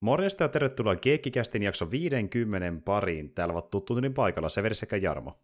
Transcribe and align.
Morjesta 0.00 0.44
ja 0.44 0.48
tervetuloa 0.48 0.96
Keekkikästin 0.96 1.62
jakso 1.62 1.90
50 1.90 2.82
pariin. 2.84 3.30
Täällä 3.30 3.52
ovat 3.52 3.70
tuttu 3.70 3.94
niin 3.94 4.14
paikalla 4.14 4.48
Severi 4.48 4.74
sekä 4.74 4.96
Jarmo. 4.96 5.38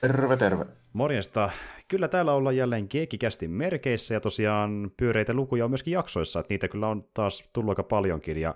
Terve, 0.00 0.36
terve. 0.36 0.66
Morjesta. 0.92 1.50
Kyllä 1.88 2.08
täällä 2.08 2.32
ollaan 2.32 2.56
jälleen 2.56 2.88
Keekkikästin 2.88 3.50
merkeissä 3.50 4.14
ja 4.14 4.20
tosiaan 4.20 4.90
pyöreitä 4.96 5.34
lukuja 5.34 5.64
on 5.64 5.70
myöskin 5.70 5.92
jaksoissa, 5.92 6.40
että 6.40 6.54
niitä 6.54 6.68
kyllä 6.68 6.88
on 6.88 7.04
taas 7.14 7.44
tullut 7.52 7.70
aika 7.70 7.82
paljonkin. 7.82 8.40
Ja 8.40 8.54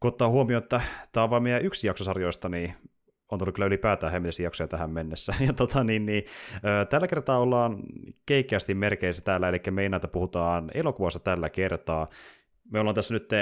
kun 0.00 0.08
ottaa 0.08 0.28
huomioon, 0.28 0.62
että 0.62 0.80
tämä 1.12 1.24
on 1.24 1.30
vain 1.30 1.42
meidän 1.42 1.64
yksi 1.64 1.86
jaksosarjoista, 1.86 2.48
niin 2.48 2.74
on 3.30 3.38
tullut 3.38 3.54
kyllä 3.54 3.66
ylipäätään 3.66 4.12
hemmeellisiä 4.12 4.46
jaksoja 4.46 4.68
tähän 4.68 4.90
mennessä. 4.90 5.34
Ja 5.46 5.52
tota, 5.52 5.84
niin, 5.84 6.06
niin, 6.06 6.24
tällä 6.90 7.08
kertaa 7.08 7.38
ollaan 7.38 7.78
keikkästi 8.26 8.74
merkeissä 8.74 9.22
täällä, 9.22 9.48
eli 9.48 9.60
meinaita 9.70 10.08
puhutaan 10.08 10.70
elokuvasta 10.74 11.20
tällä 11.20 11.50
kertaa. 11.50 12.08
Me 12.70 12.80
ollaan 12.80 12.94
tässä 12.94 13.14
nyt 13.14 13.32
öö, 13.32 13.40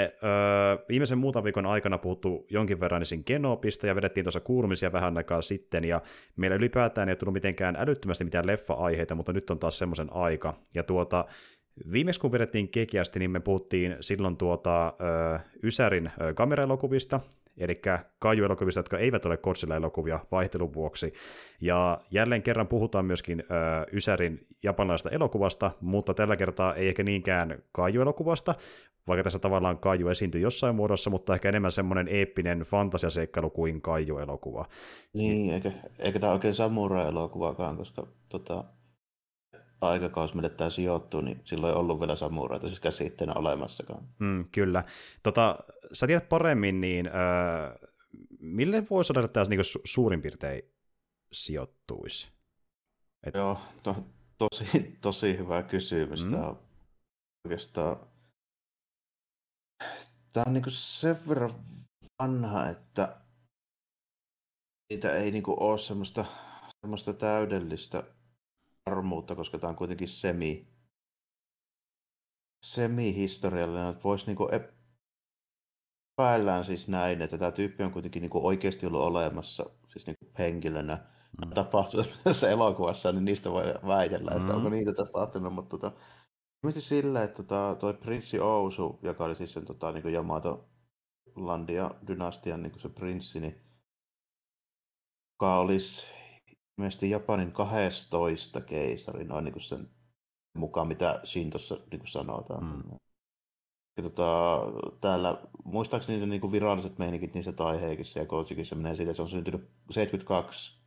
viimeisen 0.89 1.17
muutaman 1.17 1.43
viikon 1.43 1.65
aikana 1.65 1.97
puhuttu 1.97 2.45
jonkin 2.49 2.79
verran 2.79 3.01
esim. 3.01 3.23
Genopista 3.23 3.87
ja 3.87 3.95
vedettiin 3.95 4.23
tuossa 4.23 4.39
kuulumisia 4.39 4.91
vähän 4.91 5.17
aikaa 5.17 5.41
sitten, 5.41 5.83
ja 5.83 6.01
meillä 6.35 6.55
ylipäätään 6.55 7.09
ei 7.09 7.15
tullut 7.15 7.33
mitenkään 7.33 7.75
älyttömästi 7.79 8.23
mitään 8.23 8.47
leffa-aiheita, 8.47 9.15
mutta 9.15 9.33
nyt 9.33 9.49
on 9.49 9.59
taas 9.59 9.77
semmoisen 9.77 10.13
aika. 10.13 10.53
Ja 10.75 10.83
tuota, 10.83 11.25
Viimeksi 11.91 12.19
kun 12.19 12.31
vedettiin 12.31 12.69
kekiästi, 12.69 13.19
niin 13.19 13.31
me 13.31 13.39
puhuttiin 13.39 13.95
silloin 13.99 14.37
tuota, 14.37 14.87
ö, 14.87 15.39
Ysärin 15.63 16.11
ö, 16.21 16.33
kameraelokuvista, 16.33 17.19
eli 17.57 17.73
kaijuelokuvista, 18.19 18.79
jotka 18.79 18.97
eivät 18.97 19.25
ole 19.25 19.37
Godzilla-elokuvia 19.37 20.19
vaihtelun 20.31 20.73
vuoksi. 20.73 21.13
Ja 21.61 22.01
jälleen 22.11 22.43
kerran 22.43 22.67
puhutaan 22.67 23.05
myöskin 23.05 23.39
ö, 23.39 23.43
Ysärin 23.93 24.47
japanilaisesta 24.63 25.09
elokuvasta, 25.09 25.71
mutta 25.81 26.13
tällä 26.13 26.35
kertaa 26.35 26.75
ei 26.75 26.87
ehkä 26.87 27.03
niinkään 27.03 27.63
kaijuelokuvasta, 27.71 28.55
vaikka 29.07 29.23
tässä 29.23 29.39
tavallaan 29.39 29.77
kaiju 29.77 30.07
esiintyy 30.07 30.41
jossain 30.41 30.75
muodossa, 30.75 31.09
mutta 31.09 31.33
ehkä 31.33 31.49
enemmän 31.49 31.71
semmoinen 31.71 32.07
eeppinen 32.07 32.59
fantasiaseikkailu 32.59 33.49
kuin 33.49 33.81
kaijuelokuva. 33.81 34.65
Niin, 35.13 35.53
eikä, 35.53 35.71
eikä 35.99 36.19
tämä 36.19 36.33
oikein 36.33 36.55
samurai-elokuvakaan, 36.55 37.77
koska 37.77 38.07
tota, 38.29 38.63
aikakausi, 39.81 40.35
mille 40.35 40.49
tämä 40.49 40.69
sijoittuu, 40.69 41.21
niin 41.21 41.41
silloin 41.43 41.73
ei 41.73 41.79
ollut 41.79 41.99
vielä 41.99 42.15
samuraita 42.15 42.67
siis 42.67 42.79
käsitteenä 42.79 43.33
olemassakaan. 43.35 44.03
Mm, 44.19 44.45
kyllä. 44.51 44.83
Tota, 45.23 45.55
sä 45.93 46.07
tiedät 46.07 46.29
paremmin, 46.29 46.81
niin 46.81 47.07
äh, 47.07 47.13
mille 48.39 48.83
voisi 48.89 49.13
olla, 49.13 49.25
että 49.25 49.33
tämä 49.33 49.45
niin 49.49 49.81
suurin 49.83 50.21
piirtein 50.21 50.61
sijoittuisi? 51.31 52.31
Et... 53.23 53.35
Joo, 53.35 53.57
to, 53.83 53.95
tosi, 54.37 54.97
tosi 55.01 55.37
hyvä 55.37 55.63
kysymys. 55.63 56.25
Mm. 56.25 56.31
Tämä 56.31 56.47
on 56.47 56.59
oikeastaan... 57.45 57.97
Tämä 60.33 60.43
on 60.47 60.53
niin 60.53 60.63
sen 60.67 61.27
verran 61.27 61.51
vanha, 62.21 62.69
että 62.69 63.17
niitä 64.89 65.15
ei 65.15 65.31
niin 65.31 65.43
ole 65.47 65.77
semmoista, 65.79 66.25
semmoista 66.81 67.13
täydellistä 67.13 68.03
varmuutta, 68.85 69.35
koska 69.35 69.59
tämä 69.59 69.69
on 69.69 69.75
kuitenkin 69.75 70.07
semi, 70.07 70.67
semi-historiallinen, 72.65 73.89
että 73.89 74.03
voisi 74.03 74.25
niinku 74.25 74.49
epäillään 76.19 76.65
siis 76.65 76.87
näin, 76.87 77.21
että 77.21 77.37
tämä 77.37 77.51
tyyppi 77.51 77.83
on 77.83 77.91
kuitenkin 77.91 78.21
niinku 78.21 78.47
oikeasti 78.47 78.85
ollut 78.85 79.01
olemassa 79.01 79.65
siis 79.87 80.07
niinku 80.07 80.25
henkilönä 80.39 80.97
mm. 81.45 81.49
tapahtunut 81.49 82.19
tässä 82.23 82.49
elokuvassa, 82.49 83.11
niin 83.11 83.25
niistä 83.25 83.51
voi 83.51 83.63
väitellä, 83.87 84.31
että 84.31 84.53
mm. 84.53 84.57
onko 84.57 84.69
niitä 84.69 84.93
tapahtunut, 84.93 85.53
mutta 85.53 85.77
tota, 85.77 85.97
ilmeisesti 86.63 86.89
sillä, 86.89 87.23
että 87.23 87.43
tota, 87.43 87.75
toi 87.79 87.93
prinssi 87.93 88.39
Ousu, 88.39 88.99
joka 89.01 89.25
oli 89.25 89.35
siis 89.35 89.53
sen 89.53 89.65
tota, 89.65 89.91
niin 89.91 90.13
Yamato 90.13 90.69
Landia 91.35 91.91
dynastian 92.07 92.63
niin 92.63 92.79
se 92.79 92.89
prinssi, 92.89 93.39
niin 93.39 93.61
joka 95.33 95.59
olisi 95.59 96.07
ilmeisesti 96.77 97.09
Japanin 97.09 97.51
12 97.51 98.61
keisari, 98.61 99.23
noin 99.23 99.45
niin 99.45 99.61
sen 99.61 99.89
mukaan, 100.53 100.87
mitä 100.87 101.19
Shintossa 101.23 101.77
niin 101.91 102.01
sanotaan. 102.07 102.63
Mm. 102.65 102.97
Ja 103.97 104.03
tota, 104.03 104.59
täällä, 105.01 105.41
muistaakseni 105.63 106.19
ne 106.19 106.25
niin 106.25 106.41
kuin 106.41 106.51
viralliset 106.51 106.99
meinikit 106.99 107.33
niissä 107.33 107.51
Taiheikissä 107.51 108.19
ja 108.19 108.25
Kotsikissa 108.25 108.75
menee 108.75 108.95
sille, 108.95 109.09
että 109.09 109.15
se 109.15 109.21
on 109.21 109.29
syntynyt 109.29 109.69
72 109.91 110.83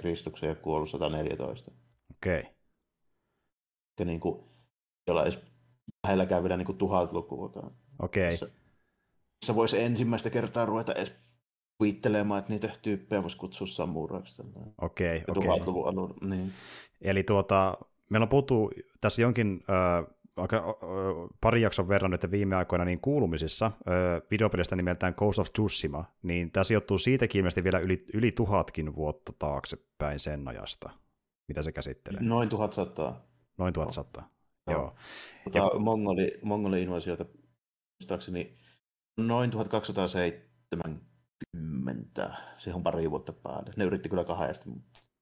Kristuksen 0.00 0.48
ja 0.48 0.54
kuollut 0.54 0.90
114. 0.90 1.70
Okei. 2.10 2.40
Okay. 2.40 2.52
Ja 3.98 4.04
niin 4.04 4.20
kuin, 4.20 4.48
jolla 5.10 5.22
edes 5.22 5.38
lähelläkään 6.06 6.42
vielä 6.42 6.56
niin 6.56 6.66
kuin 6.66 6.78
tuhatlukuakaan. 6.78 7.72
Okei. 8.02 8.34
Okay. 8.34 8.48
Se 9.46 9.54
voisi 9.54 9.82
ensimmäistä 9.82 10.30
kertaa 10.30 10.66
ruveta 10.66 10.92
edes 10.92 11.12
kuvittelemaan, 11.78 12.38
että 12.38 12.52
niitä 12.52 12.70
tyyppejä 12.82 13.22
voisi 13.22 13.36
kutsua 13.36 13.66
samuraiksi. 13.66 14.42
Okei, 14.80 15.24
okay, 15.28 15.52
okei. 15.52 15.72
Okay. 15.76 16.28
niin. 16.28 16.52
Eli 17.00 17.22
tuota, 17.22 17.78
meillä 18.10 18.24
on 18.24 18.28
puhuttu 18.28 18.70
tässä 19.00 19.22
jonkin 19.22 19.64
äh, 19.70 20.14
aika, 20.38 20.78
pari 21.40 21.62
jakson 21.62 21.88
verran 21.88 22.10
nyt 22.10 22.30
viime 22.30 22.56
aikoina 22.56 22.84
niin 22.84 23.00
kuulumisissa 23.00 23.72
videopelistä 24.30 24.76
nimeltään 24.76 25.14
Ghost 25.16 25.38
of 25.38 25.52
Tsushima, 25.52 26.04
niin 26.22 26.50
tämä 26.52 26.64
sijoittuu 26.64 26.98
siitäkin 26.98 27.38
ilmeisesti 27.38 27.64
vielä 27.64 27.78
yli, 27.78 28.04
yli 28.14 28.32
tuhatkin 28.32 28.94
vuotta 28.94 29.32
taaksepäin 29.38 30.20
sen 30.20 30.48
ajasta, 30.48 30.90
mitä 31.48 31.62
se 31.62 31.72
käsittelee. 31.72 32.22
Noin 32.22 32.48
tuhat 32.48 32.72
sataa. 32.72 33.28
Noin 33.58 33.74
tuhat 33.74 33.92
sataa, 33.92 34.28
joo. 34.72 34.94
Tota, 35.44 35.58
ja... 35.58 35.78
Mongoli, 35.78 36.38
Mongoli 36.42 36.82
invasiota 36.82 37.24
muistaakseni 38.00 38.56
noin 39.16 39.50
1207 39.50 41.00
kymmentä, 41.52 42.34
siihen 42.56 42.76
on 42.76 42.82
pari 42.82 43.10
vuotta 43.10 43.32
päälle. 43.32 43.72
Ne 43.76 43.84
yritti 43.84 44.08
kyllä 44.08 44.24
kahdesti, 44.24 44.70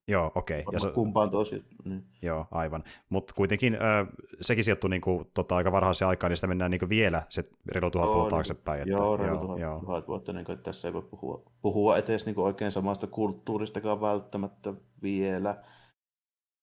Joo, 0.08 0.32
okei. 0.34 0.60
Okay. 0.60 0.72
Ja 0.72 0.80
se... 0.80 0.90
Kumpaan 0.90 1.30
tosi. 1.30 1.64
Niin. 1.84 2.04
Joo, 2.22 2.46
aivan. 2.50 2.84
Mutta 3.08 3.34
kuitenkin 3.36 3.74
äh, 3.74 4.08
sekin 4.40 4.64
sijoittuu 4.64 4.88
niinku, 4.88 5.30
tota, 5.34 5.56
aika 5.56 5.72
varhaiseen 5.72 6.08
aikaan, 6.08 6.30
niin 6.30 6.36
sitä 6.36 6.46
mennään 6.46 6.70
niinku 6.70 6.88
vielä 6.88 7.22
se 7.28 7.44
reilu 7.66 7.90
tuhat 7.90 8.08
vuotta 8.08 8.30
taaksepäin. 8.30 8.80
Että, 8.80 8.92
joo, 8.92 9.16
reilu 9.16 9.38
tuhat, 9.38 9.58
joo. 9.58 9.80
tuhat 9.80 10.08
vuotta, 10.08 10.32
niin 10.32 10.44
kuin, 10.44 10.54
että 10.54 10.70
tässä 10.70 10.88
ei 10.88 10.94
voi 10.94 11.02
puhua, 11.02 11.42
puhua 11.62 11.96
etes 11.96 12.26
niin 12.26 12.38
oikein 12.38 12.72
samasta 12.72 13.06
kulttuuristakaan 13.06 14.00
välttämättä 14.00 14.74
vielä. 15.02 15.64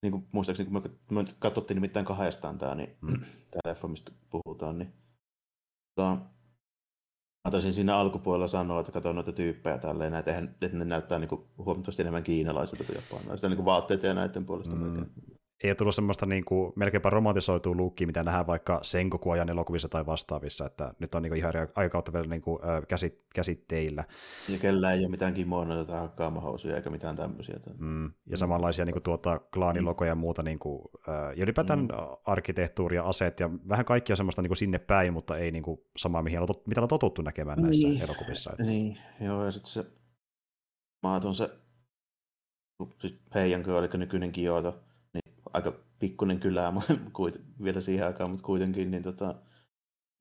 Niin 0.04 0.12
kuin, 0.12 0.28
muistaakseni, 0.32 0.70
kun 0.70 0.84
me, 1.10 1.26
katsottiin 1.40 1.76
nimittäin 1.76 2.06
kahdestaan 2.06 2.58
tämä, 2.58 2.76
niin, 2.76 2.98
mm. 3.02 3.20
tämä 3.52 3.62
leffa, 3.66 3.88
mistä 3.88 4.12
puhutaan, 4.30 4.78
niin 4.78 4.94
tota, 5.96 6.18
Mä 7.48 7.52
taisin 7.52 7.74
siinä 7.74 7.98
alkupuolella 7.98 8.48
sanoa, 8.48 8.80
että 8.80 8.92
katsoin 8.92 9.16
noita 9.16 9.32
tyyppejä 9.32 9.78
tälleen, 9.78 10.14
että, 10.14 10.38
että 10.62 10.78
ne 10.78 10.86
näyttää 10.86 11.20
niin 11.20 11.30
kuin 11.30 11.42
huomattavasti 11.58 12.02
enemmän 12.02 12.24
kiinalaisilta 12.24 12.84
kuin 12.84 12.96
japanilaisilta, 12.96 13.50
niin 13.50 13.58
kuin 13.58 13.66
vaatteet 13.66 14.04
ja 14.04 14.14
näiden 14.14 14.46
puolesta 14.46 14.76
mm. 14.76 15.06
Ei 15.64 15.76
tullut 15.76 15.96
semmoista 15.96 16.26
niin 16.26 16.46
kuin, 16.46 16.74
melkeinpä 16.76 17.10
romantisoitua 17.10 17.76
luukkiä, 17.76 18.08
mitä 18.08 18.24
nähdään 18.24 18.48
vaikka 18.48 18.80
Senkoku-ajan 18.82 19.50
elokuvissa 19.50 19.90
tai 19.90 20.06
vastaavissa, 20.06 20.66
että 20.66 20.94
nyt 21.00 21.16
on 21.16 21.22
niin 21.22 21.30
kuin 21.30 21.38
ihan 21.38 21.54
aikakautta 21.76 22.14
vielä 22.14 22.28
niin 22.28 22.42
kuin, 22.42 22.60
käsit, 22.88 23.22
käsitteillä. 23.36 24.04
Ja 24.50 24.58
kellä 24.58 24.92
ei 24.92 25.00
ole 25.00 25.10
mitään 25.10 25.34
kimonoita 25.34 25.86
tai 25.86 26.00
hakkaamahousuja 26.00 26.76
eikä 26.76 26.90
mitään 26.90 27.16
tämmöisiä. 27.16 27.56
Mm. 27.78 28.12
Ja 28.26 28.38
samanlaisia 28.38 28.86
niin 28.86 28.94
kuin, 28.94 29.04
tuota, 29.04 29.40
klaanilokoja 29.54 30.12
ja 30.12 30.16
muuta, 30.16 30.44
niin 30.44 30.60
kuin, 30.60 30.82
ja 31.08 31.44
ylipäätään 31.44 31.80
mm. 31.80 31.88
arkkitehtuuria, 32.26 33.04
aseet 33.04 33.40
ja 33.40 33.50
vähän 33.70 33.86
kaikkia 33.86 34.16
semmoista 34.16 34.42
niin 34.42 34.50
kuin 34.50 34.58
sinne 34.58 34.80
päin, 34.80 35.14
mutta 35.14 35.38
ei 35.38 35.52
niin 35.52 35.64
kuin, 35.64 35.82
samaa, 35.98 36.24
mihin 36.24 36.40
on, 36.40 36.48
mitä 36.68 36.82
on 36.82 36.88
totuttu 36.88 37.22
näkemään 37.22 37.62
näissä 37.62 37.88
niin. 37.88 38.04
elokuvissa. 38.04 38.52
Että... 38.52 38.64
Niin, 38.64 38.98
joo, 39.22 39.46
ja 39.46 39.52
sitten 39.52 39.72
se 39.72 39.86
maaton 41.04 41.36
se 41.36 41.50
siis 43.00 43.20
Heijankö, 43.36 43.80
eli 43.80 43.88
nykyinen 43.94 44.32
Kioto, 44.32 44.84
aika 45.54 45.74
pikkuinen 46.00 46.40
kylä 46.40 46.74
vielä 47.64 47.82
siihen 47.82 48.08
aikaan, 48.08 48.30
mutta 48.30 48.46
kuitenkin, 48.46 48.92
niin 48.92 49.04
tota, 49.04 49.36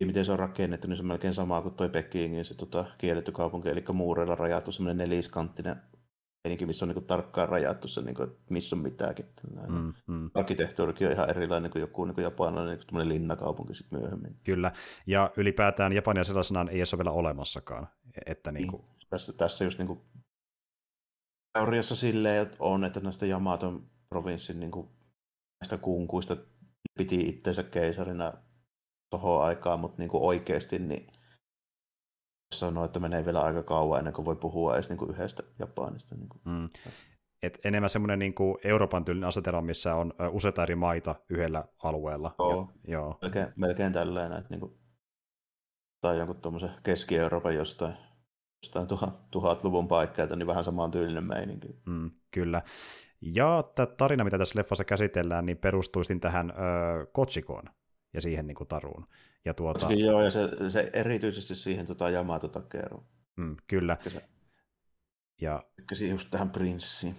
miten 0.04 0.24
se 0.24 0.32
on 0.32 0.38
rakennettu, 0.38 0.88
niin 0.88 0.96
se 0.96 1.02
on 1.02 1.06
melkein 1.06 1.34
sama 1.34 1.62
kuin 1.62 1.74
toi 1.74 1.88
Pekingin 1.88 2.44
se 2.44 2.54
tota, 2.54 2.84
kielletty 2.98 3.32
kaupunki, 3.32 3.68
eli 3.68 3.84
muureilla 3.92 4.34
rajattu 4.34 4.72
semmoinen 4.72 5.08
neliskanttinen 5.08 5.76
meininki, 6.44 6.66
missä 6.66 6.84
on 6.84 6.88
niin 6.88 6.94
kuin, 6.94 7.06
tarkkaan 7.06 7.48
rajattu 7.48 7.88
se, 7.88 8.02
niin 8.02 8.14
kuin, 8.14 8.30
missä 8.50 8.76
on 8.76 8.82
mitäkin. 8.82 9.26
Mm, 9.68 9.92
mm. 10.06 10.30
Arkkitehtuurikin 10.34 11.06
on 11.06 11.12
ihan 11.12 11.30
erilainen 11.30 11.70
kuin 11.70 11.80
joku 11.80 12.04
niin 12.04 12.14
kuin 12.14 12.22
japanilainen 12.22 12.78
niin 12.92 13.08
linnakaupunki 13.08 13.74
sitten 13.74 14.00
myöhemmin. 14.00 14.36
Kyllä, 14.44 14.72
ja 15.06 15.30
ylipäätään 15.36 15.92
Japania 15.92 16.24
sellaisenaan 16.24 16.68
ei 16.68 16.80
ole 16.80 16.98
vielä 16.98 17.10
olemassakaan. 17.10 17.88
Että 18.26 18.52
niin 18.52 18.70
kuin... 18.70 18.82
niin, 18.82 19.08
tässä, 19.10 19.32
tässä 19.32 19.64
just 19.64 19.78
niin 19.78 19.86
kuin, 19.86 20.00
teoriassa 21.52 21.96
silleen 21.96 22.50
on, 22.58 22.84
että 22.84 23.00
näistä 23.00 23.26
Jamaton 23.26 23.86
provinssin 24.08 24.60
niin 24.60 24.70
kuin, 24.70 24.88
näistä 25.62 25.78
kunkuista 25.78 26.36
piti 26.98 27.20
itseensä 27.20 27.62
keisarina 27.62 28.32
tuohon 29.10 29.42
aikaan, 29.42 29.80
mutta 29.80 30.02
niin 30.02 30.08
kuin 30.08 30.22
oikeasti 30.22 30.78
niin 30.78 31.06
sanoa, 32.54 32.84
että 32.84 33.00
menee 33.00 33.24
vielä 33.24 33.40
aika 33.40 33.62
kauan 33.62 33.98
ennen 33.98 34.14
kuin 34.14 34.24
voi 34.24 34.36
puhua 34.36 34.74
edes 34.74 34.88
niin 34.88 34.98
kuin 34.98 35.10
yhdestä 35.10 35.42
Japanista. 35.58 36.14
Niin 36.14 36.28
kuin. 36.28 36.42
Mm. 36.44 36.68
Et 37.42 37.58
enemmän 37.64 37.90
semmoinen 37.90 38.18
niin 38.18 38.34
kuin 38.34 38.58
Euroopan 38.64 39.04
tyylinen 39.04 39.28
asetelma, 39.28 39.62
missä 39.62 39.94
on 39.94 40.14
useita 40.30 40.62
eri 40.62 40.74
maita 40.74 41.14
yhdellä 41.28 41.64
alueella. 41.82 42.34
Joo, 42.38 42.70
ja, 42.84 42.92
joo. 42.92 43.18
Melkein, 43.22 43.52
melkein 43.56 43.92
tällainen. 43.92 44.38
Että 44.38 44.50
niin 44.50 44.60
kuin, 44.60 44.78
tai 46.00 46.18
jonkun 46.18 46.40
tuommoisen 46.40 46.70
Keski-Euroopan 46.82 47.54
jostain, 47.54 47.94
jostain 48.62 48.88
tuhat, 48.88 49.30
tuhatluvun 49.30 49.88
paikkeilta, 49.88 50.36
niin 50.36 50.46
vähän 50.46 50.64
samaan 50.64 50.90
tyylinen 50.90 51.24
meininki. 51.24 51.68
Mm, 51.86 52.10
kyllä. 52.30 52.62
Ja 53.22 53.64
tämä 53.74 53.86
tarina, 53.86 54.24
mitä 54.24 54.38
tässä 54.38 54.58
leffassa 54.58 54.84
käsitellään, 54.84 55.46
niin 55.46 55.56
perustuisin 55.56 56.20
tähän 56.20 56.50
ö, 56.50 56.54
Kotsikoon 57.12 57.64
ja 58.14 58.20
siihen 58.20 58.46
niin 58.46 58.54
kuin 58.54 58.68
taruun. 58.68 59.06
Ja 59.44 59.54
tuota... 59.54 59.80
Kotsikin, 59.80 60.06
joo, 60.06 60.22
ja 60.22 60.30
se, 60.30 60.48
se 60.68 60.90
erityisesti 60.92 61.54
siihen 61.54 61.86
tota, 61.86 62.10
Yamato-takeroon. 62.10 63.04
Mm, 63.36 63.56
kyllä. 63.66 63.96
Ja... 65.40 65.62
Tykkäsin 65.76 66.10
just 66.10 66.28
tähän 66.30 66.50
prinssiin. 66.50 67.14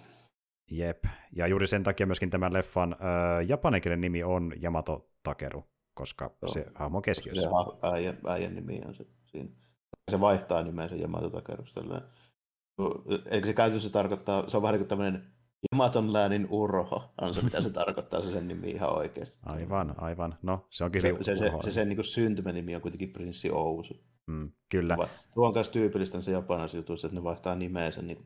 Jep, 0.71 1.03
ja 1.31 1.47
juuri 1.47 1.67
sen 1.67 1.83
takia 1.83 2.05
myöskin 2.05 2.29
tämän 2.29 2.53
leffan 2.53 2.93
äh, 2.93 3.47
japanikielinen 3.47 4.01
nimi 4.01 4.23
on 4.23 4.53
Yamato 4.63 5.09
Takeru, 5.23 5.63
koska 5.93 6.25
Joo. 6.41 6.49
se 6.49 6.65
hahmo 6.75 6.97
on 6.97 7.01
keskiössä. 7.01 7.49
Se 7.49 7.87
äijän, 7.87 8.17
äijän 8.27 8.55
nimi 8.55 8.81
on 8.87 8.95
se 8.95 9.05
siinä. 9.25 9.49
Se 10.11 10.19
vaihtaa 10.19 10.63
nimensä 10.63 10.95
Yamato 10.95 11.29
Takeru. 11.29 11.63
Eikö 13.31 13.47
se 13.47 13.53
käytössä 13.53 13.89
tarkoittaa, 13.89 14.49
se 14.49 14.57
on 14.57 14.63
vähän 14.63 14.73
niin 14.73 14.79
kuin 14.79 14.89
tämmöinen 14.89 15.33
Yamaton 15.71 16.13
läänin 16.13 16.47
urho, 16.49 17.13
on 17.21 17.33
se 17.33 17.41
mitä 17.41 17.61
se 17.61 17.69
tarkoittaa, 17.79 18.21
se 18.21 18.29
sen 18.29 18.47
nimi 18.47 18.69
ihan 18.69 18.97
oikeasti. 18.97 19.37
Aivan, 19.45 19.95
aivan. 19.97 20.37
No, 20.41 20.67
se 20.69 20.83
onkin 20.83 21.01
se, 21.01 21.13
se, 21.21 21.37
se, 21.37 21.51
se, 21.61 21.71
sen 21.71 21.89
niin 21.89 22.03
syntymänimi 22.03 22.75
on 22.75 22.81
kuitenkin 22.81 23.13
prinssi 23.13 23.51
Ousu. 23.51 23.93
Mm, 24.27 24.51
kyllä. 24.69 24.97
Tuo 25.33 25.47
on 25.47 25.53
myös 25.53 25.69
tyypillistä 25.69 26.21
se 26.21 26.31
japanilaisissa 26.31 26.77
jutuissa, 26.77 27.07
että 27.07 27.19
ne 27.19 27.23
vaihtaa 27.23 27.55
nimeensä 27.55 28.01
niin 28.01 28.25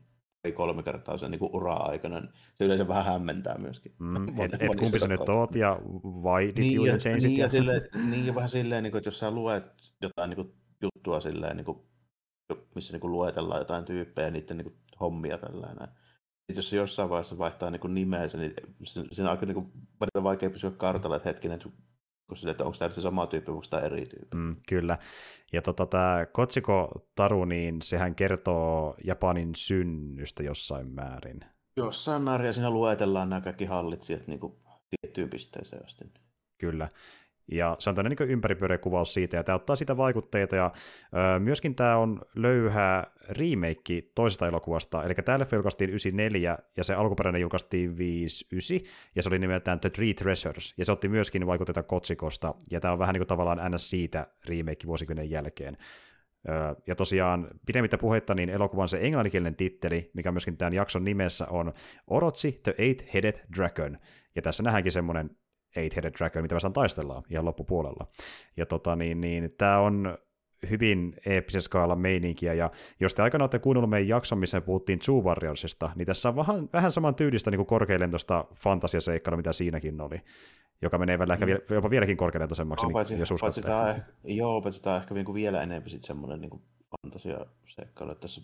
kolme 0.54 0.82
kertaa 0.82 1.18
sen 1.18 1.30
niin 1.30 1.50
ura-aikana, 1.52 2.20
niin 2.20 2.30
se 2.54 2.64
yleensä 2.64 2.88
vähän 2.88 3.04
hämmentää 3.04 3.58
myöskin. 3.58 3.94
Mm, 3.98 4.28
et, 4.40 4.54
et 4.54 4.76
kumpi 4.78 4.98
sä 4.98 5.08
nyt 5.08 5.28
oot 5.28 5.54
ja 5.56 5.80
why 6.04 6.46
did 6.46 6.58
niin, 6.58 6.76
you 6.76 6.86
ja, 6.86 6.96
change 6.96 7.18
niin, 7.18 7.32
it? 7.32 7.38
Ja, 7.38 7.48
sille, 7.48 7.84
niin 8.10 8.26
ja 8.26 8.34
vähän 8.34 8.50
silleen, 8.50 8.82
niin 8.82 8.90
kuin, 8.90 8.98
että 8.98 9.08
jos 9.08 9.18
sä 9.18 9.30
luet 9.30 9.64
jotain 10.02 10.30
niin 10.30 10.36
kuin, 10.36 10.54
juttua 10.82 11.20
silleen, 11.20 11.56
niin 11.56 11.64
kuin, 11.64 11.78
missä 12.74 12.92
niin 12.92 13.00
kuin, 13.00 13.12
luetellaan 13.12 13.60
jotain 13.60 13.84
tyyppejä 13.84 14.26
ja 14.26 14.30
niiden 14.30 14.56
niin 14.56 14.64
kuin, 14.64 14.76
hommia 15.00 15.38
tällainen. 15.38 15.88
Sitten 16.48 16.56
jos 16.56 16.70
se 16.70 16.76
jossain 16.76 17.08
vaiheessa 17.08 17.38
vaihtaa 17.38 17.70
niin 17.70 17.94
nimeensä, 17.94 18.38
niin 18.38 18.52
siinä 18.84 19.30
on 19.30 19.30
aika 19.30 19.46
niin 19.46 19.54
kuin, 19.54 19.72
vaikea 20.22 20.50
pysyä 20.50 20.70
kartalla, 20.70 21.16
että 21.16 21.28
hetkinen, 21.28 21.54
että 21.54 21.68
sille, 22.34 22.50
että 22.50 22.64
onko 22.64 22.78
tämä 22.78 22.90
se 22.90 23.00
sama 23.00 23.26
tyyppi, 23.26 23.50
onko 23.50 23.64
tämä 23.70 23.82
eri 23.82 24.06
tyyppi. 24.06 24.36
Mm, 24.36 24.54
kyllä. 24.68 24.98
Ja 25.52 25.62
tota, 25.62 25.86
tämä 25.86 26.26
Kotsiko 26.32 27.08
Taru, 27.14 27.44
niin 27.44 27.82
sehän 27.82 28.14
kertoo 28.14 28.94
Japanin 29.04 29.54
synnystä 29.54 30.42
jossain 30.42 30.88
määrin. 30.88 31.40
Jossain 31.76 32.22
määrin, 32.22 32.46
ja 32.46 32.52
siinä 32.52 32.70
luetellaan 32.70 33.28
nämä 33.28 33.40
kaikki 33.40 33.64
hallitsijat 33.64 34.26
niin 34.26 34.40
kuin 34.40 34.52
tiettyyn 34.90 35.30
pisteeseen 35.30 35.84
asti. 35.84 36.04
Kyllä. 36.58 36.88
Ja 37.52 37.76
se 37.78 37.90
on 37.90 37.96
tämmöinen 37.96 38.16
niin 38.20 38.30
ympäripyöreä 38.30 38.78
kuvaus 38.78 39.14
siitä, 39.14 39.36
ja 39.36 39.44
tämä 39.44 39.56
ottaa 39.56 39.76
sitä 39.76 39.96
vaikutteita, 39.96 40.56
ja 40.56 40.72
ö, 41.36 41.38
myöskin 41.38 41.74
tämä 41.74 41.96
on 41.96 42.20
löyhä 42.34 43.04
remake 43.28 44.02
toisesta 44.14 44.48
elokuvasta, 44.48 45.04
eli 45.04 45.14
tämä 45.14 45.38
leffa 45.38 45.56
julkaistiin 45.56 45.90
94, 45.90 46.58
ja 46.76 46.84
se 46.84 46.94
alkuperäinen 46.94 47.40
julkaistiin 47.40 47.98
59, 47.98 48.92
ja 49.16 49.22
se 49.22 49.28
oli 49.28 49.38
nimeltään 49.38 49.80
The 49.80 49.90
Three 49.90 50.14
Treasures, 50.14 50.74
ja 50.76 50.84
se 50.84 50.92
otti 50.92 51.08
myöskin 51.08 51.46
vaikutteita 51.46 51.82
Kotsikosta, 51.82 52.54
ja 52.70 52.80
tämä 52.80 52.92
on 52.92 52.98
vähän 52.98 53.12
niin 53.12 53.20
kuin 53.20 53.28
tavallaan 53.28 53.72
ns. 53.72 53.90
siitä 53.90 54.26
remake 54.48 54.86
vuosikymmenen 54.86 55.30
jälkeen. 55.30 55.76
Ja 56.86 56.94
tosiaan 56.94 57.48
pidemmittä 57.66 57.98
puhetta, 57.98 58.34
niin 58.34 58.48
elokuvan 58.48 58.88
se 58.88 58.98
englanninkielinen 59.00 59.56
titteli, 59.56 60.10
mikä 60.14 60.32
myöskin 60.32 60.56
tämän 60.56 60.72
jakson 60.72 61.04
nimessä 61.04 61.46
on 61.46 61.72
Orotsi 62.06 62.60
the 62.62 62.74
Eight-Headed 62.78 63.56
Dragon. 63.56 63.98
Ja 64.34 64.42
tässä 64.42 64.62
nähdäänkin 64.62 64.92
semmoinen 64.92 65.30
Eight-Headed 65.76 66.12
Dragon, 66.18 66.42
mitä 66.42 66.54
vastaan 66.54 66.72
taistellaan 66.72 67.22
ihan 67.30 67.44
loppupuolella. 67.44 68.06
Ja 68.56 68.66
tota, 68.66 68.96
niin, 68.96 69.20
niin, 69.20 69.54
tämä 69.58 69.78
on 69.78 70.18
hyvin 70.70 71.16
eeppisen 71.26 71.60
skaalan 71.60 72.00
meininkiä, 72.00 72.54
ja 72.54 72.70
jos 73.00 73.14
te 73.14 73.22
aikana 73.22 73.42
olette 73.42 73.58
kuunnellut 73.58 73.90
meidän 73.90 74.08
jakson, 74.08 74.38
missä 74.38 74.56
me 74.56 74.60
puhuttiin 74.60 75.02
Zoo 75.02 75.22
Warriorsista, 75.22 75.90
niin 75.96 76.06
tässä 76.06 76.28
on 76.28 76.36
vähän, 76.36 76.68
vähän 76.72 76.92
saman 76.92 77.14
tyylistä 77.14 77.50
niin 77.50 77.66
korkeilentosta 77.66 78.44
fantasiaseikkailua, 78.54 79.36
mitä 79.36 79.52
siinäkin 79.52 80.00
oli, 80.00 80.20
joka 80.82 80.98
menee 80.98 81.18
välillä 81.18 81.36
mm. 81.36 81.48
ehkä 81.48 81.74
jopa 81.74 81.90
vieläkin 81.90 82.16
korkeilentoisemmaksi, 82.16 82.86
no, 82.86 82.92
paitsi, 82.92 83.18
jos 83.18 83.34
paitsi 83.40 83.62
tämä, 83.62 83.96
Joo, 84.24 84.62
paitsi 84.62 84.82
tämä 84.82 84.96
ehkä 84.96 85.14
niin 85.14 85.34
vielä 85.34 85.62
enemmän 85.62 85.90
sitten 85.90 86.06
semmoinen 86.06 86.40
niin 86.40 86.62
fantasiaseikkailu, 86.90 88.12
että 88.12 88.22
tässä 88.22 88.40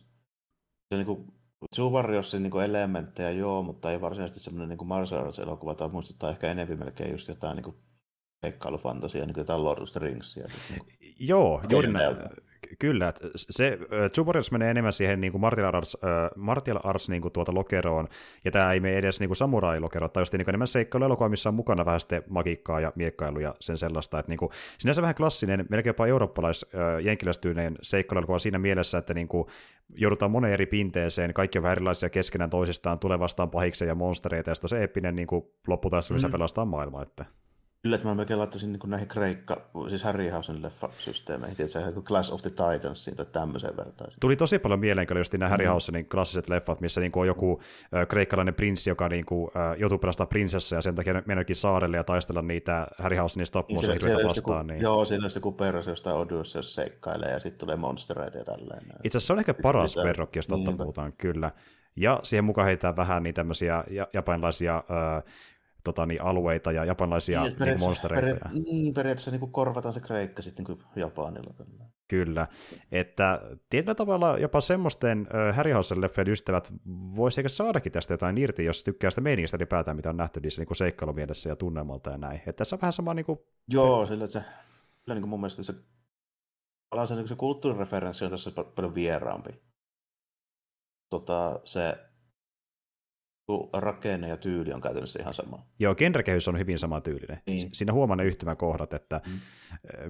se 0.88 0.96
niin 0.96 1.06
kuin 1.06 1.32
Zoo 1.76 1.90
Warriorsin 1.90 2.43
niin 2.43 2.62
elementtejä 2.64 3.31
joo, 3.31 3.62
mutta 3.62 3.90
ei 3.90 4.00
varsinaisesti 4.00 4.40
semmoinen 4.40 4.69
niin 4.69 4.88
martial 4.88 5.20
arts-elokuva, 5.20 5.75
tai 5.75 5.88
muistuttaa 5.88 6.31
ehkä 6.31 6.50
enemmän 6.50 6.78
melkein 6.78 7.11
just 7.12 7.28
jotain 7.28 7.56
niin 7.56 7.75
seikkailufantasia, 8.40 9.26
niin 9.26 9.34
kuin 9.34 9.43
jotain 9.43 9.64
Lord 9.64 9.82
of 9.82 9.93
the 9.93 10.00
Ringsia. 10.00 10.49
Niin 10.70 11.14
joo, 11.19 11.62
juuri 11.70 11.93
näin. 11.93 12.16
Kyllä, 12.78 13.08
että 13.08 13.28
se 13.37 13.78
Two 14.14 14.25
Warriors 14.25 14.52
menee 14.52 14.70
enemmän 14.70 14.93
siihen 14.93 15.20
niin 15.20 15.32
kuin 15.32 15.40
martial 15.40 15.75
arts, 15.75 15.96
äh, 16.05 16.31
martial 16.37 16.78
arts 16.84 17.08
niin 17.08 17.22
kuin 17.22 17.32
tuota 17.32 17.55
lokeroon, 17.55 18.08
ja 18.44 18.50
tämä 18.50 18.72
ei 18.72 18.81
mene 18.81 18.99
edes 18.99 19.20
niin 19.20 19.28
kuin 19.28 19.37
samurai-lokeroon, 19.37 20.11
tai 20.11 20.20
just 20.20 20.32
niin 20.32 20.49
enemmän 20.49 20.69
seikkailuelokuva, 20.69 21.28
missä 21.28 21.49
on 21.49 21.55
mukana 21.55 21.84
vähän 21.84 22.00
sitten 22.00 22.22
magiikkaa 22.28 22.81
ja 22.81 22.93
miekkailu 22.94 23.38
ja 23.38 23.55
sen 23.61 23.78
sellaista, 23.78 24.19
että 24.19 24.31
niin 24.31 24.38
kuin, 24.38 24.50
sinänsä 24.78 25.02
vähän 25.02 25.14
klassinen, 25.14 25.66
melkein 25.70 25.90
jopa 25.90 26.06
eurooppalais 26.06 26.66
äh, 26.75 27.05
jenkiläistyyneen 27.05 27.78
seikkailuelokuva 27.82 28.38
siinä 28.38 28.58
mielessä, 28.58 28.99
että 28.99 29.14
niin 29.14 29.28
kuin, 29.28 29.46
joudutaan 29.94 30.31
moneen 30.31 30.55
eri 30.55 30.67
pinteeseen, 30.67 31.34
kaikki 31.34 31.58
on 31.58 31.62
vähän 31.62 31.76
erilaisia 31.76 32.10
keskenään 32.10 32.50
toisistaan, 32.50 32.99
tulee 32.99 33.19
vastaan 33.19 33.50
pahiksen 33.50 33.88
ja 33.88 33.94
monstereita, 33.94 34.50
ja 34.50 34.55
sitten 34.55 34.69
se 34.69 34.81
eeppinen 34.81 35.17
niin 35.17 35.28
lopputaistelu, 35.67 36.17
missä 36.17 36.28
mm. 36.28 36.32
pelastaa 36.32 36.64
maailmaa. 36.64 37.02
Että. 37.02 37.25
Kyllä, 37.84 37.96
että 37.96 38.08
mä 38.08 38.14
melkein 38.14 38.38
laittaisin 38.38 38.72
niin 38.72 38.81
näihin 38.86 39.08
Kreikka, 39.08 39.60
siis 39.88 40.02
Harryhausen 40.02 40.62
leffasysteemeihin, 40.62 41.56
että 41.60 41.72
se 41.72 41.78
on 41.78 42.04
Class 42.04 42.31
of 42.31 42.42
the 42.42 42.50
Titans 42.50 43.10
tai 43.16 43.26
tämmöiseen 43.32 43.76
vertaisiin. 43.76 44.20
Tuli 44.20 44.36
tosi 44.36 44.58
paljon 44.58 44.81
mieleen, 44.81 45.06
kun 45.06 45.16
just 45.16 45.32
nämä 45.32 45.48
Harryhausenin 45.48 46.08
klassiset 46.08 46.48
leffat, 46.48 46.81
missä 46.81 47.00
niin 47.00 47.12
kuin 47.12 47.20
on 47.20 47.26
joku 47.26 47.60
äh, 47.94 48.08
kreikkalainen 48.08 48.54
prinssi, 48.54 48.90
joka 48.90 49.08
niin 49.08 49.25
kuin, 49.25 49.50
äh, 49.56 49.78
joutuu 49.78 49.98
pelastamaan 49.98 50.28
prinsessa 50.28 50.76
ja 50.76 50.82
sen 50.82 50.94
takia 50.94 51.22
mennäkin 51.26 51.56
saarelle 51.56 51.96
ja 51.96 52.04
taistella 52.04 52.42
niitä 52.42 52.86
Harryhausenin 52.98 53.46
stop 53.46 53.69
niin 53.69 54.28
vastaan. 54.28 54.66
Niin. 54.66 54.81
Joo, 54.81 55.04
siinä 55.04 55.26
on 55.26 55.31
joku 55.34 55.52
perus 55.52 55.86
jostain 55.86 56.16
Odyssey, 56.16 56.58
jos 56.58 56.75
seikkailee 56.75 57.31
ja 57.31 57.38
sitten 57.38 57.58
tulee 57.58 57.76
monstereita 57.76 58.38
ja 58.38 58.44
tälleen. 58.44 58.82
Itse 59.04 59.19
asiassa 59.19 59.26
se 59.26 59.32
on 59.32 59.38
ehkä 59.38 59.54
paras 59.54 59.96
verrokki, 59.96 60.38
jos 60.38 60.46
totta 60.46 60.72
puhutaan, 60.72 61.12
kyllä. 61.12 61.50
Ja 61.96 62.20
siihen 62.22 62.44
mukaan 62.44 62.66
heitetään 62.66 62.96
vähän 62.96 63.22
niitä 63.22 63.36
tämmöisiä 63.36 63.84
japanilaisia 64.12 64.76
äh, 64.76 65.22
tota, 65.84 66.06
niin, 66.06 66.22
alueita 66.22 66.72
ja 66.72 66.84
japanlaisia 66.84 67.42
niin, 67.42 67.56
niin, 67.58 67.81
monstereita. 67.81 68.26
Peria- 68.26 68.38
ja... 68.44 68.62
Niin, 68.64 68.94
periaatteessa 68.94 69.31
niin 69.31 69.52
korvataan 69.52 69.94
se 69.94 70.00
Kreikka 70.00 70.42
sitten 70.42 70.64
niin 70.69 70.78
Japanilla. 70.96 71.54
Tällä. 71.54 71.84
Kyllä, 72.08 72.48
että 72.92 73.40
tietyllä 73.70 73.94
tavalla 73.94 74.38
jopa 74.38 74.60
semmoisten 74.60 75.29
äh, 75.34 75.56
Harryhausen 75.56 76.00
leffien 76.00 76.29
ystävät 76.29 76.72
voisi 77.17 77.41
ehkä 77.41 77.48
saadakin 77.48 77.93
tästä 77.93 78.14
jotain 78.14 78.38
irti, 78.38 78.64
jos 78.64 78.84
tykkää 78.84 79.10
sitä 79.10 79.20
meiningistä 79.20 79.56
ylipäätään, 79.56 79.96
mitä 79.96 80.10
on 80.10 80.17
nähty 80.17 80.41
niissä 80.41 80.62
niin 80.62 80.76
seikkailumielessä 80.76 81.48
ja 81.48 81.56
tunnelmalta 81.56 82.10
ja 82.10 82.19
näin. 82.19 82.38
Että 82.38 82.53
tässä 82.53 82.76
on 82.76 82.81
vähän 82.81 82.93
sama 82.93 83.14
niin 83.14 83.26
kuin... 83.26 83.38
Joo, 83.69 84.06
sillä 84.06 84.24
että 84.24 84.41
se, 84.41 84.44
kyllä 85.05 85.14
niin 85.14 85.22
kuin 85.22 85.31
mun 85.31 85.41
mielestä 85.41 85.62
se, 85.62 85.72
se, 87.06 87.14
niin 87.14 87.29
se 87.29 87.36
kulttuurireferenssi 87.36 88.24
on 88.24 88.31
tässä 88.31 88.50
paljon 88.74 88.94
vieraampi. 88.94 89.50
Tota, 91.10 91.60
se 91.64 91.98
rakenne 93.72 94.29
ja 94.29 94.36
tyyli 94.36 94.72
on 94.72 94.81
käytännössä 94.81 95.22
ihan 95.22 95.34
sama. 95.34 95.67
Joo, 95.79 95.94
genrekehys 95.94 96.48
on 96.48 96.58
hyvin 96.58 96.79
sama 96.79 97.01
tyylinen. 97.01 97.41
Niin. 97.46 97.69
Siinä 97.72 97.93
huomaa 97.93 98.17
ne 98.17 98.24
yhtymäkohdat, 98.24 98.94
että, 98.94 99.20
mm. 99.27 99.41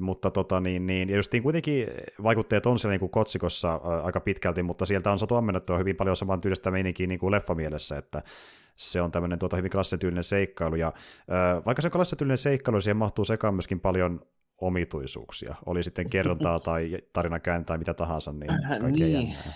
mutta 0.04 0.30
tota, 0.30 0.60
niin, 0.60 0.86
niin, 0.86 1.08
ja 1.08 1.16
justiin 1.16 1.42
kuitenkin 1.42 1.86
vaikutteet 2.22 2.66
on 2.66 2.78
siellä 2.78 2.92
niin 2.92 3.00
kuin 3.00 3.10
kotsikossa 3.10 3.80
aika 4.02 4.20
pitkälti, 4.20 4.62
mutta 4.62 4.86
sieltä 4.86 5.12
on 5.12 5.18
saatu 5.18 5.34
ammennettua 5.34 5.78
hyvin 5.78 5.96
paljon 5.96 6.16
saman 6.16 6.40
tyylistä 6.40 6.70
meininkiä 6.70 7.06
niin 7.06 7.20
kuin 7.20 7.30
leffamielessä, 7.30 7.96
että 7.96 8.22
se 8.76 9.00
on 9.00 9.10
tämmöinen 9.10 9.38
tuota, 9.38 9.56
hyvin 9.56 9.70
klassityylinen 9.70 10.24
seikkailu, 10.24 10.76
ja 10.76 10.92
vaikka 11.66 11.82
se 11.82 11.88
on 11.88 11.92
klassityylinen 11.92 12.38
seikkailu, 12.38 12.80
siihen 12.80 12.96
mahtuu 12.96 13.24
sekaan 13.24 13.54
myöskin 13.54 13.80
paljon 13.80 14.20
omituisuuksia, 14.60 15.54
oli 15.66 15.82
sitten 15.82 16.10
kerrontaa 16.10 16.60
tai 16.60 16.98
tarinakään 17.12 17.64
tai 17.64 17.78
mitä 17.78 17.94
tahansa, 17.94 18.32
niin 18.32 18.50
kaikkea 18.68 19.06
niin. 19.06 19.12
jännää. 19.12 19.52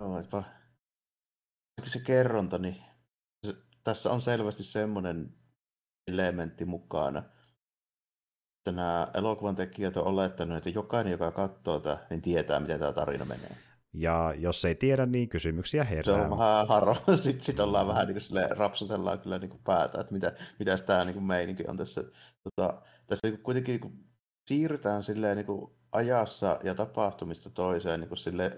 Joo, 0.00 0.22
se 1.84 2.00
kerronta, 2.06 2.58
niin 2.58 2.76
tässä 3.84 4.10
on 4.10 4.22
selvästi 4.22 4.64
semmoinen 4.64 5.34
elementti 6.08 6.64
mukana, 6.64 7.22
että 8.58 8.72
nämä 8.72 9.08
elokuvan 9.14 9.54
tekijät 9.54 9.96
on 9.96 10.06
olettanut, 10.06 10.56
että 10.56 10.70
jokainen, 10.70 11.10
joka 11.10 11.30
katsoo 11.30 11.80
tätä, 11.80 12.06
niin 12.10 12.22
tietää, 12.22 12.60
miten 12.60 12.78
tämä 12.78 12.92
tarina 12.92 13.24
menee. 13.24 13.56
Ja 13.92 14.34
jos 14.38 14.64
ei 14.64 14.74
tiedä, 14.74 15.06
niin 15.06 15.28
kysymyksiä 15.28 15.84
herää. 15.84 16.16
Se 16.16 16.22
on 16.22 16.30
vähän 16.30 16.68
harvoin. 16.68 17.18
Sitten 17.22 17.44
sit 17.44 17.60
ollaan 17.60 17.86
vähän 17.86 18.06
niin 18.06 18.18
kuin 18.28 18.56
rapsutellaan 18.56 19.20
kyllä 19.20 19.38
niin 19.38 19.50
kuin 19.50 19.62
päätä, 19.64 20.00
että 20.00 20.12
mitä, 20.12 20.32
mitä 20.58 20.76
tämä 20.76 21.04
niin 21.04 21.14
kuin 21.14 21.24
meininki 21.24 21.64
on 21.68 21.76
tässä. 21.76 22.04
Tota, 22.42 22.82
tässä 23.06 23.28
niin 23.28 23.42
kuitenkin 23.42 23.72
niin 23.72 23.80
kuin 23.80 24.04
siirrytään 24.48 25.02
silleen 25.02 25.36
niin 25.36 25.46
kuin 25.46 25.72
ajassa 25.92 26.58
ja 26.64 26.74
tapahtumista 26.74 27.50
toiseen 27.50 28.00
niin 28.00 28.08
kuin 28.08 28.18
sille, 28.18 28.50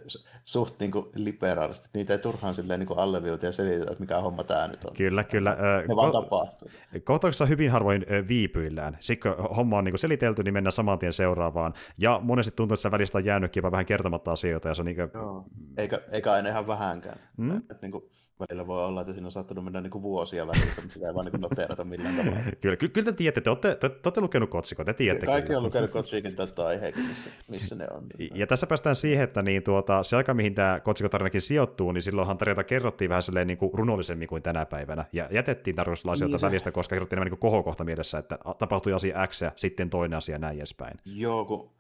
suht 0.44 0.80
niin 0.80 0.90
kuin 0.90 1.06
liberaalisti. 1.14 1.88
Niitä 1.94 2.12
ei 2.12 2.18
turhaan 2.18 2.54
silleen 2.54 2.80
niin 2.80 2.98
alleviuta 2.98 3.46
ja 3.46 3.52
selitetä, 3.52 3.90
että 3.90 4.00
mikä 4.00 4.20
homma 4.20 4.44
tämä 4.44 4.68
nyt 4.68 4.84
on. 4.84 4.96
Kyllä, 4.96 5.24
kyllä. 5.24 5.50
Ne 5.50 5.94
ko- 5.94 5.96
vaan 5.96 6.12
tapahtuu. 6.12 6.70
Kohtauksessa 7.04 7.46
hyvin 7.46 7.70
harvoin 7.70 8.06
viipyillään. 8.28 8.96
Sitten 9.00 9.34
kun 9.36 9.56
homma 9.56 9.78
on 9.78 9.84
niin 9.84 9.92
kuin 9.92 9.98
selitelty, 9.98 10.42
niin 10.42 10.54
mennään 10.54 10.72
saman 10.72 10.98
tien 10.98 11.12
seuraavaan. 11.12 11.74
Ja 11.98 12.20
monesti 12.22 12.52
tuntuu, 12.56 12.74
että 12.74 12.90
välistä 12.90 13.18
on 13.18 13.24
jäänytkin 13.24 13.60
jopa 13.60 13.72
vähän 13.72 13.86
kertomatta 13.86 14.32
asioita. 14.32 14.68
Ja 14.68 14.74
se 14.74 14.82
on 14.82 14.86
niin 14.86 14.96
kuin... 14.96 15.10
Joo. 15.14 15.44
Eikä, 15.76 16.00
eikä 16.12 16.32
aina 16.32 16.48
ihan 16.48 16.66
vähänkään. 16.66 17.18
Mm? 17.36 17.56
Että, 17.56 17.78
niin 17.82 17.92
kuin, 17.92 18.04
välillä 18.40 18.66
voi 18.66 18.84
olla, 18.84 19.00
että 19.00 19.12
siinä 19.12 19.26
on 19.26 19.32
saattanut 19.32 19.64
mennä 19.64 19.80
niin 19.80 19.90
kuin 19.90 20.02
vuosia 20.02 20.46
välissä, 20.46 20.80
mutta 20.80 20.94
sitä 20.94 21.06
ei 21.08 21.14
vaan 21.14 21.26
niin 21.26 21.40
noteerata 21.40 21.84
millään 21.84 22.16
tavalla. 22.16 22.38
kyllä, 22.60 22.76
kyllä, 22.76 22.92
kyllä 22.92 23.04
te 23.04 23.12
tiedätte, 23.12 23.40
te 23.40 23.50
olette, 23.50 23.74
te, 23.74 23.88
te 23.88 24.00
olette 24.04 24.20
lukenut 24.20 24.50
kotsikot, 24.50 24.86
te 24.86 24.94
tiedätte. 24.94 25.26
Kaikki 25.26 25.46
kyllä. 25.46 25.58
on 25.58 25.64
lukenut 25.64 25.90
kotsikot 25.90 26.34
tätä 26.34 26.66
aiheita, 26.66 26.98
missä, 26.98 27.30
missä 27.50 27.74
ne 27.74 27.86
on. 27.90 28.06
Ja 28.34 28.46
tässä 28.46 28.66
päästään 28.66 28.96
siihen, 28.96 29.24
että 29.24 29.42
niin 29.42 29.62
tuota, 29.62 30.02
se 30.02 30.16
aika, 30.16 30.34
mihin 30.34 30.54
tämä 30.54 30.80
kotsikotarinakin 30.80 31.40
sijoittuu, 31.40 31.92
niin 31.92 32.02
silloinhan 32.02 32.38
tarjota 32.38 32.64
kerrottiin 32.64 33.08
vähän 33.08 33.22
silleen 33.22 33.46
niin 33.46 33.58
kuin 33.58 33.74
runollisemmin 33.74 34.28
kuin 34.28 34.42
tänä 34.42 34.66
päivänä, 34.66 35.04
ja 35.12 35.28
jätettiin 35.30 35.76
tarkoituksella 35.76 36.12
asioita 36.12 36.36
niin 36.36 36.42
välistä, 36.42 36.72
koska 36.72 36.94
kerrottiin 36.94 37.18
enemmän 37.18 37.30
niin 37.32 37.40
kohokohta 37.40 37.84
mielessä, 37.84 38.18
että 38.18 38.38
tapahtui 38.58 38.92
asia 38.92 39.26
X 39.26 39.42
ja 39.42 39.52
sitten 39.56 39.90
toinen 39.90 40.16
asia 40.16 40.38
näin 40.38 40.58
edespäin. 40.58 40.98
Joo, 41.04 41.44
kun 41.44 41.70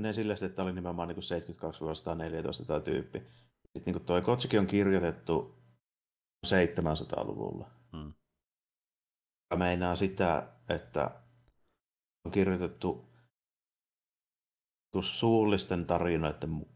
menee 0.00 0.12
sillä 0.12 0.32
että 0.32 0.48
tämä 0.48 0.66
oli 0.66 0.74
nimenomaan 0.74 1.08
niin 1.08 1.22
72 1.22 2.04
14 2.18 2.64
tämä 2.64 2.80
tyyppi. 2.80 3.22
Sitten 3.72 3.94
niin 3.94 4.04
tuo 4.04 4.20
kotsikin 4.20 4.60
on 4.60 4.66
kirjoitettu 4.66 5.56
700-luvulla. 6.46 7.70
Hmm. 7.92 8.12
Meinaa 9.56 9.96
sitä, 9.96 10.48
että 10.68 11.10
on 12.24 12.32
kirjoitettu 12.32 13.08
suullisten 15.00 15.86
tarinoiden 15.86 16.66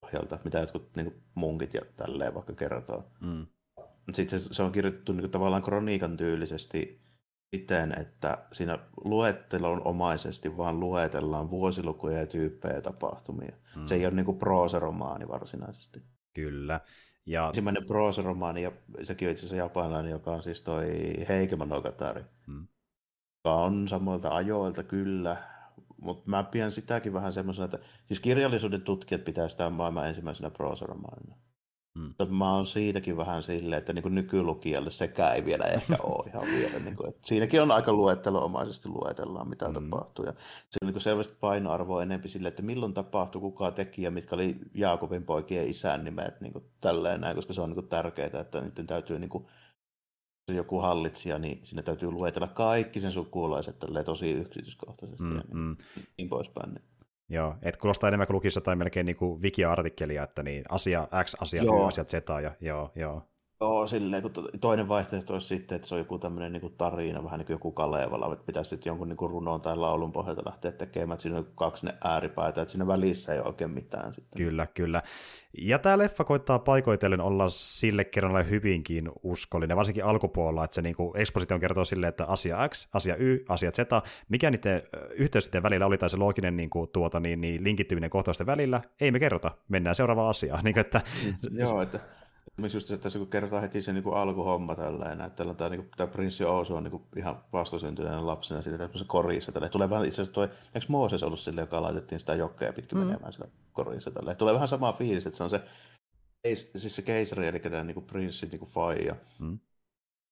pohjalta, 0.00 0.38
mitä 0.44 0.58
jotkut 0.58 0.96
niin 0.96 1.22
munkit 1.34 1.74
ja 1.74 1.80
tälleen 1.96 2.34
vaikka 2.34 2.52
kertoo. 2.52 3.12
Mm. 3.20 3.46
Sitten 4.12 4.40
se, 4.40 4.54
se 4.54 4.62
on 4.62 4.72
kirjoitettu 4.72 5.12
niin 5.12 5.20
kuin, 5.20 5.30
tavallaan 5.30 5.62
kroniikan 5.62 6.16
tyylisesti 6.16 7.02
siten, 7.56 8.00
että 8.00 8.46
siinä 8.52 8.78
luettelon 9.04 9.86
omaisesti 9.86 10.56
vaan 10.56 10.80
luetellaan 10.80 11.50
vuosilukuja 11.50 12.18
ja 12.18 12.26
tyyppejä 12.26 12.74
ja 12.74 12.82
tapahtumia. 12.82 13.56
Mm. 13.76 13.86
Se 13.86 13.94
ei 13.94 14.06
ole 14.06 14.14
niin 14.14 14.26
kuin 14.26 14.38
proosaromaani 14.38 15.28
varsinaisesti. 15.28 16.02
Kyllä. 16.34 16.80
Ja... 17.26 17.46
Ensimmäinen 17.46 17.84
proosaromaani, 17.84 18.62
ja 18.62 18.72
sekin 19.02 19.28
on 19.28 19.32
itse 19.32 19.40
asiassa 19.40 19.56
japanilainen, 19.56 20.10
joka 20.10 20.30
on 20.30 20.42
siis 20.42 20.62
toi 20.62 20.86
Heike 21.28 21.56
Monogatari. 21.56 22.24
Hmm. 22.46 22.66
Joka 23.44 23.56
on 23.56 23.88
samoilta 23.88 24.28
ajoilta 24.28 24.82
kyllä, 24.82 25.36
mutta 26.00 26.30
mä 26.30 26.44
pidän 26.44 26.72
sitäkin 26.72 27.12
vähän 27.12 27.32
semmoisena, 27.32 27.64
että 27.64 27.78
siis 28.04 28.20
kirjallisuuden 28.20 28.82
tutkijat 28.82 29.24
pitää 29.24 29.48
sitä 29.48 29.70
maailman 29.70 30.08
ensimmäisenä 30.08 30.50
proosaromaanina. 30.50 31.36
Mm. 31.94 32.02
Mutta 32.02 32.26
mä 32.26 32.54
oon 32.54 32.66
siitäkin 32.66 33.16
vähän 33.16 33.42
silleen, 33.42 33.78
että 33.78 33.92
niin 33.92 34.14
nykylukijalle 34.14 34.90
sekään 34.90 35.34
ei 35.34 35.44
vielä 35.44 35.64
ehkä 35.64 35.96
ole 36.02 36.28
ihan 36.28 36.42
vielä. 36.42 36.78
Niin 36.78 36.96
kuin, 36.96 37.08
että 37.08 37.20
siinäkin 37.24 37.62
on 37.62 37.70
aika 37.70 37.92
luettelomaisesti 37.92 38.88
luetellaan, 38.88 39.48
mitä 39.48 39.68
mm. 39.68 39.74
tapahtuu. 39.74 40.24
Ja 40.24 40.32
se 40.70 40.78
on 40.82 40.92
niin 40.92 41.00
selvästi 41.00 41.34
painoarvo 41.40 42.00
enempi 42.00 42.28
sille, 42.28 42.48
että 42.48 42.62
milloin 42.62 42.94
tapahtui, 42.94 43.40
kuka 43.40 43.70
teki 43.70 44.02
ja 44.02 44.10
mitkä 44.10 44.34
oli 44.34 44.56
Jaakobin 44.74 45.24
poikien 45.24 45.70
isän 45.70 46.04
nimet, 46.04 46.40
niin 46.40 46.52
kuin 46.52 46.64
tälleen 46.80 47.20
näin, 47.20 47.36
koska 47.36 47.52
se 47.52 47.60
on 47.60 47.68
niin 47.68 47.74
kuin 47.74 47.88
tärkeää, 47.88 48.40
että 48.40 48.60
niiden 48.60 48.86
täytyy 48.86 49.18
niin 49.18 49.30
kuin, 49.30 49.46
se 50.50 50.56
joku 50.56 50.80
hallitsija, 50.80 51.38
niin 51.38 51.60
sinne 51.62 51.82
täytyy 51.82 52.10
luetella 52.10 52.48
kaikki 52.48 53.00
sen 53.00 53.12
sukulaiset 53.12 53.76
tosi 54.04 54.30
yksityiskohtaisesti 54.30 55.24
mm, 55.24 55.36
ja 55.36 55.42
niin, 55.42 55.56
mm. 55.56 55.76
niin 56.18 56.28
poispäin. 56.28 56.74
Niin. 56.74 56.91
Joo, 57.32 57.54
että 57.62 57.80
kuulostaa 57.80 58.08
enemmän 58.08 58.26
kuin 58.26 58.34
lukisi 58.34 58.58
jotain 58.58 58.78
melkein 58.78 59.06
niin 59.06 59.16
kuin 59.16 59.42
wiki-artikkelia, 59.42 60.22
että 60.22 60.42
niin 60.42 60.64
asia 60.68 61.08
X, 61.24 61.34
asia 61.40 61.62
Y, 61.62 61.86
asia 61.86 62.04
Z, 62.04 62.12
ja 62.42 62.52
joo, 62.60 62.92
joo. 62.94 63.22
Joo, 63.62 63.86
silleen, 63.86 64.22
kun 64.22 64.32
toinen 64.60 64.88
vaihtoehto 64.88 65.32
olisi 65.32 65.46
sitten, 65.46 65.76
että 65.76 65.88
se 65.88 65.94
on 65.94 65.98
joku 65.98 66.18
tämmöinen 66.18 66.52
niin 66.52 66.74
tarina, 66.78 67.24
vähän 67.24 67.38
niin 67.38 67.46
kuin 67.46 67.54
joku 67.54 67.72
Kalevala, 67.72 68.32
että 68.32 68.46
pitäisi 68.46 68.68
sitten 68.68 68.90
jonkun 68.90 69.08
niin 69.08 69.16
kuin 69.16 69.30
runon 69.30 69.60
tai 69.60 69.76
laulun 69.76 70.12
pohjalta 70.12 70.42
lähteä 70.46 70.72
tekemään, 70.72 71.14
että 71.14 71.22
siinä 71.22 71.38
on 71.38 71.46
kaksi 71.54 71.86
ne 71.86 71.94
ääripäätä, 72.04 72.62
että 72.62 72.72
siinä 72.72 72.86
välissä 72.86 73.32
ei 73.32 73.38
ole 73.38 73.46
oikein 73.46 73.70
mitään 73.70 74.14
sitten. 74.14 74.38
Kyllä, 74.38 74.66
kyllä. 74.66 75.02
Ja 75.58 75.78
tämä 75.78 75.98
leffa 75.98 76.24
koittaa 76.24 76.58
paikoitellen 76.58 77.20
olla 77.20 77.48
sille 77.48 78.04
kerralla 78.04 78.42
hyvinkin 78.42 79.10
uskollinen, 79.22 79.76
varsinkin 79.76 80.04
alkupuolella, 80.04 80.64
että 80.64 80.74
se 80.74 80.82
niin 80.82 80.94
kuin 80.94 81.16
exposition 81.16 81.60
kertoo 81.60 81.84
sille, 81.84 82.08
että 82.08 82.24
asia 82.24 82.68
X, 82.68 82.88
asia 82.92 83.16
Y, 83.16 83.44
asia 83.48 83.70
Z, 83.70 83.78
mikä 84.28 84.50
niiden 84.50 84.82
yhteys 85.10 85.44
sitten 85.44 85.62
välillä 85.62 85.86
oli, 85.86 85.98
tai 85.98 86.10
se 86.10 86.16
looginen 86.16 86.56
niin 86.56 86.70
kuin, 86.70 86.90
tuota, 86.92 87.20
niin, 87.20 87.40
niin 87.40 87.64
linkittyminen 87.64 88.10
kohtausten 88.10 88.46
välillä, 88.46 88.80
ei 89.00 89.10
me 89.10 89.18
kerrota, 89.18 89.50
mennään 89.68 89.96
seuraavaan 89.96 90.30
asiaan. 90.30 90.64
Niin, 90.64 90.78
että, 90.78 91.00
Joo, 91.50 91.82
että 91.82 92.00
Esimerkiksi 92.50 92.76
just 92.76 92.86
se, 92.86 92.94
että 92.94 93.18
kun 93.18 93.26
kerrotaan 93.26 93.62
heti 93.62 93.82
se 93.82 93.92
niin 93.92 94.04
kuin 94.04 94.16
alkuhomma 94.16 94.74
tällä 94.74 95.12
että 95.12 95.28
täällä 95.28 95.50
on 95.50 95.56
tämä, 95.56 95.70
niin 95.70 95.80
kuin, 95.80 95.90
tämä 95.96 96.06
prinssi 96.06 96.44
Ousu 96.44 96.74
on 96.74 96.82
niin 96.82 96.90
kuin, 96.90 97.02
ihan 97.16 97.44
vastasyntyneenä 97.52 98.26
lapsena 98.26 98.62
siinä 98.62 98.78
tämmöisessä 98.78 99.08
korissa. 99.08 99.52
Tällä. 99.52 99.68
Tulee 99.68 99.90
vähän 99.90 100.06
itse 100.06 100.22
asiassa 100.22 100.34
toi, 100.34 100.48
eikö 100.74 100.86
Mooses 100.88 101.22
ollut 101.22 101.40
sille, 101.40 101.60
joka 101.60 101.82
laitettiin 101.82 102.20
sitä 102.20 102.34
jokkeja 102.34 102.72
pitkin 102.72 102.98
mm. 102.98 103.04
menemään 103.04 103.32
sillä 103.32 103.48
korissa 103.72 104.10
tällä. 104.10 104.34
Tulee 104.34 104.54
vähän 104.54 104.68
sama 104.68 104.92
fiilis, 104.92 105.26
että 105.26 105.36
se 105.36 105.44
on 105.44 105.50
se, 105.50 105.64
siis 106.76 106.96
se 106.96 107.02
keisari, 107.02 107.46
eli 107.46 107.58
tämä 107.58 107.84
niin 107.84 107.94
kuin 107.94 108.06
prinssi 108.06 108.46
niin 108.46 108.58
kuin 108.58 108.70
faija. 108.70 109.16
Mm. 109.38 109.58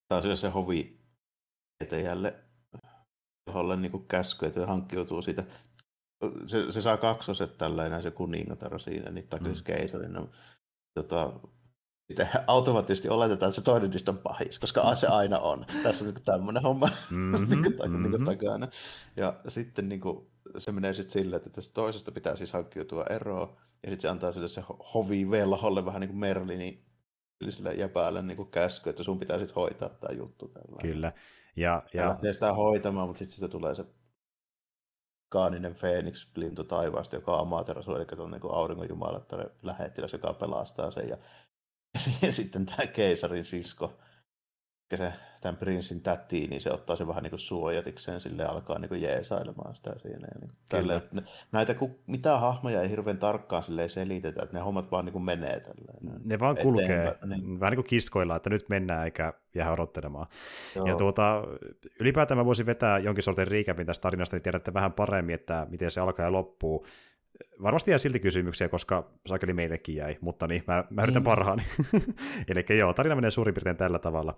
Tämä 0.08 0.22
on 0.30 0.36
se 0.36 0.48
hovi 0.48 1.00
etäjälle, 1.80 2.34
jolle 3.54 3.76
niin 3.76 3.92
kuin 3.92 4.06
käsky, 4.06 4.46
että 4.46 4.66
hankkiutuu 4.66 5.22
siitä 5.22 5.44
se, 6.46 6.72
se 6.72 6.82
saa 6.82 6.96
kaksoset 6.96 7.58
tällä 7.58 8.00
se 8.00 8.10
kuningatar 8.10 8.80
siinä, 8.80 9.10
niin 9.10 9.28
tai 9.28 9.40
mm. 9.40 9.46
Siis 9.46 9.62
keisari. 9.62 10.08
No, 10.08 10.28
tota, 10.94 11.32
sitten 12.10 12.28
automaattisesti 12.46 13.08
oletetaan, 13.08 13.48
että 13.48 13.60
se 13.60 13.64
toinen 13.64 13.90
niistä 13.90 14.10
on 14.10 14.18
pahis, 14.18 14.58
koska 14.58 14.96
se 14.96 15.06
aina 15.06 15.38
on. 15.38 15.66
Tässä 15.82 16.04
on 16.04 16.14
niin 16.14 16.24
tämmöinen 16.24 16.62
homma 16.62 16.88
mm-hmm, 17.10 17.32
niin 17.50 17.62
kuin, 17.62 17.74
mm-hmm. 17.90 18.02
niin 18.02 18.10
kuin 18.10 18.24
takana. 18.24 18.68
Ja 19.16 19.34
sitten 19.48 19.88
niin 19.88 20.00
kuin, 20.00 20.26
se 20.58 20.72
menee 20.72 20.94
sitten 20.94 21.12
silleen, 21.12 21.36
että 21.36 21.50
tästä 21.50 21.74
toisesta 21.74 22.12
pitää 22.12 22.36
siis 22.36 22.52
hankkiutua 22.52 23.04
eroon, 23.10 23.56
ja 23.82 23.90
sitten 23.90 24.00
se 24.00 24.08
antaa 24.08 24.32
sille 24.32 24.48
se 24.48 24.62
hovi 24.94 25.30
velholle 25.30 25.84
vähän 25.84 26.00
niin 26.00 26.08
kuin 26.08 26.18
Merlini 26.20 26.84
sille 27.50 27.72
jäpäälle 27.72 28.22
niin 28.22 28.36
kuin 28.36 28.50
käsky, 28.50 28.90
että 28.90 29.02
sun 29.02 29.18
pitää 29.18 29.38
sitten 29.38 29.54
hoitaa 29.54 29.88
tämä 29.88 30.14
juttu. 30.14 30.48
Tällä. 30.48 30.80
Kyllä. 30.82 31.12
Ja, 31.56 31.82
ja... 31.94 32.02
ja 32.02 32.08
lähtee 32.08 32.32
sitä 32.32 32.52
hoitamaan, 32.52 33.08
mutta 33.08 33.18
sitten 33.18 33.34
sitä 33.34 33.48
tulee 33.48 33.74
se 33.74 33.84
kaaninen 35.28 35.74
Phoenix-lintu 35.74 36.64
taivaasta, 36.64 37.16
joka 37.16 37.34
on 37.34 37.40
Amaterasu, 37.40 37.94
eli 37.94 38.04
tuon 38.04 38.30
niin 38.30 38.42
auringonjumalattaren 38.52 39.50
lähettiläs, 39.62 40.12
joka 40.12 40.34
pelastaa 40.34 40.90
sen. 40.90 41.08
Ja 41.08 41.16
ja 42.22 42.32
sitten 42.40 42.66
tämä 42.66 42.86
keisarin 42.86 43.44
sisko, 43.44 43.98
se, 44.96 45.12
tämän 45.40 45.56
prinssin 45.56 46.02
täti, 46.02 46.46
niin 46.46 46.62
se 46.62 46.70
ottaa 46.70 46.96
sen 46.96 47.08
vähän 47.08 47.22
niin 47.22 47.30
kuin 47.30 47.40
suojatikseen 47.40 48.20
sille 48.20 48.44
alkaa 48.44 48.78
niin 48.78 48.88
kuin 48.88 49.02
jeesailemaan 49.02 49.76
sitä 49.76 49.98
siinä. 49.98 50.28
Ja 50.34 50.40
niin 50.40 50.52
tälle, 50.68 51.02
näitä, 51.52 51.74
kun, 51.74 51.94
mitä 52.06 52.38
hahmoja 52.38 52.82
ei 52.82 52.90
hirveän 52.90 53.18
tarkkaan 53.18 53.62
sille 53.62 53.88
selitetä, 53.88 54.42
että 54.42 54.56
ne 54.56 54.62
hommat 54.62 54.90
vaan 54.90 55.04
niin 55.04 55.12
kuin 55.12 55.24
menee 55.24 55.60
tälleen. 55.60 56.20
Ne 56.24 56.38
vaan 56.38 56.56
kulkee, 56.62 57.16
niin. 57.26 57.60
vähän 57.60 57.70
niin 57.70 57.76
kuin 57.76 57.86
kiskoilla, 57.86 58.36
että 58.36 58.50
nyt 58.50 58.68
mennään 58.68 59.04
eikä 59.04 59.32
jää 59.54 59.72
odottelemaan. 59.72 60.26
Joo. 60.76 60.86
Ja 60.86 60.96
tuota, 60.96 61.42
ylipäätään 62.00 62.38
mä 62.38 62.44
voisin 62.44 62.66
vetää 62.66 62.98
jonkin 62.98 63.24
sortin 63.24 63.48
riikäpin 63.48 63.86
tästä 63.86 64.02
tarinasta, 64.02 64.36
niin 64.36 64.42
tiedätte 64.42 64.74
vähän 64.74 64.92
paremmin, 64.92 65.34
että 65.34 65.66
miten 65.70 65.90
se 65.90 66.00
alkaa 66.00 66.24
ja 66.24 66.32
loppuu 66.32 66.86
varmasti 67.62 67.90
jää 67.90 67.98
silti 67.98 68.20
kysymyksiä, 68.20 68.68
koska 68.68 69.10
sakeli 69.26 69.52
meillekin 69.52 69.96
jäi, 69.96 70.16
mutta 70.20 70.46
niin, 70.46 70.62
mä, 70.66 70.84
mä 70.90 71.02
yritän 71.02 71.22
mm. 71.22 71.24
parhaani. 71.24 71.62
Eli 72.48 72.78
joo, 72.78 72.92
tarina 72.92 73.14
menee 73.14 73.30
suurin 73.30 73.54
piirtein 73.54 73.76
tällä 73.76 73.98
tavalla. 73.98 74.34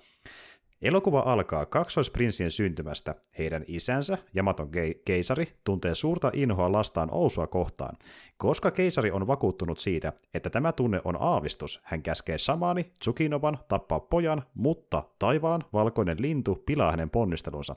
Elokuva 0.82 1.22
alkaa 1.26 1.66
kaksoisprinssien 1.66 2.50
syntymästä. 2.50 3.14
Heidän 3.38 3.64
isänsä, 3.66 4.18
Jamaton 4.34 4.70
keisari, 5.04 5.46
tuntee 5.64 5.94
suurta 5.94 6.30
inhoa 6.34 6.72
lastaan 6.72 7.08
Ousua 7.12 7.46
kohtaan. 7.46 7.96
Koska 8.36 8.70
keisari 8.70 9.10
on 9.10 9.26
vakuuttunut 9.26 9.78
siitä, 9.78 10.12
että 10.34 10.50
tämä 10.50 10.72
tunne 10.72 11.00
on 11.04 11.16
aavistus, 11.20 11.80
hän 11.82 12.02
käskee 12.02 12.38
Samani, 12.38 12.92
Tsukinoban, 12.98 13.58
tappaa 13.68 14.00
pojan, 14.00 14.42
mutta 14.54 15.02
taivaan 15.18 15.64
valkoinen 15.72 16.22
lintu 16.22 16.62
pilaa 16.66 16.90
hänen 16.90 17.10
ponnistelunsa. 17.10 17.76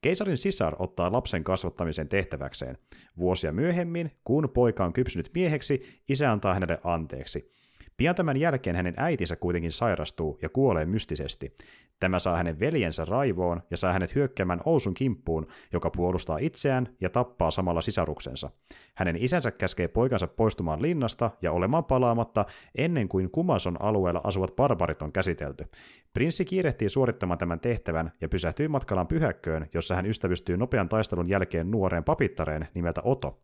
Keisarin 0.00 0.38
sisar 0.38 0.76
ottaa 0.78 1.12
lapsen 1.12 1.44
kasvattamisen 1.44 2.08
tehtäväkseen. 2.08 2.78
Vuosia 3.18 3.52
myöhemmin, 3.52 4.10
kun 4.24 4.50
poika 4.54 4.84
on 4.84 4.92
kypsynyt 4.92 5.30
mieheksi, 5.34 6.02
isä 6.08 6.32
antaa 6.32 6.54
hänelle 6.54 6.78
anteeksi. 6.84 7.52
Pian 7.98 8.14
tämän 8.14 8.36
jälkeen 8.36 8.76
hänen 8.76 8.94
äitinsä 8.96 9.36
kuitenkin 9.36 9.72
sairastuu 9.72 10.38
ja 10.42 10.48
kuolee 10.48 10.86
mystisesti. 10.86 11.52
Tämä 12.00 12.18
saa 12.18 12.36
hänen 12.36 12.60
veljensä 12.60 13.04
raivoon 13.04 13.62
ja 13.70 13.76
saa 13.76 13.92
hänet 13.92 14.14
hyökkäämään 14.14 14.60
Ousun 14.64 14.94
kimppuun, 14.94 15.46
joka 15.72 15.90
puolustaa 15.90 16.38
itseään 16.38 16.88
ja 17.00 17.10
tappaa 17.10 17.50
samalla 17.50 17.80
sisaruksensa. 17.80 18.50
Hänen 18.94 19.16
isänsä 19.16 19.50
käskee 19.50 19.88
poikansa 19.88 20.26
poistumaan 20.26 20.82
linnasta 20.82 21.30
ja 21.42 21.52
olemaan 21.52 21.84
palaamatta 21.84 22.44
ennen 22.74 23.08
kuin 23.08 23.30
Kumason 23.30 23.82
alueella 23.82 24.20
asuvat 24.24 24.56
barbarit 24.56 25.02
on 25.02 25.12
käsitelty. 25.12 25.64
Prinssi 26.12 26.44
kiirehtii 26.44 26.88
suorittamaan 26.88 27.38
tämän 27.38 27.60
tehtävän 27.60 28.12
ja 28.20 28.28
pysähtyy 28.28 28.68
matkallaan 28.68 29.08
pyhäkköön, 29.08 29.66
jossa 29.74 29.94
hän 29.94 30.06
ystävystyy 30.06 30.56
nopean 30.56 30.88
taistelun 30.88 31.28
jälkeen 31.28 31.70
nuoreen 31.70 32.04
papittareen 32.04 32.68
nimeltä 32.74 33.00
Oto. 33.04 33.40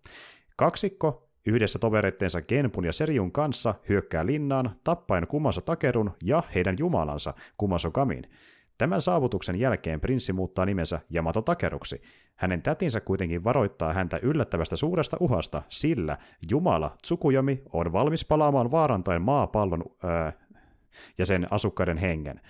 Kaksikko 0.56 1.28
yhdessä 1.46 1.78
tovereittensa 1.78 2.42
Genpun 2.42 2.84
ja 2.84 2.92
Seriun 2.92 3.32
kanssa 3.32 3.74
hyökkää 3.88 4.26
linnaan, 4.26 4.70
tappaen 4.84 5.26
Kumaso 5.26 5.60
Takerun 5.60 6.10
ja 6.22 6.42
heidän 6.54 6.76
jumalansa 6.78 7.34
Kumaso 7.56 7.90
Kamin. 7.90 8.24
Tämän 8.78 9.02
saavutuksen 9.02 9.60
jälkeen 9.60 10.00
prinssi 10.00 10.32
muuttaa 10.32 10.66
nimensä 10.66 11.00
Yamato 11.14 11.42
Takeruksi. 11.42 12.02
Hänen 12.36 12.62
tätinsä 12.62 13.00
kuitenkin 13.00 13.44
varoittaa 13.44 13.92
häntä 13.92 14.18
yllättävästä 14.22 14.76
suuresta 14.76 15.16
uhasta, 15.20 15.62
sillä 15.68 16.18
Jumala 16.50 16.96
Tsukuyomi 17.02 17.62
on 17.72 17.92
valmis 17.92 18.24
palaamaan 18.24 18.70
vaarantaen 18.70 19.22
maapallon 19.22 19.84
öö, 20.04 20.32
ja 21.18 21.26
sen 21.26 21.46
asukkaiden 21.50 21.96
hengen. 21.96 22.40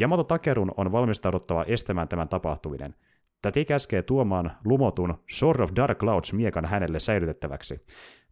Yamato 0.00 0.24
Takerun 0.24 0.72
on 0.76 0.92
valmistauduttava 0.92 1.64
estämään 1.64 2.08
tämän 2.08 2.28
tapahtuminen. 2.28 2.94
Täti 3.42 3.64
käskee 3.64 4.02
tuomaan 4.02 4.52
lumotun 4.64 5.18
Sword 5.30 5.60
of 5.60 5.70
Dark 5.76 5.98
Clouds 5.98 6.32
miekan 6.32 6.64
hänelle 6.64 7.00
säilytettäväksi. 7.00 7.80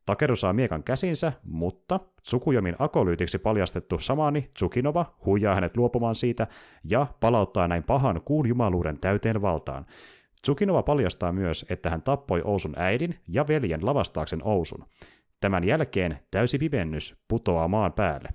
Takeru 0.06 0.36
saa 0.36 0.52
miekan 0.52 0.82
käsinsä, 0.82 1.32
mutta 1.44 2.00
Tsukuyomin 2.22 2.76
akolyytiksi 2.78 3.38
paljastettu 3.38 3.98
Samani 3.98 4.50
Tsukinova 4.54 5.14
huijaa 5.26 5.54
hänet 5.54 5.76
luopumaan 5.76 6.14
siitä 6.14 6.46
ja 6.84 7.06
palauttaa 7.20 7.68
näin 7.68 7.82
pahan 7.82 8.20
kuun 8.24 8.48
jumaluuden 8.48 8.98
täyteen 8.98 9.42
valtaan. 9.42 9.84
Tsukinova 10.42 10.82
paljastaa 10.82 11.32
myös, 11.32 11.66
että 11.70 11.90
hän 11.90 12.02
tappoi 12.02 12.42
Ousun 12.44 12.74
äidin 12.76 13.14
ja 13.28 13.48
veljen 13.48 13.86
lavastaaksen 13.86 14.40
Ousun. 14.44 14.84
Tämän 15.40 15.64
jälkeen 15.64 16.18
täysi 16.30 16.58
pimennys 16.58 17.16
putoaa 17.28 17.68
maan 17.68 17.92
päälle. 17.92 18.28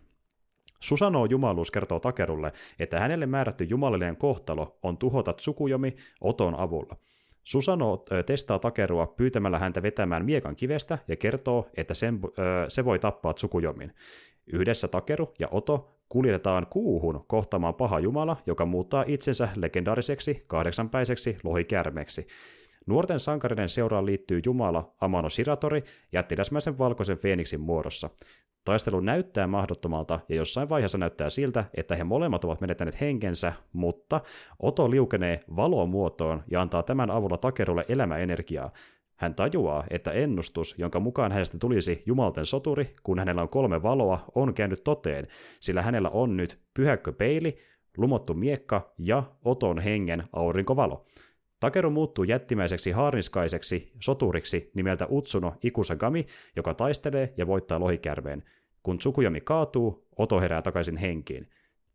Susanoo 0.79 1.25
jumaluus 1.25 1.71
kertoo 1.71 1.99
Takerulle, 1.99 2.51
että 2.79 2.99
hänelle 2.99 3.25
määrätty 3.25 3.63
jumalallinen 3.63 4.17
kohtalo 4.17 4.77
on 4.83 4.97
tuhota 4.97 5.33
Tsukuyomi 5.33 5.95
Oton 6.21 6.59
avulla– 6.59 6.95
Susano 7.43 8.05
testaa 8.25 8.59
Takerua 8.59 9.07
pyytämällä 9.07 9.59
häntä 9.59 9.81
vetämään 9.81 10.25
miekan 10.25 10.55
kivestä 10.55 10.97
ja 11.07 11.15
kertoo, 11.15 11.67
että 11.77 11.93
sen, 11.93 12.19
se 12.67 12.85
voi 12.85 12.99
tappaa 12.99 13.33
Tsukuyomin. 13.33 13.93
Yhdessä 14.53 14.87
Takeru 14.87 15.33
ja 15.39 15.47
Oto 15.51 15.95
kuljetetaan 16.09 16.67
kuuhun 16.69 17.25
kohtaamaan 17.27 17.73
paha 17.73 17.99
jumala, 17.99 18.37
joka 18.45 18.65
muuttaa 18.65 19.03
itsensä 19.07 19.49
legendaariseksi 19.55 20.43
kahdeksanpäiseksi 20.47 21.37
lohikärmeksi. 21.43 22.27
Nuorten 22.89 23.19
sankarinen 23.19 23.69
seuraan 23.69 24.05
liittyy 24.05 24.41
jumala 24.45 24.93
Amano 25.01 25.29
Siratori 25.29 25.83
jättiläsmäisen 26.11 26.77
valkoisen 26.77 27.17
Feeniksin 27.17 27.61
muodossa. 27.61 28.09
Taistelu 28.65 28.99
näyttää 28.99 29.47
mahdottomalta 29.47 30.19
ja 30.29 30.35
jossain 30.35 30.69
vaiheessa 30.69 30.97
näyttää 30.97 31.29
siltä, 31.29 31.65
että 31.73 31.95
he 31.95 32.03
molemmat 32.03 32.43
ovat 32.43 32.61
menettäneet 32.61 33.01
henkensä, 33.01 33.53
mutta 33.73 34.21
Oto 34.59 34.91
liukenee 34.91 35.43
valon 35.55 35.89
muotoon 35.89 36.43
ja 36.51 36.61
antaa 36.61 36.83
tämän 36.83 37.11
avulla 37.11 37.37
Takerulle 37.37 37.85
elämäenergiaa. 37.89 38.69
Hän 39.15 39.35
tajuaa, 39.35 39.83
että 39.89 40.11
ennustus, 40.11 40.75
jonka 40.77 40.99
mukaan 40.99 41.31
hänestä 41.31 41.57
tulisi 41.57 42.03
jumalten 42.05 42.45
soturi, 42.45 42.95
kun 43.03 43.19
hänellä 43.19 43.41
on 43.41 43.49
kolme 43.49 43.83
valoa, 43.83 44.25
on 44.35 44.53
käynyt 44.53 44.83
toteen, 44.83 45.27
sillä 45.59 45.81
hänellä 45.81 46.09
on 46.09 46.37
nyt 46.37 46.59
pyhäkkö 46.73 47.11
peili, 47.11 47.57
lumottu 47.97 48.33
miekka 48.33 48.93
ja 48.97 49.23
Oton 49.45 49.79
hengen 49.79 50.23
aurinkovalo. 50.33 51.05
Takeru 51.59 51.89
muuttuu 51.89 52.23
jättimäiseksi 52.23 52.91
haarniskaiseksi 52.91 53.91
soturiksi 53.99 54.71
nimeltä 54.75 55.07
Utsuno 55.11 55.55
Ikusagami, 55.63 56.25
joka 56.55 56.73
taistelee 56.73 57.33
ja 57.37 57.47
voittaa 57.47 57.79
lohikärveen. 57.79 58.41
Kun 58.83 58.97
Tsukuyomi 58.97 59.41
kaatuu, 59.41 60.07
Oto 60.17 60.39
herää 60.39 60.61
takaisin 60.61 60.97
henkiin. 60.97 61.45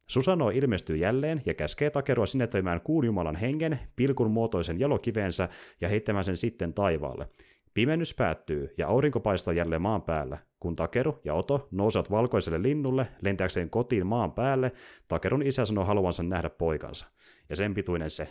Susano 0.07 0.51
ilmestyy 0.51 0.97
jälleen 0.97 1.43
ja 1.47 1.55
käskee 1.55 1.91
Takerua 1.91 2.27
sinetöimään 2.27 2.81
kuun 2.81 3.05
jumalan 3.05 3.37
hengen, 3.37 3.79
pilkun 3.97 4.31
muotoisen 4.31 4.81
jalokiveensä 4.81 5.49
ja 5.81 5.89
heittämään 5.89 6.25
sen 6.25 6.37
sitten 6.37 6.75
taivaalle. 6.75 7.29
Pimennys 7.75 8.15
päättyy 8.15 8.75
ja 8.79 8.89
aurinko 8.89 9.21
paistaa 9.21 9.55
jälleen 9.55 9.83
maan 9.83 10.03
päällä. 10.03 10.39
Kun 10.61 10.77
Takeru 10.77 11.21
ja 11.25 11.35
Oto 11.35 11.69
nousevat 11.71 12.11
valkoiselle 12.11 12.63
linnulle 12.63 13.07
lentääkseen 13.23 13.71
kotiin 13.71 14.07
maan 14.07 14.33
päälle, 14.33 14.73
Takerun 15.09 15.43
isä 15.43 15.65
sanoo 15.65 15.85
haluansa 15.85 16.23
nähdä 16.23 16.51
poikansa. 16.51 17.07
Ja 17.49 17.57
sen 17.57 17.75
pituinen 17.75 18.11
se 18.11 18.29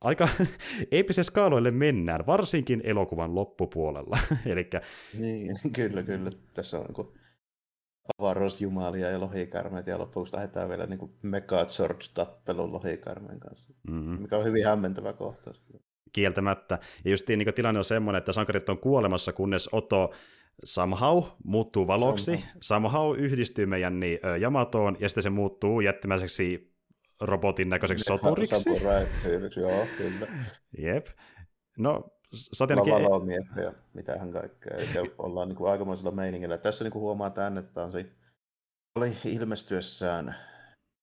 aika 0.00 0.28
eeppisen 0.92 1.24
skaaloille 1.24 1.70
mennään, 1.70 2.26
varsinkin 2.26 2.80
elokuvan 2.84 3.34
loppupuolella. 3.34 4.18
Elikkä... 4.46 4.80
Niin, 5.18 5.56
kyllä, 5.76 6.02
kyllä. 6.02 6.30
Tässä 6.54 6.78
on 6.78 6.86
niin 6.96 7.20
avaruusjumalia 8.18 9.10
ja 9.10 9.20
lohikärmeet 9.20 9.86
ja 9.86 9.98
lopuksi 9.98 10.34
lähdetään 10.34 10.68
vielä 10.68 10.86
niin 10.86 10.98
kuin 10.98 11.12
Megazord-tappelun 11.22 12.72
lohikärmeen 12.72 13.40
kanssa, 13.40 13.74
mm-hmm. 13.90 14.22
mikä 14.22 14.36
on 14.36 14.44
hyvin 14.44 14.64
hämmentävä 14.64 15.12
kohtaus. 15.12 15.62
Kieltämättä. 16.12 16.78
Ja 17.04 17.10
just 17.10 17.28
niin 17.28 17.54
tilanne 17.54 17.78
on 17.78 17.84
semmoinen, 17.84 18.18
että 18.18 18.32
sankarit 18.32 18.68
on 18.68 18.78
kuolemassa, 18.78 19.32
kunnes 19.32 19.68
Oto 19.72 20.10
somehow 20.64 21.22
muuttuu 21.44 21.86
valoksi, 21.86 22.24
somehow, 22.24 22.50
somehow 22.60 23.16
yhdistyy 23.18 23.66
meidän 23.66 24.00
niin, 24.00 24.18
Yamatoon, 24.40 24.96
ja 25.00 25.08
sitten 25.08 25.22
se 25.22 25.30
muuttuu 25.30 25.80
jättimäiseksi 25.80 26.69
robotin 27.20 27.68
näköiseksi 27.68 28.04
soturiksi. 28.04 28.60
Samurai, 28.60 29.06
joo, 29.56 29.86
kyllä. 29.96 30.26
Jep. 30.78 31.06
No, 31.78 32.04
sä 32.32 32.64
oot 32.64 32.70
ainakin... 32.70 33.26
miettiä, 33.26 33.72
mitähän 33.94 34.32
kaikkea. 34.32 34.76
Eli 34.76 35.12
ollaan 35.18 35.48
niin 35.48 35.56
kuin 35.56 35.70
aikamoisella 35.70 36.10
meiningillä. 36.10 36.58
Tässä 36.58 36.84
niin 36.84 36.92
kuin 36.92 37.00
huomaa 37.00 37.30
tänne, 37.30 37.60
että 37.60 37.72
tämä 37.72 37.86
on 37.86 37.92
se 37.92 38.06
oli 38.96 39.16
ilmestyessään 39.24 40.34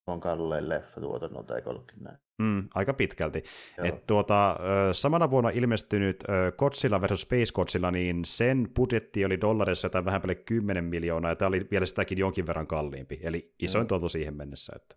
on 0.08 0.20
kallein 0.20 0.70
leffa 0.70 1.02
tuotannolta, 1.02 1.56
eikö 1.56 1.70
ollutkin 1.70 2.04
näin? 2.04 2.18
Mm, 2.42 2.70
aika 2.76 2.94
pitkälti. 2.94 3.44
Et 3.84 4.08
tuota, 4.08 4.58
samana 4.92 5.32
vuonna 5.32 5.50
ilmestynyt 5.50 6.24
Godzilla 6.58 7.02
vs. 7.02 7.22
Space 7.22 7.54
Godzilla, 7.54 7.92
niin 7.92 8.26
sen 8.26 8.70
budjetti 8.76 9.26
oli 9.26 9.42
dollarissa 9.42 9.86
jotain 9.86 10.06
vähän 10.06 10.22
päälle 10.22 10.36
10 10.36 10.84
miljoonaa, 10.84 11.32
ja 11.32 11.36
tämä 11.36 11.48
oli 11.48 11.68
vielä 11.72 11.86
sitäkin 11.86 12.18
jonkin 12.18 12.48
verran 12.48 12.68
kalliimpi. 12.68 13.20
Eli 13.24 13.54
isoin 13.60 13.88
tuotu 13.88 14.10
siihen 14.10 14.38
mennessä. 14.38 14.74
Että... 14.76 14.96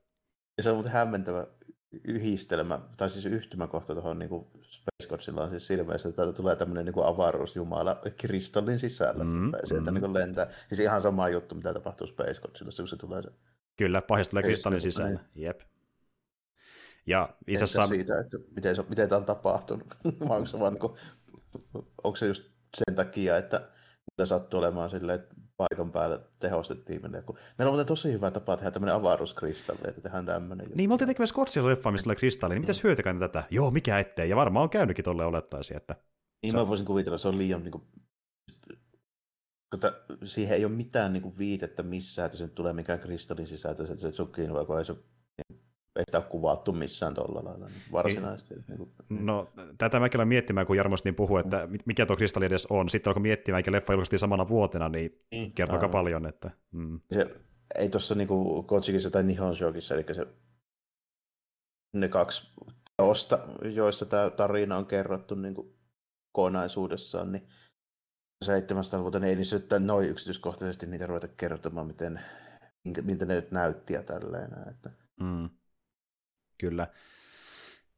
Ja 0.60 0.64
se 0.64 0.70
on 0.70 0.76
muuten 0.76 0.92
hämmentävä 0.92 1.46
yhdistelmä, 2.04 2.78
tai 2.96 3.10
siis 3.10 3.26
yhtymäkohta 3.26 3.94
tuohon 3.94 4.18
niin 4.18 4.30
Space 4.62 5.08
Godsilla 5.08 5.42
on 5.42 5.50
siis 5.50 5.66
silmässä, 5.66 6.08
että 6.08 6.16
täältä 6.16 6.36
tulee 6.36 6.56
tämmöinen 6.56 6.84
niin 6.84 7.04
avaruusjumala 7.04 8.00
kristallin 8.16 8.78
sisällä, 8.78 9.24
mm, 9.24 9.50
tai 9.50 9.66
sieltä 9.66 9.90
mm. 9.90 10.00
niin 10.00 10.14
lentää. 10.14 10.50
Siis 10.68 10.80
ihan 10.80 11.02
sama 11.02 11.28
juttu, 11.28 11.54
mitä 11.54 11.74
tapahtuu 11.74 12.06
Space 12.06 12.40
Godzilla, 12.40 12.72
kun 12.76 12.88
se 12.88 12.96
tulee 12.96 13.22
se... 13.22 13.28
Kyllä, 13.76 14.02
pahista 14.02 14.30
tulee 14.30 14.42
kristallin 14.42 14.80
sisällä, 14.80 15.10
niin. 15.34 15.44
jep. 15.44 15.60
Ja 17.06 17.34
isässä... 17.46 17.86
siitä, 17.86 18.20
että 18.20 18.38
miten, 18.56 18.76
se, 18.76 18.84
miten 18.88 19.08
tämä 19.08 19.18
on 19.18 19.26
tapahtunut, 19.26 19.94
vai 20.28 20.36
onko 20.36 20.46
se 20.46 20.58
vaan 20.58 20.72
niin 20.72 20.80
kuin, 20.80 20.92
onko 22.04 22.16
se 22.16 22.26
just 22.26 22.42
sen 22.76 22.94
takia, 22.94 23.36
että 23.36 23.70
mitä 24.12 24.26
sattuu 24.26 24.60
olemaan 24.60 24.90
silleen, 24.90 25.20
että 25.20 25.34
paikan 25.60 25.92
päällä 25.92 26.20
tehostettiin 26.38 27.02
meille. 27.02 27.24
Meillä 27.58 27.68
on 27.68 27.72
muuten 27.72 27.86
tosi 27.86 28.12
hyvä 28.12 28.30
tapa 28.30 28.56
tehdä 28.56 28.70
tämmöinen 28.70 28.94
avaruuskristalli, 28.94 29.80
että 29.88 30.00
tehdään 30.00 30.26
tämmöinen. 30.26 30.70
Niin, 30.74 30.90
me 30.90 30.94
oltiin 30.94 31.08
tekemässä 31.08 31.34
Godzilla-leffa, 31.34 31.90
missä 31.90 32.08
oli 32.10 32.16
kristalli, 32.16 32.54
niin 32.54 32.62
mitäs 32.62 32.84
hyötykään 32.84 33.18
tätä? 33.18 33.44
Joo, 33.50 33.70
mikä 33.70 33.98
ettei, 33.98 34.30
ja 34.30 34.36
varmaan 34.36 34.62
on 34.62 34.70
käynytkin 34.70 35.04
tolle 35.04 35.24
olettaisi, 35.24 35.76
että... 35.76 35.96
Niin, 36.42 36.54
mä 36.54 36.68
voisin 36.68 36.86
kuvitella, 36.86 37.16
että 37.16 37.22
se 37.22 37.28
on 37.28 37.38
liian 37.38 37.62
niin 37.62 37.72
kuin, 37.72 37.84
Kota, 39.70 39.92
siihen 40.24 40.56
ei 40.56 40.64
ole 40.64 40.72
mitään 40.72 41.12
niin 41.12 41.22
kuin, 41.22 41.38
viitettä 41.38 41.82
missään, 41.82 42.26
että 42.26 42.38
se 42.38 42.48
tulee 42.48 42.72
mikään 42.72 42.98
kristallin 42.98 43.46
sisältö, 43.46 43.82
että 43.82 43.96
se 43.96 44.10
sukiin, 44.10 44.54
vaikka 44.54 44.78
ei 44.78 44.84
se 44.84 44.96
sitä 45.98 46.18
ole 46.18 46.26
kuvattu 46.26 46.72
missään 46.72 47.14
tuolla 47.14 47.44
lailla 47.44 47.66
niin 47.66 47.82
varsinaisesti. 47.92 48.54
Niin, 48.68 48.78
kuin, 48.78 48.90
niin. 49.08 49.26
No, 49.26 49.52
tätä 49.78 50.00
mäkin 50.00 50.18
olen 50.18 50.28
miettimään, 50.28 50.66
kun 50.66 50.76
Jarmo 50.76 50.96
niin 51.04 51.14
puhuu, 51.14 51.36
että 51.36 51.68
mikä 51.86 52.06
tuo 52.06 52.16
kristalli 52.16 52.46
edes 52.46 52.66
on. 52.66 52.88
Sitten 52.88 53.10
alkoi 53.10 53.22
miettimään, 53.22 53.58
eikä 53.58 53.72
leffa 53.72 53.92
julkaistiin 53.92 54.20
samana 54.20 54.48
vuotena, 54.48 54.88
niin, 54.88 55.24
niin. 55.30 55.52
kertokaa 55.52 55.88
paljon. 55.88 56.26
Että, 56.26 56.50
mm. 56.72 57.00
se, 57.12 57.36
ei 57.74 57.88
tuossa 57.88 58.14
niin 58.14 58.28
Kotsikissa 58.66 59.10
tai 59.10 59.22
Nihon 59.22 59.56
Shokissa, 59.56 59.94
eli 59.94 60.04
se, 60.12 60.26
ne 61.96 62.08
kaksi 62.08 62.52
teosta, 62.96 63.38
joissa 63.62 64.06
tämä 64.06 64.30
tarina 64.30 64.76
on 64.76 64.86
kerrottu 64.86 65.34
niin 65.34 65.54
kuin 65.54 65.74
kokonaisuudessaan, 66.32 67.32
niin 67.32 67.48
700 68.44 69.00
vuotta, 69.00 69.18
niin 69.18 69.28
ei 69.28 69.36
niissä 69.36 69.60
noin 69.78 70.08
yksityiskohtaisesti 70.08 70.86
niitä 70.86 71.06
ruveta 71.06 71.28
kertomaan, 71.28 71.86
miten, 71.86 72.20
miltä 73.02 73.26
ne 73.26 73.34
nyt 73.34 73.50
näytti 73.50 73.94
ja 73.94 74.02
tälleen. 74.02 74.50
Että... 74.70 74.90
Mm. 75.20 75.50
Kyllä. 76.60 76.86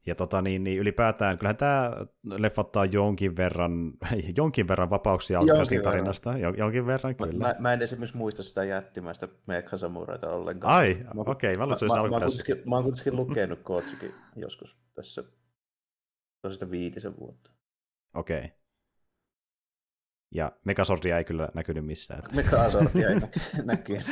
Ja 0.07 0.14
tota, 0.14 0.42
niin, 0.42 0.64
niin 0.64 0.79
ylipäätään, 0.79 1.38
kyllähän 1.38 1.57
tämä 1.57 1.90
leffa 2.25 2.61
ottaa 2.61 2.85
jonkin 2.85 3.37
verran, 3.37 3.92
jonkin 4.38 4.68
verran 4.68 4.90
vapauksia 4.90 5.38
alkuperäisestä 5.38 5.83
tarinasta. 5.83 6.35
Verran. 6.35 6.55
Jonkin 6.59 6.87
verran, 6.87 7.16
kyllä. 7.16 7.33
Mä, 7.33 7.55
mä 7.59 7.72
en 7.72 7.83
esimerkiksi 7.83 8.16
muista 8.16 8.42
sitä 8.42 8.64
jättimäistä 8.64 9.29
Mekhasamuraita 9.46 10.31
ollenkaan. 10.31 10.75
Ai, 10.75 10.90
okei, 11.16 11.53
okay, 11.53 11.57
mä, 11.57 11.66
mä, 11.66 11.75
mä, 12.03 12.18
mä, 12.18 12.27
kuitenkin, 12.27 12.70
mä 12.70 12.75
oon 12.75 12.85
kuitenkin 12.85 13.16
lukenut 13.16 13.59
Kotsuki 13.62 14.14
joskus 14.37 14.77
tässä 14.94 15.25
sitä 16.53 16.70
viitisen 16.70 17.16
vuotta. 17.20 17.51
Okei. 18.14 18.38
Okay. 18.38 18.62
Ja 20.35 20.53
Megasordia 20.64 21.18
ei 21.18 21.25
kyllä 21.25 21.49
näkynyt 21.55 21.87
missään. 21.87 22.23
Megasordia 22.35 23.09
ei 23.09 23.21
näkynyt. 23.64 24.07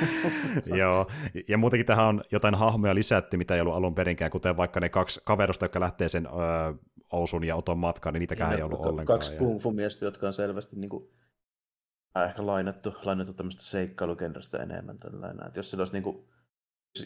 Joo, 0.79 1.11
ja 1.49 1.59
muutenkin 1.59 1.87
tähän 1.87 2.07
on 2.07 2.25
jotain 2.33 2.55
hahmoja 2.55 2.95
lisätty, 2.95 3.37
mitä 3.37 3.55
ei 3.55 3.61
ollut 3.61 3.75
alun 3.75 3.95
perinkään, 3.95 4.31
kuten 4.31 4.57
vaikka 4.57 4.81
ne 4.81 4.89
kaksi 4.89 5.21
kaverusta, 5.25 5.65
jotka 5.65 5.81
lähtee 5.81 6.09
sen 6.09 6.27
öö, 6.27 6.75
Ousun 7.13 7.45
ja 7.45 7.57
Oton 7.57 7.79
matkaan, 7.79 8.13
niin 8.13 8.21
niitäkään 8.21 8.51
ja 8.51 8.57
ei 8.57 8.63
ollut 8.63 8.87
ollenkaan. 8.87 9.19
Kaksi 9.19 9.37
kungfu-miestä, 9.37 10.05
jotka 10.05 10.27
on 10.27 10.33
selvästi 10.33 10.77
niin 10.77 10.91
kuin 10.91 11.11
ehkä 12.25 12.47
lainattu, 12.47 12.95
lainattu 13.03 13.33
tämmöistä 13.33 13.63
seikkailukenrasta 13.63 14.63
enemmän 14.63 14.99
tällainen. 14.99 15.47
Että 15.47 15.59
jos 15.59 15.71
sillä 15.71 15.83
olisi 15.83 15.93
niinku, 15.93 16.29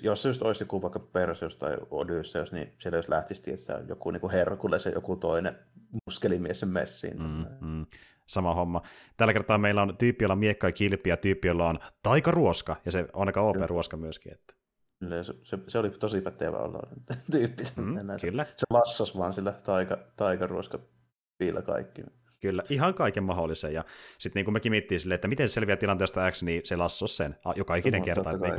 jos 0.02 0.22
se 0.22 0.28
just 0.28 0.42
olisi 0.42 0.62
joku 0.62 0.82
vaikka 0.82 1.00
Perseus 1.00 1.56
tai 1.56 1.76
Odysseus, 1.90 2.52
niin 2.52 2.74
siellä 2.78 2.98
jos 2.98 3.08
lähtisi 3.08 3.52
että 3.52 3.82
joku 3.88 4.10
niinku 4.10 4.30
Herkules 4.30 4.84
ja 4.84 4.90
joku 4.90 5.16
toinen 5.16 5.58
muskelimies 6.06 6.60
sen 6.60 6.68
messiin. 6.68 7.22
Mm, 7.22 7.46
mm, 7.60 7.86
sama 8.26 8.54
homma. 8.54 8.82
Tällä 9.16 9.32
kertaa 9.32 9.58
meillä 9.58 9.82
on 9.82 9.96
tyyppi, 9.96 10.24
jolla 10.24 10.32
on 10.32 10.38
miekka 10.38 10.68
ja 10.68 10.72
kilpi, 10.72 11.10
ja 11.10 11.16
tyyppi, 11.16 11.48
jolla 11.48 11.68
on 11.68 11.78
taikaruoska, 12.02 12.76
ja 12.84 12.92
se 12.92 13.06
on 13.12 13.28
aika 13.28 13.40
OP-ruoska 13.40 13.96
myöskin. 13.96 14.32
Että. 14.32 14.54
Kyllä, 14.98 15.22
se, 15.22 15.34
se, 15.42 15.58
se, 15.68 15.78
oli 15.78 15.90
tosi 15.90 16.20
pätevä 16.20 16.56
olla 16.56 16.80
tyyppi. 17.32 17.62
Mm, 17.76 17.94
kyllä. 18.20 18.44
Se 18.44 18.66
lassas 18.70 19.18
vaan 19.18 19.34
sillä 19.34 19.52
taika, 19.52 19.98
taikaruoska 20.16 20.78
piillä 21.38 21.62
kaikki. 21.62 22.02
Kyllä, 22.40 22.62
ihan 22.68 22.94
kaiken 22.94 23.24
mahdollisen. 23.24 23.74
Ja 23.74 23.84
sitten 24.18 24.40
niin 24.40 24.44
kuin 24.44 24.52
mekin 24.52 24.72
miettii 24.72 24.98
silleen, 24.98 25.14
että 25.14 25.28
miten 25.28 25.48
selviää 25.48 25.76
tilanteesta 25.76 26.30
X, 26.30 26.42
niin 26.42 26.60
se 26.64 26.76
lassos 26.76 27.16
sen 27.16 27.36
joka 27.56 27.74
ikinen 27.74 28.00
no, 28.00 28.04
kerta. 28.04 28.30
Niin 28.30 28.54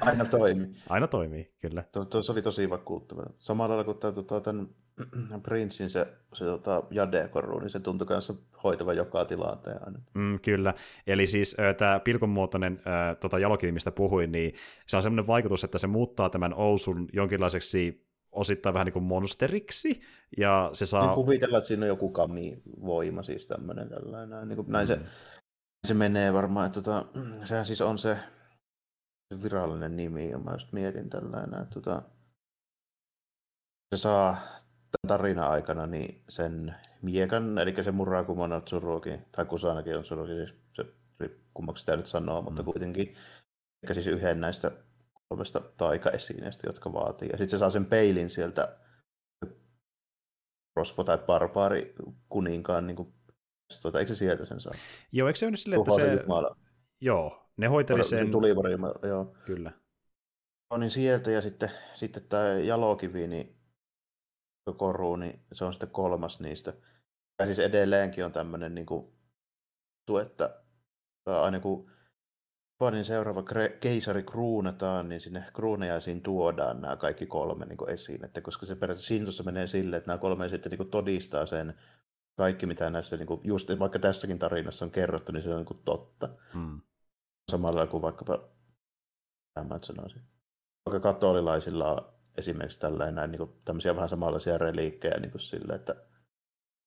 Aina 0.00 0.24
toimii. 0.24 0.66
Aina 0.88 1.06
toimii, 1.06 1.54
kyllä. 1.60 1.84
Tuo, 1.92 2.04
tuo 2.04 2.22
se 2.22 2.32
oli 2.32 2.42
tosi 2.42 2.70
vakuuttava. 2.70 3.22
Samalla 3.38 3.68
lailla 3.68 3.84
kuin 3.84 3.98
tämä, 3.98 4.12
tuota, 4.12 4.40
tämän 4.40 4.68
Princein 5.42 5.90
se, 5.90 6.06
se 6.34 6.44
tota, 6.44 6.82
Jadekoru, 6.90 7.58
niin 7.58 7.70
se 7.70 7.80
tuntui 7.80 8.06
kanssa 8.06 8.34
hoitava 8.64 8.92
joka 8.92 9.24
tilanteen 9.24 9.78
aina. 9.84 9.98
Mm, 10.14 10.40
kyllä, 10.40 10.74
eli 11.06 11.26
siis 11.26 11.56
tämä 11.78 12.00
pilkonmuotoinen 12.00 12.72
äh, 12.86 13.16
tota, 13.20 13.38
jalokivi, 13.38 13.72
mistä 13.72 13.90
puhuin, 13.90 14.32
niin 14.32 14.54
se 14.86 14.96
on 14.96 15.02
sellainen 15.02 15.26
vaikutus, 15.26 15.64
että 15.64 15.78
se 15.78 15.86
muuttaa 15.86 16.30
tämän 16.30 16.54
Ousun 16.54 17.08
jonkinlaiseksi 17.12 18.12
osittain 18.32 18.72
vähän 18.72 18.84
niin 18.84 18.92
kuin 18.92 19.02
monsteriksi, 19.02 20.00
ja 20.38 20.70
se 20.72 20.86
saa... 20.86 21.06
Niin 21.06 21.14
kuvitella, 21.14 21.58
että 21.58 21.68
siinä 21.68 21.84
on 21.84 21.88
joku 21.88 22.10
kami-voima, 22.10 23.22
siis 23.22 23.46
tämmöinen 23.46 23.88
tällainen. 23.88 24.48
Niin 24.48 24.56
kuin, 24.56 24.68
näin 24.70 24.88
mm. 24.88 24.94
se, 24.94 25.00
se 25.86 25.94
menee 25.94 26.32
varmaan, 26.32 26.66
että 26.66 26.82
tota, 26.82 27.06
sehän 27.48 27.66
siis 27.66 27.80
on 27.80 27.98
se, 27.98 28.16
se 29.34 29.42
virallinen 29.42 29.96
nimi, 29.96 30.30
ja 30.30 30.38
mä 30.38 30.52
just 30.52 30.72
mietin 30.72 31.10
tällainen, 31.10 31.62
että 31.62 31.80
tota, 31.80 32.02
se 33.94 34.00
saa 34.00 34.36
tarinan 35.08 35.48
aikana 35.48 35.86
niin 35.86 36.22
sen 36.28 36.74
miekan, 37.02 37.58
eli 37.58 37.84
se 37.84 37.90
Muraku 37.90 38.34
Monotsuruki, 38.34 39.10
tai 39.32 39.44
Kusanakin 39.44 39.98
on 39.98 40.04
Suruki, 40.04 40.32
siis 40.32 40.54
se, 40.72 40.84
kummaksi 41.54 41.80
sitä 41.80 41.96
nyt 41.96 42.06
sanoo, 42.06 42.42
mutta 42.42 42.62
mm. 42.62 42.64
kuitenkin, 42.64 43.14
eli 43.82 43.94
siis 43.94 44.06
yhden 44.06 44.40
näistä 44.40 44.70
kolmesta 45.28 45.60
taikaesineestä, 45.60 46.68
jotka 46.68 46.92
vaatii. 46.92 47.28
Ja 47.28 47.38
sitten 47.38 47.48
se 47.48 47.58
saa 47.58 47.70
sen 47.70 47.86
peilin 47.86 48.30
sieltä 48.30 48.78
rospo- 50.80 51.04
tai 51.04 51.18
barbaari 51.18 51.94
kuninkaan, 52.28 52.86
niin 52.86 52.96
kuin, 52.96 53.14
tuota, 53.82 53.98
eikö 53.98 54.14
se 54.14 54.18
sieltä 54.18 54.44
sen 54.44 54.60
saa? 54.60 54.72
Joo, 55.12 55.28
eikö 55.28 55.38
se 55.38 55.46
ole 55.46 55.56
sille, 55.56 55.76
että 55.76 55.94
se... 55.94 56.26
Maala. 56.26 56.56
Joo, 57.00 57.50
ne 57.56 57.66
hoiteli 57.66 58.04
sen... 58.04 58.30
Tulivarima, 58.30 58.94
joo. 59.02 59.36
Kyllä. 59.46 59.72
No 60.70 60.76
niin 60.76 60.90
sieltä 60.90 61.30
ja 61.30 61.42
sitten, 61.42 61.70
sitten 61.92 62.22
tämä 62.28 62.48
jalokivi, 62.48 63.26
niin 63.26 63.61
koru, 64.76 65.16
niin 65.16 65.40
se 65.52 65.64
on 65.64 65.72
sitten 65.72 65.90
kolmas 65.90 66.40
niistä. 66.40 66.72
Ja 67.38 67.46
siis 67.46 67.58
edelleenkin 67.58 68.24
on 68.24 68.32
tämmöinen 68.32 68.74
niin 68.74 68.86
kuin, 68.86 69.12
että 70.22 70.62
aina 71.26 71.60
kun 71.60 71.90
Japanin 72.82 73.04
seuraava 73.04 73.44
keisari 73.80 74.22
kruunataan, 74.22 75.08
niin 75.08 75.20
sinne 75.20 75.44
kruunajaisiin 75.54 76.22
tuodaan 76.22 76.80
nämä 76.80 76.96
kaikki 76.96 77.26
kolme 77.26 77.66
niin 77.66 77.90
esiin. 77.90 78.24
Että 78.24 78.40
koska 78.40 78.66
se 78.66 78.74
periaatteessa 78.74 79.06
Shintossa 79.06 79.42
menee 79.42 79.66
silleen, 79.66 79.98
että 79.98 80.10
nämä 80.10 80.18
kolme 80.18 80.48
sitten 80.48 80.72
niin 80.72 80.90
todistaa 80.90 81.46
sen 81.46 81.74
kaikki, 82.36 82.66
mitä 82.66 82.90
näissä, 82.90 83.16
niin 83.16 83.26
kuin, 83.26 83.40
just 83.44 83.68
vaikka 83.78 83.98
tässäkin 83.98 84.38
tarinassa 84.38 84.84
on 84.84 84.90
kerrottu, 84.90 85.32
niin 85.32 85.42
se 85.42 85.50
on 85.50 85.56
niin 85.56 85.66
kuin 85.66 85.82
totta. 85.84 86.28
Hmm. 86.54 86.80
Samalla 87.50 87.86
kuin 87.86 88.02
vaikkapa, 88.02 88.48
mä 89.68 89.78
sanoisin, 89.82 90.22
vaikka 90.86 91.00
katolilaisilla 91.00 91.92
on 91.92 92.14
esimerkiksi 92.38 92.80
tällainen, 92.80 93.14
näin, 93.14 93.30
niin 93.30 93.38
kuin, 93.38 93.52
tämmöisiä 93.64 93.96
vähän 93.96 94.08
samanlaisia 94.08 94.58
reliikkejä 94.58 95.18
niin 95.18 95.30
kuin 95.30 95.40
sille, 95.40 95.74
että 95.74 95.96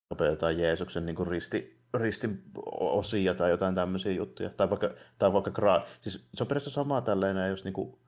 opetetaan 0.10 0.60
Jeesuksen 0.60 1.06
niin 1.06 1.16
kuin 1.16 1.28
risti, 1.28 1.86
ristin 1.94 2.44
osia 2.80 3.36
tai 3.36 3.50
jotain 3.50 3.76
tämmöisiä 3.76 4.12
juttuja. 4.12 4.50
Tai 4.50 4.70
vaikka, 4.70 4.90
tai 5.18 5.34
vaikka 5.34 5.52
gra- 5.52 5.88
siis 6.02 6.14
se 6.14 6.44
on 6.44 6.48
periaatteessa 6.48 6.70
sama 6.70 7.02
tällainen, 7.02 7.50
jos 7.50 7.64
niinku 7.64 8.00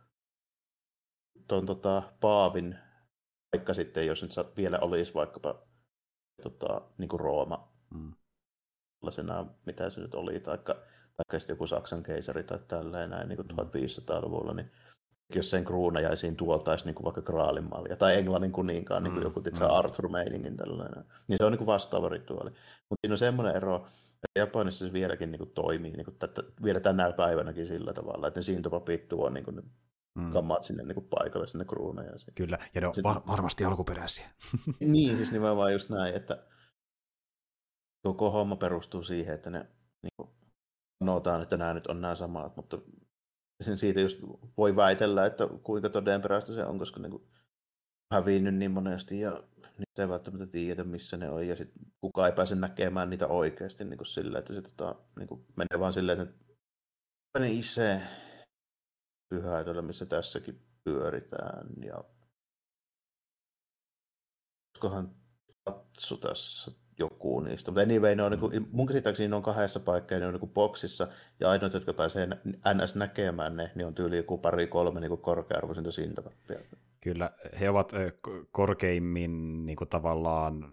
tuon 1.47 1.65
tota, 1.65 2.04
Paavin 2.21 2.78
vaikka 3.56 3.73
sitten, 3.73 4.08
jos 4.08 4.21
nyt 4.21 4.32
vielä 4.58 4.80
olisi 4.82 5.13
vaikkapa 5.13 5.67
tota, 6.43 6.82
niin 6.97 7.10
kuin 7.10 7.19
Rooma 7.19 7.73
mm. 7.93 8.13
mitä 9.65 9.89
se 9.89 10.02
nyt 10.02 10.15
oli, 10.15 10.39
taikka, 10.39 10.73
taikka 11.17 11.39
sitten 11.39 11.54
joku 11.54 11.67
Saksan 11.67 12.04
keisari 12.04 12.43
tai 12.43 12.60
tällainen 12.67 13.10
näin 13.10 13.30
niin 13.30 13.38
kuin 13.38 13.50
1500-luvulla, 13.52 14.54
niin 14.54 14.71
jos 15.35 15.49
sen 15.49 15.65
kruunajaisiin 15.65 16.35
tuotaisi 16.35 16.85
niin 16.85 16.95
kuin 16.95 17.03
vaikka 17.03 17.21
Graalin 17.21 17.69
mallia, 17.69 17.95
tai 17.95 18.17
Englannin 18.17 18.51
kuninkaan, 18.51 19.03
niin 19.03 19.11
kuin 19.11 19.23
mm, 19.23 19.27
joku 19.27 19.39
mm. 19.39 19.67
Arthur 19.69 20.09
Meiningin 20.09 20.57
tällainen. 20.57 21.03
Niin 21.27 21.37
se 21.37 21.45
on 21.45 21.51
niin 21.51 21.57
kuin 21.57 21.65
vastaava 21.65 22.09
rituaali. 22.09 22.49
Mutta 22.49 22.99
siinä 23.01 23.13
on 23.13 23.17
semmoinen 23.17 23.55
ero, 23.55 23.75
että 23.75 24.39
Japanissa 24.39 24.87
se 24.87 24.93
vieläkin 24.93 25.31
niin 25.31 25.39
kuin 25.39 25.51
toimii 25.51 25.91
niin 25.91 26.05
kuin 26.05 26.17
tätä, 26.17 26.43
vielä 26.63 26.79
tänä 26.79 27.11
päivänäkin 27.11 27.67
sillä 27.67 27.93
tavalla, 27.93 28.27
että 28.27 28.37
ne 28.37 28.43
siintopapit 28.43 29.07
tuo 29.07 29.29
niin 29.29 29.45
kuin 29.45 29.55
ne 29.55 29.61
mm. 30.17 30.31
kammat 30.31 30.63
sinne 30.63 30.83
niin 30.83 30.95
kuin 30.95 31.07
paikalle, 31.09 31.47
sinne 31.47 31.65
kruunajaisiin. 31.65 32.35
Kyllä, 32.35 32.57
ja 32.75 32.81
ne 32.81 32.87
on 32.87 32.93
var- 33.03 33.27
varmasti 33.27 33.65
alkuperäisiä. 33.65 34.29
niin, 34.79 35.17
siis 35.17 35.31
nimenomaan 35.31 35.73
just 35.73 35.89
näin, 35.89 36.15
että 36.15 36.43
koko 38.03 38.31
homma 38.31 38.55
perustuu 38.55 39.03
siihen, 39.03 39.35
että 39.35 39.49
ne 39.49 39.59
niin 40.03 40.13
kuin, 40.17 40.29
sanotaan, 41.03 41.41
että 41.41 41.57
nämä 41.57 41.73
nyt 41.73 41.87
on 41.87 42.01
nämä 42.01 42.15
samat, 42.15 42.55
mutta 42.55 42.77
sen 43.61 43.77
siitä 43.77 43.99
just 43.99 44.17
voi 44.57 44.75
väitellä, 44.75 45.25
että 45.25 45.47
kuinka 45.63 45.89
todenperäistä 45.89 46.53
se 46.53 46.65
on, 46.65 46.79
koska 46.79 46.99
niin 46.99 47.27
hävinnyt 48.13 48.55
niin 48.55 48.71
monesti 48.71 49.19
ja 49.19 49.43
niitä 49.77 50.01
ei 50.01 50.09
välttämättä 50.09 50.47
tiedä, 50.47 50.83
missä 50.83 51.17
ne 51.17 51.29
on, 51.29 51.47
ja 51.47 51.55
sitten 51.55 51.81
kukaan 52.01 52.29
ei 52.29 52.35
pääse 52.35 52.55
näkemään 52.55 53.09
niitä 53.09 53.27
oikeasti 53.27 53.85
niin 53.85 53.97
kuin 53.97 54.07
sillä, 54.07 54.39
että 54.39 54.53
se 54.53 54.61
tota, 54.61 54.95
niin 55.15 55.27
kuin 55.27 55.45
menee 55.55 55.79
vaan 55.79 55.93
silleen, 55.93 56.21
että 56.21 56.35
ne 57.39 57.51
isä 57.51 58.01
pyhäydellä, 59.29 59.81
missä 59.81 60.05
tässäkin 60.05 60.61
pyöritään, 60.83 61.67
ja 61.83 62.03
olisikohan 64.69 65.15
katsu 65.65 66.17
tässä 66.17 66.71
joku 66.99 67.39
niistä. 67.39 67.71
Mutta 67.71 67.81
anyway, 67.81 68.15
ne 68.15 68.23
on, 68.23 68.31
mm. 68.31 68.39
niin 68.39 68.51
kuin, 68.51 68.67
mun 68.71 68.88
käsittääkseni 68.88 69.29
ne 69.29 69.36
on 69.36 69.43
kahdessa 69.43 69.79
paikkaa 69.79 70.19
ne 70.19 70.25
on 70.25 70.33
niin 70.33 70.39
kuin 70.39 70.51
boksissa, 70.51 71.07
ja 71.39 71.49
ainoat, 71.49 71.73
jotka 71.73 71.93
pääsee 71.93 72.27
NS 72.73 72.95
näkemään 72.95 73.55
ne, 73.55 73.71
niin 73.75 73.88
on 73.88 73.95
tyyli 73.95 74.17
joku 74.17 74.38
pari 74.38 74.67
kolme 74.67 74.99
niin 74.99 75.17
korkea-arvoisinta 75.17 75.91
sintopappia. 75.91 76.60
Kyllä, 77.01 77.29
he 77.60 77.69
ovat 77.69 77.91
korkeimmin 78.51 79.65
niin 79.65 79.75
kuin 79.75 79.89
tavallaan, 79.89 80.67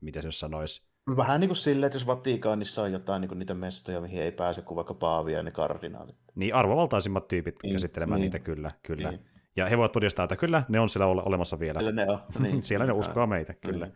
miten 0.00 0.22
se 0.22 0.32
sanoisi, 0.32 0.88
Vähän 1.16 1.40
niin 1.40 1.48
kuin 1.48 1.56
silleen, 1.56 1.86
että 1.86 1.96
jos 1.96 2.06
Vatikaanissa 2.06 2.82
on 2.82 2.92
jotain 2.92 3.20
niin 3.20 3.28
kuin 3.28 3.38
niitä 3.38 3.54
mestoja, 3.54 4.00
mihin 4.00 4.22
ei 4.22 4.32
pääse 4.32 4.62
kuin 4.62 4.76
vaikka 4.76 4.94
paavia 4.94 5.36
ja 5.36 5.42
ne 5.42 5.50
kardinaalit. 5.50 6.16
Niin, 6.34 6.54
arvovaltaisimmat 6.54 7.28
tyypit 7.28 7.56
niin, 7.62 7.74
käsittelemään 7.74 8.20
niin, 8.20 8.32
niitä, 8.32 8.38
kyllä. 8.38 8.70
kyllä. 8.82 9.10
Niin. 9.10 9.20
Ja 9.56 9.66
he 9.66 9.76
voivat 9.76 9.92
todistaa, 9.92 10.24
että 10.24 10.36
kyllä, 10.36 10.62
ne 10.68 10.80
on 10.80 10.88
siellä 10.88 11.06
olemassa 11.06 11.58
vielä. 11.58 11.80
Siellä 11.80 12.04
ne 12.04 12.12
on. 12.12 12.18
Niin. 12.38 12.62
siellä 12.68 12.86
ne 12.86 12.92
uskoa 12.92 13.26
meitä, 13.26 13.54
kyllä. 13.54 13.86
Mm. 13.86 13.92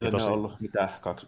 Ja 0.00 0.10
tosi... 0.10 0.24
ne 0.24 0.32
on 0.32 0.38
ollut 0.38 0.60
mitä, 0.60 0.88
kaksi, 1.00 1.26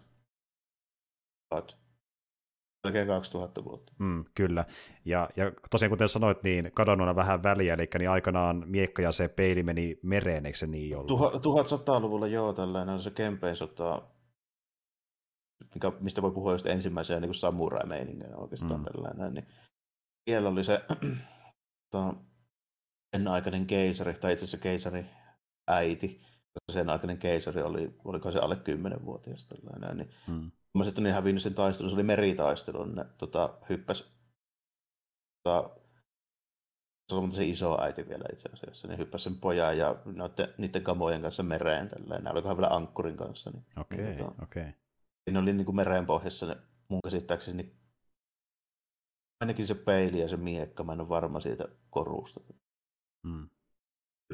melkein 2.85 3.06
2000 3.06 3.64
vuotta. 3.64 3.92
Mm, 3.98 4.24
kyllä. 4.35 4.64
Ja, 5.04 5.28
ja 5.37 5.52
tosiaan 5.70 5.90
kuten 5.90 6.09
sanoit, 6.09 6.42
niin 6.42 6.70
kadonnut 6.74 7.09
on 7.09 7.16
vähän 7.16 7.42
väliä, 7.42 7.74
eli 7.74 7.88
niin 7.98 8.11
aikanaan 8.11 8.62
miekka 8.66 9.02
ja 9.02 9.12
se 9.12 9.28
peili 9.28 9.62
meni 9.62 9.98
mereen, 10.02 10.46
eikö 10.46 10.59
se 10.59 10.66
niin 10.66 10.96
ollut? 10.96 11.06
Tuha, 11.06 11.30
1100-luvulla 11.30 12.26
joo, 12.26 12.52
tällainen 12.52 12.94
on 12.94 13.00
se 13.00 13.11
Kempein 13.11 13.56
sota, 13.56 14.02
mikä, 15.74 15.92
mistä 16.00 16.22
voi 16.22 16.30
puhua 16.30 16.52
just 16.52 16.66
ensimmäisenä 16.66 17.20
niin 17.20 17.35
samurai-meininginä 17.35 18.37
oikeastaan 18.37 18.80
mm. 18.80 18.85
tällainen, 18.85 19.35
niin 19.35 19.46
siellä 20.30 20.48
oli 20.48 20.64
se 20.64 20.80
sen 23.16 23.28
aikainen 23.28 23.66
keisari, 23.66 24.14
tai 24.14 24.33
itse 24.33 24.44
asiassa 24.44 24.62
keisari 24.62 25.06
äiti, 25.68 26.20
sen 26.72 26.90
aikainen 26.90 27.18
keisari 27.18 27.62
oli, 27.62 27.94
oliko 28.04 28.30
se 28.30 28.38
alle 28.38 28.54
10-vuotias 28.54 29.46
tällainen, 29.46 29.96
niin 29.96 30.10
mm. 30.26 30.50
Mä 30.74 30.84
sitten 30.84 31.04
niin 31.04 31.14
hävinnyt 31.14 31.42
sen 31.42 31.54
taistelun, 31.54 31.90
se 31.90 31.94
oli 31.94 32.02
meritaistelu, 32.02 32.84
ne 32.84 33.04
tota, 33.18 33.58
hyppäs 33.68 34.12
tota, 35.42 35.70
se 37.08 37.16
on 37.16 37.32
se 37.32 37.44
iso 37.44 37.82
äiti 37.82 38.08
vielä 38.08 38.24
itse 38.32 38.48
asiassa, 38.52 38.88
niin 38.88 38.98
hyppäsi 38.98 39.24
sen 39.24 39.36
pojan 39.36 39.78
ja 39.78 39.96
noiden, 40.04 40.54
niiden 40.58 40.82
kamojen 40.82 41.22
kanssa 41.22 41.42
mereen 41.42 41.88
tälleen. 41.88 42.24
Ne 42.24 42.30
olikohan 42.30 42.56
vielä 42.56 42.74
ankkurin 42.74 43.16
kanssa. 43.16 43.50
Niin, 43.50 43.64
okei, 43.76 43.98
okay, 43.98 44.14
niin, 44.14 44.26
tota, 44.26 44.42
okei. 44.42 44.62
Okay. 44.62 44.72
Ne 45.30 45.38
oli 45.38 45.52
niin 45.52 45.64
kuin 45.64 45.76
meren 45.76 46.06
pohjassa 46.06 46.46
ne, 46.46 46.56
mun 46.88 47.00
käsittääkseni 47.04 47.62
niin 47.62 47.76
ainakin 49.40 49.66
se 49.66 49.74
peili 49.74 50.20
ja 50.20 50.28
se 50.28 50.36
miekka, 50.36 50.84
mä 50.84 50.92
en 50.92 51.00
ole 51.00 51.08
varma 51.08 51.40
siitä 51.40 51.68
korusta. 51.90 52.40
Mm. 53.22 53.48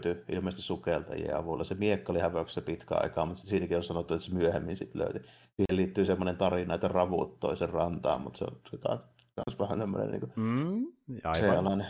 Löytyi 0.04 0.24
ilmeisesti 0.28 0.62
sukeltajien 0.62 1.36
avulla. 1.36 1.64
Se 1.64 1.74
miekka 1.74 2.12
oli 2.12 2.20
hävöksessä 2.20 2.60
pitkään 2.60 3.02
aikaa, 3.02 3.26
mutta 3.26 3.42
siitäkin 3.42 3.76
on 3.76 3.84
sanottu, 3.84 4.14
että 4.14 4.26
se 4.26 4.34
myöhemmin 4.34 4.76
sitten 4.76 5.00
löytyi. 5.00 5.20
Siihen 5.20 5.76
liittyy 5.76 6.04
semmoinen 6.04 6.36
tarina, 6.36 6.74
että 6.74 6.88
ravut 6.88 7.40
toisen 7.40 7.68
rantaan, 7.68 8.20
mutta 8.20 8.38
se 8.38 8.44
on, 8.44 8.60
se 8.70 8.78
on 8.90 8.98
myös 9.46 9.58
vähän 9.58 9.78
tämmöinen 9.78 10.10
niin 10.10 10.32
mm, 10.36 10.86
sellainen. 11.40 11.86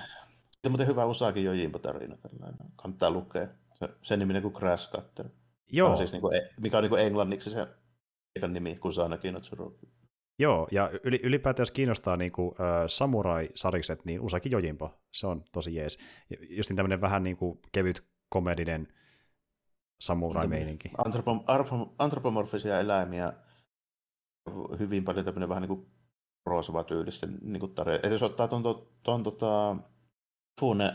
Sitten 0.52 0.72
muuten 0.72 0.86
hyvä 0.86 1.04
Usaakin 1.04 1.44
Jojimbo-tarina, 1.44 2.16
tällainen. 2.16 2.72
kannattaa 2.76 3.10
lukea. 3.10 3.48
Se, 3.78 3.88
sen 4.02 4.18
niminen 4.18 4.42
kuin 4.42 4.54
Crash 4.54 4.92
Cutter. 4.92 5.28
Joo. 5.72 5.90
On 5.90 5.96
siis 5.96 6.12
niin 6.12 6.20
kuin, 6.20 6.42
mikä 6.60 6.76
on 6.76 6.82
niin 6.82 6.90
kuin 6.90 7.02
englanniksi 7.02 7.50
se 7.50 7.68
nimi, 8.48 8.70
kun 8.70 8.80
Kusana 8.80 9.18
Notsuru. 9.32 9.78
Joo, 10.38 10.68
ja 10.70 10.90
ylipäätään 11.04 11.62
jos 11.62 11.70
kiinnostaa 11.70 12.16
niin 12.16 12.32
kuin, 12.32 12.54
äh, 12.60 12.84
samurai-sarikset, 12.86 14.04
niin 14.04 14.20
Usaki 14.20 14.50
Jojimpo, 14.50 14.94
se 15.12 15.26
on 15.26 15.44
tosi 15.52 15.74
jees. 15.74 15.98
Just 16.50 16.70
niin 16.70 16.76
tämmöinen 16.76 17.00
vähän 17.00 17.22
niin 17.22 17.36
kuin 17.36 17.58
kevyt 17.72 18.04
komedinen 18.28 18.88
samurai-meininki. 20.00 20.88
Antropom- 20.88 21.94
antropomorfisia 21.98 22.80
eläimiä, 22.80 23.32
hyvin 24.78 25.04
paljon 25.04 25.24
tämmöinen 25.24 25.48
vähän 25.48 25.62
niin 25.62 25.68
kuin 25.68 25.86
roosava 26.46 26.84
tyylisten 26.84 27.38
niin 27.42 27.74
tarina. 27.74 27.98
Et 28.02 28.12
jos 28.12 28.22
ottaa 28.22 28.48
tuon, 28.48 28.62
tuon, 28.62 28.88
tuon 29.02 29.22
tota, 29.22 29.76
Fune 30.60 30.94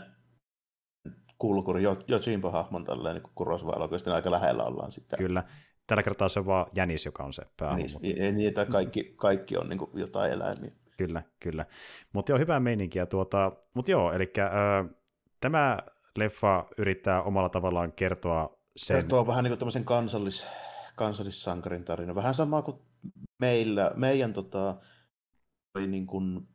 kulkuri, 1.38 1.82
Jojimbo-hahmon 1.82 2.84
tälleen 2.84 3.14
niin 3.14 3.32
Kurosava 3.34 3.72
elokuva, 3.76 4.14
aika 4.14 4.30
lähellä 4.30 4.64
ollaan 4.64 4.92
sitten. 4.92 5.18
Kyllä. 5.18 5.44
Tällä 5.92 6.02
kertaa 6.02 6.28
se 6.28 6.40
on 6.40 6.46
vaan 6.46 6.66
jänis, 6.74 7.04
joka 7.04 7.24
on 7.24 7.32
se 7.32 7.42
päähahmo. 7.56 7.98
Niin, 8.00 8.36
niin 8.36 8.48
että 8.48 8.66
kaikki, 8.66 9.14
kaikki 9.16 9.56
on 9.56 9.68
niin 9.68 9.78
kuin 9.78 9.90
jotain 9.94 10.32
eläimiä. 10.32 10.70
Kyllä, 10.96 11.22
kyllä. 11.40 11.66
Mutta 12.12 12.32
joo, 12.32 12.38
hyvää 12.38 12.60
meininkiä. 12.60 13.06
Tuota, 13.06 13.52
Mutta 13.74 13.90
joo, 13.90 14.12
eli 14.12 14.32
äh, 14.38 14.94
tämä 15.40 15.78
leffa 16.16 16.66
yrittää 16.78 17.22
omalla 17.22 17.48
tavallaan 17.48 17.92
kertoa 17.92 18.58
sen... 18.76 18.96
Kertoo 18.96 19.26
vähän 19.26 19.44
niin 19.44 19.50
kuin 19.50 19.58
tämmöisen 19.58 19.84
kansallis, 19.84 20.46
kansallissankarin 20.96 21.84
tarina. 21.84 22.14
Vähän 22.14 22.34
sama 22.34 22.62
kuin 22.62 22.78
meillä, 23.38 23.92
meidän 23.96 24.32
tota, 24.32 24.76
niin 25.86 26.06
kuin, 26.06 26.48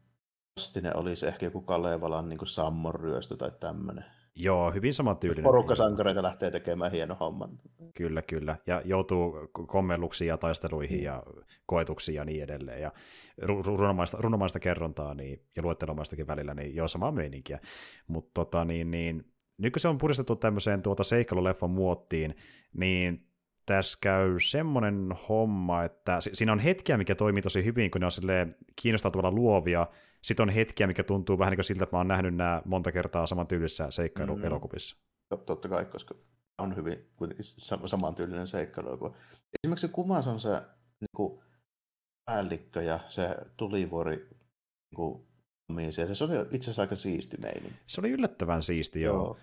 vastine 0.60 0.92
olisi 0.94 1.28
ehkä 1.28 1.46
joku 1.46 1.62
Kalevalan 1.62 2.30
niin 2.30 2.40
kuin 2.40 2.50
Sammon 2.50 2.96
ryöstö 2.96 3.36
tai 3.36 3.52
tämmöinen. 3.60 4.06
Joo, 4.40 4.72
hyvin 4.72 4.94
samantyylinen. 4.94 5.44
Porukkasankareita 5.44 6.24
lähtee 6.24 6.52
tekemään 6.52 6.92
hieno 6.92 7.18
homman. 7.20 7.50
Kyllä, 7.94 8.22
kyllä. 8.22 8.58
Ja 8.68 8.82
joutuu 8.86 9.50
kommelluksiin 9.68 10.28
ja 10.28 10.38
taisteluihin 10.38 11.00
mm. 11.00 11.04
ja 11.04 11.24
koetuksiin 11.66 12.16
ja 12.16 12.26
niin 12.26 12.44
edelleen. 12.44 12.82
Ja 12.82 12.92
runomaista, 13.66 14.18
runomaista 14.20 14.60
kerrontaa 14.60 15.14
niin, 15.14 15.42
ja 15.56 15.64
luettelomaistakin 15.64 16.28
välillä, 16.28 16.54
niin 16.54 16.76
joo, 16.76 16.88
samaa 16.88 17.12
meininkiä. 17.12 17.60
Mutta 18.08 18.32
tota, 18.34 18.66
niin, 18.66 18.92
niin, 18.92 19.26
nyt 19.58 19.74
kun 19.74 19.80
se 19.80 19.88
on 19.88 19.98
puristettu 19.98 20.36
tämmöiseen 20.36 20.82
tuota 20.82 21.04
seikkailuleffan 21.04 21.70
muottiin, 21.70 22.36
niin 22.74 23.28
tässä 23.66 23.98
käy 24.02 24.40
semmoinen 24.40 25.14
homma, 25.30 25.84
että 25.84 26.18
siinä 26.22 26.52
on 26.52 26.60
hetkiä, 26.60 26.98
mikä 26.98 27.16
toimii 27.16 27.42
tosi 27.42 27.66
hyvin, 27.66 27.92
kun 27.92 28.02
ne 28.02 28.06
on 28.06 28.52
kiinnostavalla 28.76 29.32
luovia, 29.32 29.88
sitten 30.22 30.44
on 30.44 30.50
hetkiä, 30.50 30.88
mikä 30.88 31.04
tuntuu 31.04 31.40
vähän 31.40 31.52
niin 31.52 31.58
kuin 31.58 31.66
siltä, 31.66 31.84
että 31.84 31.96
mä 31.96 32.00
oon 32.00 32.08
nähnyt 32.08 32.36
nämä 32.36 32.62
monta 32.66 32.92
kertaa 32.92 33.28
samantyylisessä 33.28 33.92
seikkailuelokuvissa. 33.92 34.96
Mm. 34.96 35.40
Totta 35.46 35.70
kai, 35.70 35.86
koska 35.86 36.16
on 36.58 36.76
hyvin 36.76 37.10
kuitenkin 37.16 37.46
samantyylinen 37.86 38.48
seikkailu. 38.48 39.16
Esimerkiksi 39.64 39.88
se 39.88 39.94
Kumas 39.94 40.28
on 40.28 40.40
se 40.40 40.50
niin 41.02 41.10
kuin, 41.16 41.44
päällikkö 42.26 42.82
ja 42.82 43.00
se 43.08 43.36
tulivuori 43.58 44.16
niin 44.16 44.96
kuin, 44.96 45.28
se 45.94 46.24
oli 46.24 46.34
itse 46.52 46.58
asiassa 46.58 46.82
aika 46.82 46.96
siisti 46.96 47.38
meininki. 47.38 47.80
Se 47.88 48.02
oli 48.02 48.10
yllättävän 48.10 48.64
siisti, 48.64 49.02
joo. 49.02 49.16
joo. 49.16 49.38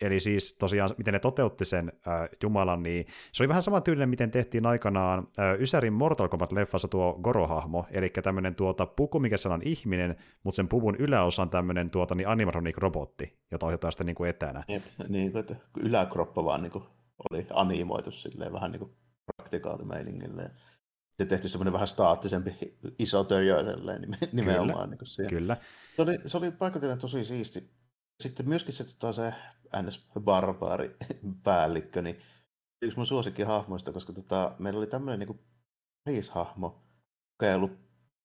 Eli 0.00 0.20
siis 0.20 0.56
tosiaan, 0.58 0.90
miten 0.98 1.14
ne 1.14 1.20
toteutti 1.20 1.64
sen 1.64 1.92
äh, 2.08 2.28
Jumalan, 2.42 2.82
niin 2.82 3.06
se 3.32 3.42
oli 3.42 3.48
vähän 3.48 3.62
samantyylinen, 3.62 4.08
miten 4.08 4.30
tehtiin 4.30 4.66
aikanaan 4.66 5.28
äh, 5.38 5.60
Ysärin 5.60 5.92
Mortal 5.92 6.28
Kombat-leffassa 6.28 6.88
tuo 6.88 7.18
Goro-hahmo, 7.22 7.86
eli 7.90 8.10
tämmöinen 8.22 8.54
tuota, 8.54 8.86
puku, 8.86 9.20
mikä 9.20 9.36
on 9.50 9.62
ihminen, 9.64 10.16
mutta 10.44 10.56
sen 10.56 10.68
puvun 10.68 10.96
yläosa 10.96 11.42
on 11.42 11.50
tämmöinen 11.50 11.90
tuota, 11.90 12.14
niin 12.14 12.28
animatronic-robotti, 12.28 13.38
jota 13.50 13.66
ohjataan 13.66 13.92
sitten 13.92 14.06
niin 14.06 14.16
kuin 14.16 14.30
etänä. 14.30 14.64
Jep, 14.68 14.82
niin 15.08 15.32
kuin, 15.32 15.40
että 15.40 15.56
yläkroppa 15.80 16.44
vaan 16.44 16.62
niin 16.62 16.72
kuin 16.72 16.84
oli 17.30 17.46
animoitu 17.54 18.10
silleen, 18.10 18.52
vähän 18.52 18.70
niin 18.70 18.80
kuin 18.80 18.92
praktikaalimeiningille. 19.36 20.50
Se 21.18 21.24
tehty 21.26 21.48
semmoinen 21.48 21.72
vähän 21.72 21.88
staattisempi 21.88 22.54
iso 22.98 23.24
törjö 23.24 23.56
nimenomaan. 24.32 24.88
Kyllä, 24.88 24.96
niin 25.18 25.30
kyllä. 25.30 25.56
Se 25.96 26.02
oli, 26.02 26.18
se 26.24 26.36
oli 26.36 26.50
paikotellen 26.50 26.98
tosi 26.98 27.24
siisti 27.24 27.70
sitten 28.22 28.48
myöskin 28.48 28.74
se, 28.74 28.84
tota, 28.84 29.12
se 29.12 29.34
NS-barbaari 29.82 30.96
päällikkö, 31.44 32.02
niin 32.02 32.22
yksi 32.82 32.96
mun 32.96 33.06
suosikkihahmoista, 33.06 33.92
koska 33.92 34.12
tota, 34.12 34.56
meillä 34.58 34.78
oli 34.78 34.86
tämmöinen 34.86 35.28
niin 35.28 36.24
hahmo, 36.30 36.82
joka 37.34 37.50
ei 37.50 37.54
ollut 37.54 37.78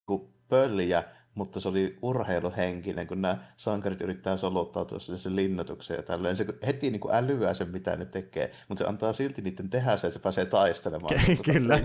niin 0.05 0.47
pölliä, 0.47 1.03
mutta 1.35 1.59
se 1.59 1.69
oli 1.69 1.97
urheiluhenkinen, 2.01 3.07
kun 3.07 3.21
nämä 3.21 3.37
sankarit 3.57 4.01
yrittää 4.01 4.37
soluttautua 4.37 4.99
sinne 4.99 5.19
sen 5.19 5.35
linnoitukseen 5.35 5.97
ja 5.97 6.03
tällöin. 6.03 6.37
Se 6.37 6.45
heti 6.65 6.91
niin 6.91 6.99
kuin 6.99 7.15
älyää 7.15 7.53
sen, 7.53 7.69
mitä 7.69 7.95
ne 7.95 8.05
tekee, 8.05 8.51
mutta 8.67 8.83
se 8.83 8.89
antaa 8.89 9.13
silti 9.13 9.41
niiden 9.41 9.69
tehdä 9.69 9.97
se, 9.97 10.07
että 10.07 10.19
se 10.19 10.23
pääsee 10.23 10.45
taistelemaan. 10.45 11.15
Tuota 11.25 11.43
Kyllä. 11.51 11.75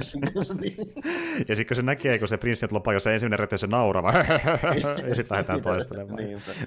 Niin. 0.60 0.76
ja 1.48 1.56
sitten 1.56 1.66
kun 1.66 1.76
se 1.76 1.82
näkee, 1.82 2.18
kun 2.18 2.28
se 2.28 2.36
prinssi 2.36 2.66
lopaa, 2.70 2.92
jos 2.92 3.02
se 3.02 3.14
ensimmäinen 3.14 3.38
retki 3.38 3.58
se 3.58 3.66
naurava, 3.66 4.12
ja 5.08 5.14
sitten 5.14 5.26
lähdetään 5.30 5.62
taistelemaan. 5.62 6.18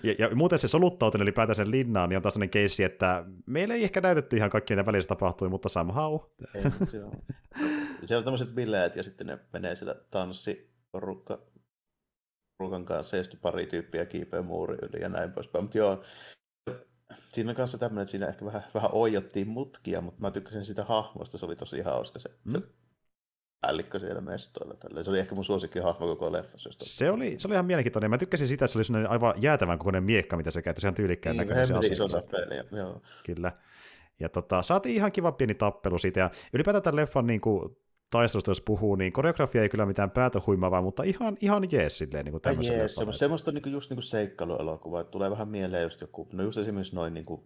ja, 0.03 0.15
ja, 0.19 0.35
muuten 0.35 0.59
se 0.59 0.67
soluttautuminen 0.67 1.23
ylipäätään 1.23 1.55
sen 1.55 1.71
linnaan, 1.71 2.09
niin 2.09 2.17
on 2.17 2.23
taas 2.23 2.33
sellainen 2.33 2.49
keissi, 2.49 2.83
että 2.83 3.23
meillä 3.45 3.73
ei 3.73 3.83
ehkä 3.83 4.01
näytetty 4.01 4.37
ihan 4.37 4.49
kaikki, 4.49 4.75
mitä 4.75 4.85
välissä 4.85 5.07
tapahtui, 5.07 5.49
mutta 5.49 5.69
somehow. 5.69 6.19
ei, 6.55 6.63
se 6.91 7.03
on. 7.03 7.11
Siellä 8.05 8.19
on 8.19 8.23
tämmöiset 8.23 8.55
bileet 8.55 8.95
ja 8.95 9.03
sitten 9.03 9.27
ne 9.27 9.39
menee 9.53 9.75
siellä 9.75 9.95
tanssiporukka 10.11 11.50
porukan 12.61 12.85
kanssa 12.85 13.17
ja 13.17 13.23
sitten 13.23 13.39
pari 13.39 13.65
tyyppiä 13.65 14.05
kiipeä 14.05 14.41
muuri 14.41 14.77
yli 14.81 15.01
ja 15.01 15.09
näin 15.09 15.31
poispäin. 15.31 15.63
Mutta 15.63 15.77
joo, 15.77 16.03
siinä 17.29 17.49
on 17.49 17.55
kanssa 17.55 17.77
tämmöinen, 17.77 18.01
että 18.01 18.11
siinä 18.11 18.27
ehkä 18.27 18.45
vähän, 18.45 18.63
vähän 18.73 18.89
oijottiin 18.93 19.47
mutkia, 19.47 20.01
mutta 20.01 20.21
mä 20.21 20.31
tykkäsin 20.31 20.65
sitä 20.65 20.83
hahmosta, 20.83 21.37
se 21.37 21.45
oli 21.45 21.55
tosi 21.55 21.81
hauska 21.81 22.19
se, 22.19 22.29
mm. 22.43 22.53
se 22.53 22.61
päällikkö 23.61 23.99
siellä 23.99 24.21
mestoilla. 24.21 24.73
Tälleen. 24.73 25.05
Se 25.05 25.09
oli 25.11 25.19
ehkä 25.19 25.35
mun 25.35 25.45
hahmo 25.83 26.07
koko 26.07 26.31
leffassa. 26.31 26.69
Se 26.79 27.11
oli, 27.11 27.39
se 27.39 27.47
oli 27.47 27.55
ihan 27.55 27.65
mielenkiintoinen. 27.65 28.09
Mä 28.09 28.17
tykkäsin 28.17 28.47
sitä, 28.47 28.65
että 28.65 28.71
se 28.71 28.77
oli 28.77 28.85
sellainen 28.85 29.11
aivan 29.11 29.33
jäätävän 29.41 29.77
kokoinen 29.77 30.03
miekka, 30.03 30.37
mitä 30.37 30.51
se 30.51 30.61
käytti. 30.61 30.81
Se 30.81 30.87
ihan 30.87 30.95
tyylikkään 30.95 31.37
niin, 31.37 31.47
näköinen 31.47 31.83
se 31.83 31.93
iso 31.93 32.07
joo. 32.71 33.01
Kyllä. 33.25 33.51
Ja 34.19 34.29
tota, 34.29 34.61
saatiin 34.61 34.95
ihan 34.95 35.11
kiva 35.11 35.31
pieni 35.31 35.55
tappelu 35.55 35.97
siitä. 35.97 36.19
Ja 36.19 36.29
ylipäätään 36.53 36.83
tämän 36.83 36.95
leffan 36.95 37.27
niin 37.27 37.41
kuin, 37.41 37.77
taistelusta 38.11 38.51
jos 38.51 38.61
puhuu, 38.61 38.95
niin 38.95 39.13
koreografia 39.13 39.61
ei 39.61 39.69
kyllä 39.69 39.85
mitään 39.85 40.11
päätä 40.11 40.39
huimaavaa, 40.47 40.81
mutta 40.81 41.03
ihan, 41.03 41.37
ihan 41.41 41.71
jees 41.71 41.97
silleen 41.97 42.25
niin 42.25 42.31
kuin 42.31 42.67
jees, 42.67 42.95
semmoista, 42.95 43.19
semmoista 43.19 43.51
niin 43.51 43.61
kuin, 43.61 43.73
just 43.73 43.89
niin 43.89 43.95
kuin 43.95 44.03
seikkailuelokuvaa, 44.03 45.01
että 45.01 45.11
tulee 45.11 45.31
vähän 45.31 45.49
mieleen 45.49 45.83
just 45.83 46.01
joku, 46.01 46.27
no 46.33 46.43
just 46.43 46.57
esimerkiksi 46.57 46.95
noin 46.95 47.13
niin 47.13 47.25
kuin, 47.25 47.41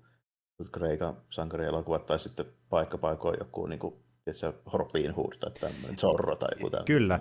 Kreikan 0.71 1.17
sankarielokuvat 1.29 2.05
tai 2.05 2.19
sitten 2.19 2.45
paikka 2.69 2.97
paikoin 2.97 3.37
joku 3.39 3.65
niin 3.65 3.79
kuin, 3.79 4.04
se 4.33 4.53
Robin 4.73 5.11
Hood 5.11 5.33
tai 5.39 5.51
tämmöinen, 5.51 5.97
Zorro 5.97 6.35
tai 6.35 6.49
joku 6.51 6.69
tämmöinen. 6.69 6.85
Kyllä, 6.85 7.19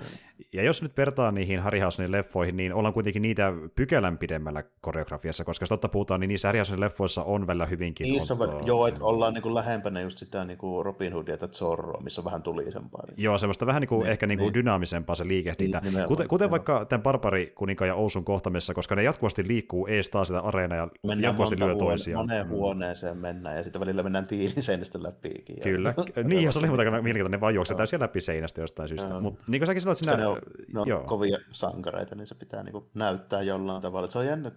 ja 0.53 0.63
jos 0.63 0.83
nyt 0.83 0.97
vertaa 0.97 1.33
niihin 1.33 1.61
Harryhausenin 1.61 2.13
leffoihin, 2.13 2.57
niin 2.57 2.75
ollaan 2.75 2.95
kuitenkin 2.95 3.23
niitä 3.23 3.53
pykälän 3.75 4.19
pidemmällä 4.19 4.65
koreografiassa, 4.81 5.45
koska 5.45 5.63
jos 5.63 5.69
totta 5.69 5.89
puhutaan, 5.89 6.21
niin 6.21 6.29
niissä 6.29 6.49
Harryhausenin 6.49 6.81
leffoissa 6.81 7.23
on 7.23 7.47
välillä 7.47 7.67
hyvinkin 7.67 8.05
Niissä 8.05 8.35
on, 8.35 8.67
joo, 8.67 8.87
että 8.87 9.05
ollaan 9.05 9.35
niin 9.35 9.43
kuin 9.43 9.55
lähempänä 9.55 10.01
just 10.01 10.19
sitä 10.19 10.45
niin 10.45 10.59
kuin 10.59 10.85
Robin 10.85 11.13
Hoodia 11.13 11.37
tai 11.37 11.49
Zorroa, 11.49 12.01
missä 12.01 12.21
on 12.21 12.25
vähän 12.25 12.43
tulisempaa. 12.43 13.03
Niin. 13.07 13.23
Joo, 13.23 13.39
semmoista 13.39 13.67
vähän 13.67 13.81
niin 13.81 13.89
kuin, 13.89 14.01
niin, 14.01 14.11
ehkä 14.11 14.27
niin 14.27 14.39
kuin 14.39 14.47
niin. 14.47 14.55
dynaamisempaa 14.55 15.15
se 15.15 15.29
liikehdintä. 15.29 15.81
Niin, 15.81 16.05
kuten, 16.09 16.29
kuten 16.29 16.51
vaikka 16.51 16.85
tämän 16.85 17.03
Barbari 17.03 17.53
kuninkaan 17.55 17.89
ja 17.89 17.95
Ousun 17.95 18.25
kohtamissa, 18.25 18.75
koska 18.75 18.95
ne 18.95 19.03
jatkuvasti 19.03 19.49
liikkuu 19.49 19.87
ees 19.87 20.11
taas 20.11 20.29
sitä 20.29 20.41
areenaa 20.41 20.79
ja 20.79 20.89
mennään 21.03 21.23
jatkuvasti 21.23 21.59
lyö 21.59 21.75
toisiaan. 21.75 22.27
Moneen 22.27 22.47
mm. 22.47 22.51
huoneeseen 22.51 23.17
mennään 23.17 23.57
ja 23.57 23.63
sitten 23.63 23.81
välillä 23.81 24.03
mennään 24.03 24.27
tiilin 24.27 24.63
seinästä 24.63 25.03
läpi. 25.03 25.31
Kyllä, 25.63 25.95
niin, 26.25 26.53
se 26.53 26.59
oli 26.59 26.69
mielenkiintoinen, 27.03 27.39
ne 27.39 27.41
vaan 27.41 27.55
juoksetaan 27.55 27.87
siellä 27.87 28.03
läpi 28.03 28.21
seinästä 28.21 28.61
jostain 28.61 28.89
syystä. 28.89 29.21
Mutta 29.21 29.45
niin 29.47 29.61
kuin 29.61 29.67
säkin 29.67 29.81
sanoit, 29.81 29.99
siinä... 29.99 30.17
Ne 30.17 30.27
on, 30.27 30.39
ne 30.75 30.81
on 30.81 30.89
joo. 30.89 31.05
kovia 31.05 31.39
sankareita, 31.51 32.15
niin 32.15 32.27
se 32.27 32.35
pitää 32.35 32.63
niin 32.63 32.73
kuin 32.73 32.85
näyttää 32.95 33.43
jollain 33.43 33.83
tavalla. 33.83 34.11
Se 34.11 34.19
on 34.19 34.27
jännä, 34.27 34.51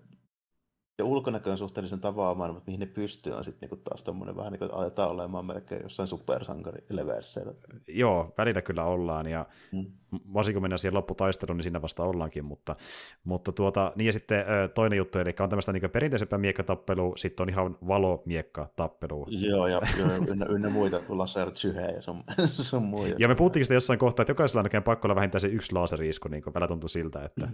ja 0.98 1.06
ulkonäkö 1.06 1.52
on 1.52 1.58
suhteellisen 1.58 2.00
tavaamaan, 2.00 2.54
mutta 2.54 2.68
mihin 2.68 2.80
ne 2.80 2.86
pystyy 2.86 3.34
on 3.34 3.44
sitten 3.44 3.70
niinku 3.70 3.84
taas 3.90 4.04
tommonen 4.04 4.36
vähän 4.36 4.52
niin 4.52 4.60
kuin 4.60 4.74
aletaan 4.74 5.12
olemaan 5.12 5.46
melkein 5.46 5.84
jossain 5.84 6.08
supersankari 6.08 6.86
leversseillä. 6.90 7.54
Joo, 7.88 8.34
välillä 8.38 8.62
kyllä 8.62 8.84
ollaan 8.84 9.28
ja 9.28 9.46
mm. 9.72 9.86
varsinkin 10.34 10.56
kun 10.56 10.62
mennään 10.62 10.80
siihen 10.80 10.94
lopputaisteluun, 10.94 11.58
niin 11.58 11.64
siinä 11.64 11.82
vasta 11.82 12.04
ollaankin, 12.04 12.46
mutta, 12.46 12.76
mutta 13.24 13.52
tuota, 13.52 13.92
niin 13.96 14.06
ja 14.06 14.14
sitten 14.14 14.46
toinen 14.74 14.98
juttu, 14.98 15.20
eli 15.20 15.36
on 15.40 15.50
tämmöistä 15.50 15.74
niin 15.74 15.90
perinteisempää 15.90 16.40
miekkatappelu, 16.40 17.14
sitten 17.16 17.44
on 17.44 17.50
ihan 17.50 17.78
valomiekkatappelu. 17.88 19.28
Joo, 19.30 19.68
ja, 19.68 19.82
ynnä, 20.28 20.46
ynnä 20.50 20.70
muita, 20.70 21.02
laser 21.10 21.52
ja 21.96 22.02
sun, 22.02 22.24
sun 22.70 22.84
muita. 22.84 23.16
Ja 23.20 23.28
me 23.28 23.36
puhuttiin 23.36 23.66
sitä 23.66 23.74
jossain 23.74 24.00
kohtaa, 24.00 24.24
että 24.24 24.32
jokaisella 24.32 24.70
on 24.74 24.84
paikka 24.84 25.08
olla 25.08 25.16
vähintään 25.16 25.42
se 25.42 25.48
yksi 25.48 25.74
laseriisku, 25.74 26.28
niin 26.28 26.44
kuin 26.44 26.54
välillä 26.54 26.68
tuntuu 26.68 26.90
siltä, 26.90 27.24
että... 27.24 27.50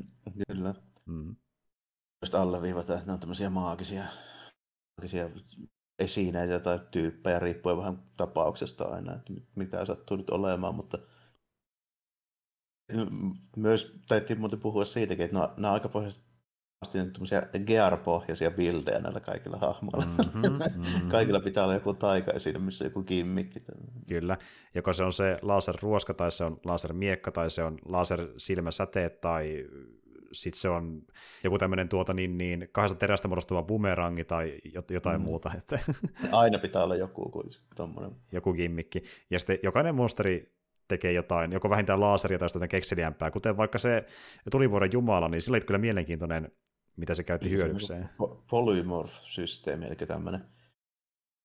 Kyllä. 0.48 0.74
Mm 1.06 1.36
just 2.24 2.36
alleviivata, 2.36 2.94
että 2.94 3.06
ne 3.06 3.14
on 3.14 3.20
tämmöisiä 3.20 3.50
maagisia, 3.50 4.04
maagisia 4.98 5.30
esineitä 6.00 6.60
tai 6.60 6.80
tyyppejä, 6.92 7.40
riippuen 7.40 7.78
vähän 7.78 8.04
tapauksesta 8.18 8.84
aina, 8.84 9.14
että 9.14 9.34
mitä 9.56 9.86
sattuu 9.86 10.18
nyt 10.18 10.30
olemaan, 10.30 10.76
mutta 10.76 10.98
myös 13.58 14.00
täytyy 14.08 14.36
muuten 14.36 14.60
puhua 14.60 14.86
siitäkin, 14.86 15.26
että 15.26 15.38
nämä 15.38 15.68
on 15.68 15.74
aika 15.74 15.90
pohjasti 15.90 16.24
tämmöisiä 16.92 17.42
Gear-pohjaisia 17.66 18.52
bildejä 18.52 19.00
näillä 19.00 19.20
kaikilla 19.20 19.58
hahmoilla. 19.58 20.06
Mm-hmm, 20.06 20.42
mm-hmm. 20.42 21.10
kaikilla 21.16 21.40
pitää 21.40 21.64
olla 21.64 21.74
joku 21.74 21.94
taika 21.94 22.40
siinä, 22.40 22.60
missä 22.60 22.86
joku 22.86 23.04
gimmikki. 23.04 23.60
Kyllä, 24.08 24.38
joko 24.76 24.94
se 24.94 25.04
on 25.04 25.14
se 25.14 25.38
laserruoska, 25.42 26.14
tai 26.14 26.32
se 26.32 26.44
on 26.44 26.60
lasermiekka, 26.66 27.32
tai 27.32 27.52
se 27.52 27.64
on 27.64 27.78
lasersilmäsäteet, 27.86 29.22
tai 29.22 29.66
sitten 30.34 30.62
se 30.62 30.70
on 30.70 31.02
joku 31.44 31.58
tämmöinen 31.58 31.90
tuota 31.90 32.14
niin, 32.14 32.38
niin 32.38 32.70
kahdesta 32.72 32.98
terästä 32.98 33.28
muodostuva 33.28 33.64
bumerangi 33.64 34.24
tai 34.24 34.60
jotain 34.90 35.22
mm. 35.22 35.26
muuta. 35.26 35.52
Että 35.58 35.80
Aina 36.32 36.60
pitää 36.60 36.84
olla 36.84 36.96
joku 36.96 37.44
tommonen. 37.76 38.12
Joku 38.32 38.54
gimmikki. 38.54 39.04
Ja 39.30 39.40
sitten 39.40 39.60
jokainen 39.64 39.96
monsteri 39.96 40.54
tekee 40.88 41.12
jotain, 41.12 41.52
joko 41.52 41.70
vähintään 41.70 42.00
laaseria 42.00 42.40
tai 42.40 42.50
jotain 42.54 42.70
kekseliämpää, 42.70 43.32
kuten 43.32 43.58
vaikka 43.58 43.78
se 43.78 44.06
tulivuoren 44.52 44.92
jumala, 44.94 45.28
niin 45.28 45.42
sillä 45.42 45.56
oli 45.56 45.66
kyllä 45.66 45.78
mielenkiintoinen, 45.78 46.52
mitä 46.98 47.16
se 47.16 47.24
käytti 47.24 47.48
niin, 47.48 47.58
hyödykseen. 47.58 48.10
Polymorph-systeemi, 48.50 49.86
eli 49.86 49.96
tämmöinen 49.96 50.42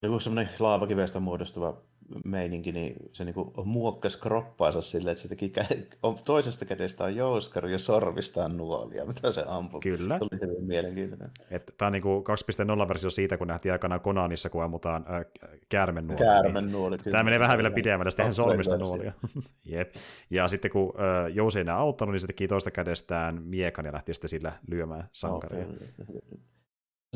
joku 0.03 0.21
semmoinen 0.21 0.55
laavakivestä 0.59 1.21
muodostuva 1.21 1.83
meininki, 2.25 2.73
niin 2.73 2.97
se 3.13 3.25
niinku 3.25 3.53
muokkasi 3.65 4.21
kroppaansa 4.21 4.83
silleen, 4.83 5.13
että 5.13 5.23
se 5.23 5.29
teki 5.29 5.53
kä- 5.59 5.97
on, 6.03 6.17
toisesta 6.25 6.65
kädestä 6.65 7.05
on 7.05 7.17
jouskari 7.17 7.73
ja 7.73 7.79
sorvistaan 7.79 8.57
nuolia, 8.57 9.05
mitä 9.05 9.33
se 9.33 9.45
ampui. 9.49 9.81
Kyllä. 9.81 10.19
Se 10.19 10.25
oli 10.25 10.41
hyvin 10.41 10.65
mielenkiintoinen. 10.65 11.31
Tämä 11.79 11.87
on 11.87 11.93
niinku 11.93 12.25
2.0-versio 12.29 13.11
siitä, 13.11 13.37
kun 13.37 13.47
nähtiin 13.47 13.73
aikana 13.73 13.99
Konanissa, 13.99 14.51
kun 14.51 14.63
ammutaan 14.63 15.05
äh, 15.11 15.25
käärmennuoli. 15.69 16.19
Käärmennuoli, 16.19 16.97
niin. 16.97 17.13
Tämä 17.13 17.23
menee 17.23 17.39
vähän 17.41 17.59
vielä 17.59 17.71
pidemmälle, 17.71 18.11
sitten 18.11 18.35
sormista 18.35 18.79
nuolia. 18.79 19.13
Jep. 19.65 19.95
Ja 20.31 20.49
sitten 20.49 20.71
kun 20.71 20.95
äh, 21.01 21.35
Jousi 21.35 21.59
ei 21.59 21.61
enää 21.61 21.77
auttanut, 21.77 22.13
niin 22.13 22.21
se 22.21 22.27
teki 22.27 22.49
toista 22.49 22.71
kädestään 22.71 23.43
miekan 23.43 23.85
ja 23.85 23.93
lähti 23.93 24.15
sitten 24.15 24.29
sillä 24.29 24.53
lyömään 24.69 25.09
sankaria. 25.13 25.67
Okay. 25.67 26.21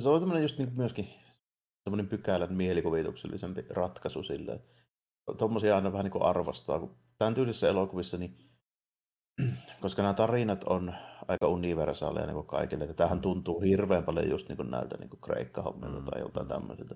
Se 0.01 0.09
on 0.09 0.21
tämmöinen 0.21 0.43
just 0.43 0.59
niin 0.59 0.73
myöskin 0.77 1.09
semmoinen 1.85 2.09
pykälän 2.09 2.55
mielikuvituksellisempi 2.55 3.65
ratkaisu 3.71 4.23
sille, 4.23 4.53
että 4.53 4.82
tuommoisia 5.39 5.77
aina 5.77 5.93
vähän 5.93 6.05
niin 6.05 6.13
kuin 6.13 6.25
arvostaa. 6.25 6.79
Kun 6.79 6.97
tämän 7.19 7.35
tyylisissä 7.35 7.69
elokuvissa, 7.69 8.19
niin 8.19 8.37
koska 9.83 10.03
nämä 10.03 10.15
tarinat 10.15 10.65
on 10.65 10.95
aika 11.29 11.49
universaaleja 11.49 12.27
niin 12.27 12.47
kaikille, 12.47 12.85
että 12.85 12.97
tämähän 12.97 13.21
tuntuu 13.21 13.61
hirveän 13.61 14.05
paljon 14.05 14.31
just 14.31 14.49
niin 14.49 14.57
kuin 14.57 14.71
näiltä 14.71 14.97
niin 14.99 15.11
kreikkahommilta 15.25 16.01
mm. 16.01 16.05
tai 16.05 16.21
joltain 16.21 16.49
tämmöiseltä. 16.49 16.95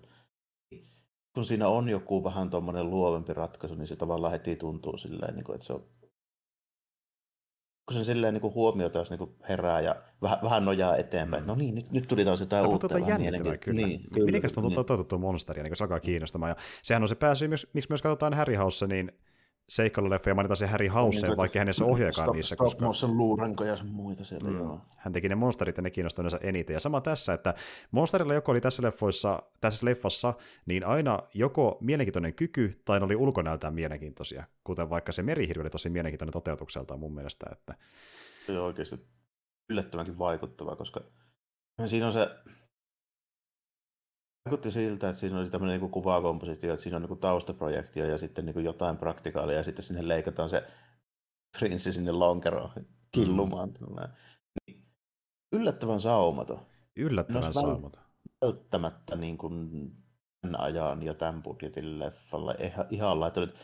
Kun 1.34 1.44
siinä 1.44 1.68
on 1.68 1.88
joku 1.88 2.24
vähän 2.24 2.50
tuommoinen 2.50 2.90
luovempi 2.90 3.34
ratkaisu, 3.34 3.74
niin 3.74 3.86
se 3.86 3.96
tavallaan 3.96 4.32
heti 4.32 4.56
tuntuu 4.56 4.98
silleen, 4.98 5.34
niin 5.34 5.44
kuin, 5.44 5.54
että 5.54 5.66
se 5.66 5.72
on 5.72 5.84
kun 7.86 7.96
se 7.96 8.04
silleen 8.04 8.34
niin 8.34 8.54
huomio 8.54 8.88
taas 8.88 9.10
niin 9.10 9.36
herää 9.48 9.80
ja 9.80 9.96
vähän, 10.22 10.38
vähän 10.42 10.64
nojaa 10.64 10.96
eteenpäin. 10.96 11.42
Mm. 11.42 11.46
No 11.46 11.54
niin, 11.54 11.74
nyt, 11.74 11.92
nyt 11.92 12.08
tuli 12.08 12.24
taas 12.24 12.40
jotain 12.40 12.64
no, 12.64 12.70
uutta. 12.70 12.98
Mutta 12.98 13.10
jännittävää 13.10 13.56
kyllä. 13.56 13.86
Niin, 13.86 14.00
kyllä. 14.14 14.26
Mitenkäs 14.26 14.52
tuntuu 14.52 14.68
niin. 14.68 14.76
toteutettu 14.76 15.18
monsteria, 15.18 15.62
niin 15.62 15.76
se 15.76 15.84
alkaa 15.84 16.00
kiinnostamaan. 16.00 16.50
Ja 16.50 16.56
sehän 16.82 17.02
on 17.02 17.08
se 17.08 17.14
pääsy, 17.14 17.48
miksi 17.48 17.68
myös 17.88 18.02
katsotaan 18.02 18.34
Harry 18.34 18.54
House, 18.54 18.86
niin 18.86 19.12
seikkailuleffa 19.68 20.30
ja 20.30 20.34
mainitaan 20.34 20.56
se 20.56 20.66
Harry 20.66 20.88
House, 20.88 21.26
niin, 21.26 21.36
vaikka 21.36 21.58
hänessä 21.58 21.84
ohjaakaan 21.84 22.32
niissä. 22.32 22.56
Koska 22.56 22.92
sen 22.92 23.16
luurankoja 23.16 23.70
ja 23.70 23.84
muita 23.84 24.24
siellä, 24.24 24.50
mm. 24.50 24.56
joo. 24.56 24.80
Hän 24.96 25.12
teki 25.12 25.28
ne 25.28 25.34
monsterit 25.34 25.76
ja 25.76 25.82
ne 25.82 25.90
kiinnostavat 25.90 26.44
eniten. 26.44 26.74
Ja 26.74 26.80
sama 26.80 27.00
tässä, 27.00 27.32
että 27.32 27.54
monsterilla 27.90 28.34
joko 28.34 28.52
oli 28.52 28.60
tässä, 28.60 28.82
leffoissa, 28.82 29.42
tässä 29.60 29.86
leffassa, 29.86 30.34
niin 30.66 30.86
aina 30.86 31.18
joko 31.34 31.78
mielenkiintoinen 31.80 32.34
kyky 32.34 32.80
tai 32.84 33.00
ne 33.00 33.04
oli 33.04 33.16
ulkonäöltään 33.16 33.74
mielenkiintoisia, 33.74 34.44
kuten 34.64 34.90
vaikka 34.90 35.12
se 35.12 35.22
merihirvi 35.22 35.60
oli 35.60 35.70
tosi 35.70 35.90
mielenkiintoinen 35.90 36.32
toteutukseltaan 36.32 37.00
mun 37.00 37.14
mielestä. 37.14 37.46
Että... 37.52 37.74
Se 38.46 38.58
on 38.58 38.66
oikeasti 38.66 39.06
yllättävänkin 39.70 40.18
vaikuttava, 40.18 40.76
koska 40.76 41.00
siinä 41.86 42.06
on 42.06 42.12
se 42.12 42.28
Vaikutti 44.46 44.70
siltä, 44.70 45.08
että 45.08 45.20
siinä 45.20 45.38
oli 45.38 45.50
tämmöinen 45.50 45.80
niin 45.80 45.90
kuvakompositio, 45.90 46.72
että 46.72 46.82
siinä 46.82 46.96
on 46.96 47.02
niin 47.02 47.18
taustaprojektio 47.18 48.06
ja 48.06 48.18
sitten 48.18 48.46
niin 48.46 48.64
jotain 48.64 48.96
praktikaalia 48.96 49.56
ja 49.56 49.64
sitten 49.64 49.84
sinne 49.84 50.08
leikataan 50.08 50.50
se 50.50 50.64
prinssi 51.58 51.92
sinne 51.92 52.12
lonkeroon 52.12 52.70
killumaan. 53.12 53.68
Mm. 53.68 53.96
Niin, 54.66 54.84
yllättävän 55.52 56.00
saumaton. 56.00 56.60
Yllättävän 56.96 57.54
saumaton. 57.54 58.02
Välttämättä 58.44 59.16
niin 59.16 59.38
kuin 59.38 59.70
tämän 60.40 60.60
ajan 60.60 61.02
ja 61.02 61.14
tämän 61.14 61.42
budjetin 61.42 61.98
leffalla 61.98 62.54
ihan, 62.60 62.86
ihan 62.90 63.20
laittanut 63.20 63.54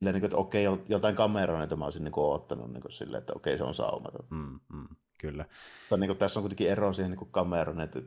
niin 0.00 0.12
kuin, 0.12 0.24
että 0.24 0.36
okei, 0.36 0.64
jotain 0.88 1.16
kameraa 1.16 1.76
mä 1.76 1.84
olisin 1.84 2.04
niin 2.04 2.12
kuin, 2.12 2.34
ottanut 2.34 2.72
niin 2.72 2.82
kuin, 2.82 2.92
silleen, 2.92 3.18
että 3.18 3.32
okei, 3.36 3.58
se 3.58 3.64
on 3.64 3.74
saumaton. 3.74 4.26
Mm, 4.30 4.60
mm, 4.72 4.96
kyllä. 5.20 5.44
Tai, 5.90 5.98
niin 5.98 6.08
kuin, 6.08 6.18
tässä 6.18 6.40
on 6.40 6.42
kuitenkin 6.42 6.70
ero 6.70 6.92
siihen 6.92 7.10
niin 7.10 7.30
kameran, 7.30 7.80
että 7.80 8.00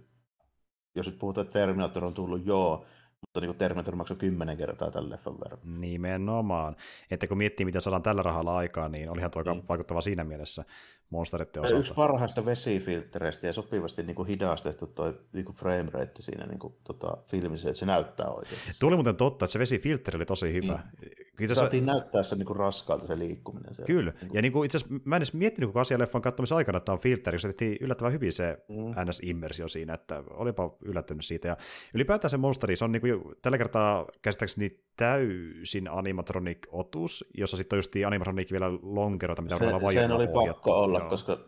jos 0.96 1.06
nyt 1.06 1.20
puhutaan, 1.20 1.46
että 1.46 1.60
Terminator 1.60 2.06
on 2.06 2.14
tullut, 2.14 2.46
joo, 2.46 2.86
mutta 3.22 3.42
niin 3.42 3.56
Terminator 3.56 3.96
maksoi 3.96 4.18
kymmenen 4.18 4.58
kertaa 4.58 4.92
tämän 4.92 5.10
leffan 5.10 5.40
verran. 5.40 5.82
Nimenomaan. 5.82 6.76
Että 7.12 7.28
kun 7.28 7.38
miettii, 7.38 7.66
mitä 7.66 7.80
saadaan 7.80 8.04
tällä 8.04 8.24
rahalla 8.24 8.58
aikaan, 8.58 8.92
niin 8.92 9.10
olihan 9.10 9.32
tuo 9.32 9.44
niin. 9.44 9.68
vaikuttava 9.70 10.02
siinä 10.02 10.24
mielessä 10.24 10.66
monsteritten 11.12 11.62
osalta. 11.62 11.80
Yksi 11.80 11.94
parhaista 11.94 12.46
vesifiltreistä 12.46 13.48
ja 13.48 13.54
sopivasti 13.54 14.04
niin 14.04 14.16
kuin 14.16 14.28
hidastettu 14.28 14.88
tuo 14.88 15.14
niin 15.34 15.46
frame 15.54 15.88
rate 15.92 16.22
siinä 16.22 16.46
niin 16.46 16.60
kuin, 16.60 16.74
tota, 16.84 17.18
filmissä, 17.28 17.70
että 17.70 17.80
se 17.80 17.86
näyttää 17.86 18.28
oikein. 18.28 18.60
Tuli 18.80 18.96
muuten 18.96 19.16
totta, 19.16 19.46
että 19.46 19.52
se 19.52 19.60
vesifiltteri 19.60 20.16
oli 20.16 20.26
tosi 20.26 20.54
hyvä. 20.54 20.80
Niin. 21.02 21.56
Saatiin 21.56 21.86
näyttää 21.86 22.24
se 22.24 22.36
niin 22.36 22.46
kuin 22.46 22.58
raskaalta 22.58 23.08
se 23.08 23.20
liikkuminen. 23.20 23.76
Siellä. 23.76 23.88
Kyllä, 23.88 24.12
niin 24.12 24.28
kuin... 24.28 24.36
ja 24.36 24.42
niin 24.42 24.52
kuin, 24.52 24.66
itse 24.66 24.78
asiassa 24.78 24.96
mä 25.06 25.16
en 25.16 25.20
edes 25.20 25.34
miettinyt 25.34 25.70
koko 25.70 25.80
asialeffan 25.80 26.22
katsomisen 26.22 26.58
aikana, 26.58 26.78
että 26.78 26.86
tämä 26.86 26.94
on 26.94 27.00
filtteri, 27.00 27.36
koska 27.36 27.48
tehtiin 27.48 27.78
yllättävän 27.82 28.14
hyvin 28.14 28.34
se 28.34 28.58
mm. 28.70 28.92
NS-immersio 28.92 29.68
siinä, 29.68 29.94
että 29.94 30.24
olipa 30.30 30.76
yllättynyt 30.82 31.26
siitä. 31.26 31.48
Ja 31.48 31.58
ylipäätään 31.94 32.30
se 32.30 32.38
monsteri, 32.38 32.76
se 32.76 32.86
on 32.86 32.92
niin 32.92 33.02
kuin, 33.02 33.22
tällä 33.42 33.58
kertaa 33.58 34.06
käsittääkseni 34.22 34.80
täysin 34.98 35.88
animatronic-otus, 35.88 37.26
jossa 37.38 37.58
sitten 37.58 37.78
on 37.78 37.78
just 37.78 37.92
animatronic 38.08 38.52
vielä 38.52 38.72
lonkeroita, 38.82 39.42
mitä 39.42 39.58
se, 39.58 39.66
Sen 39.94 40.12
oli 40.12 40.28
pakko 40.28 40.80
olla, 40.80 41.01
joo. 41.02 41.10
koska, 41.10 41.40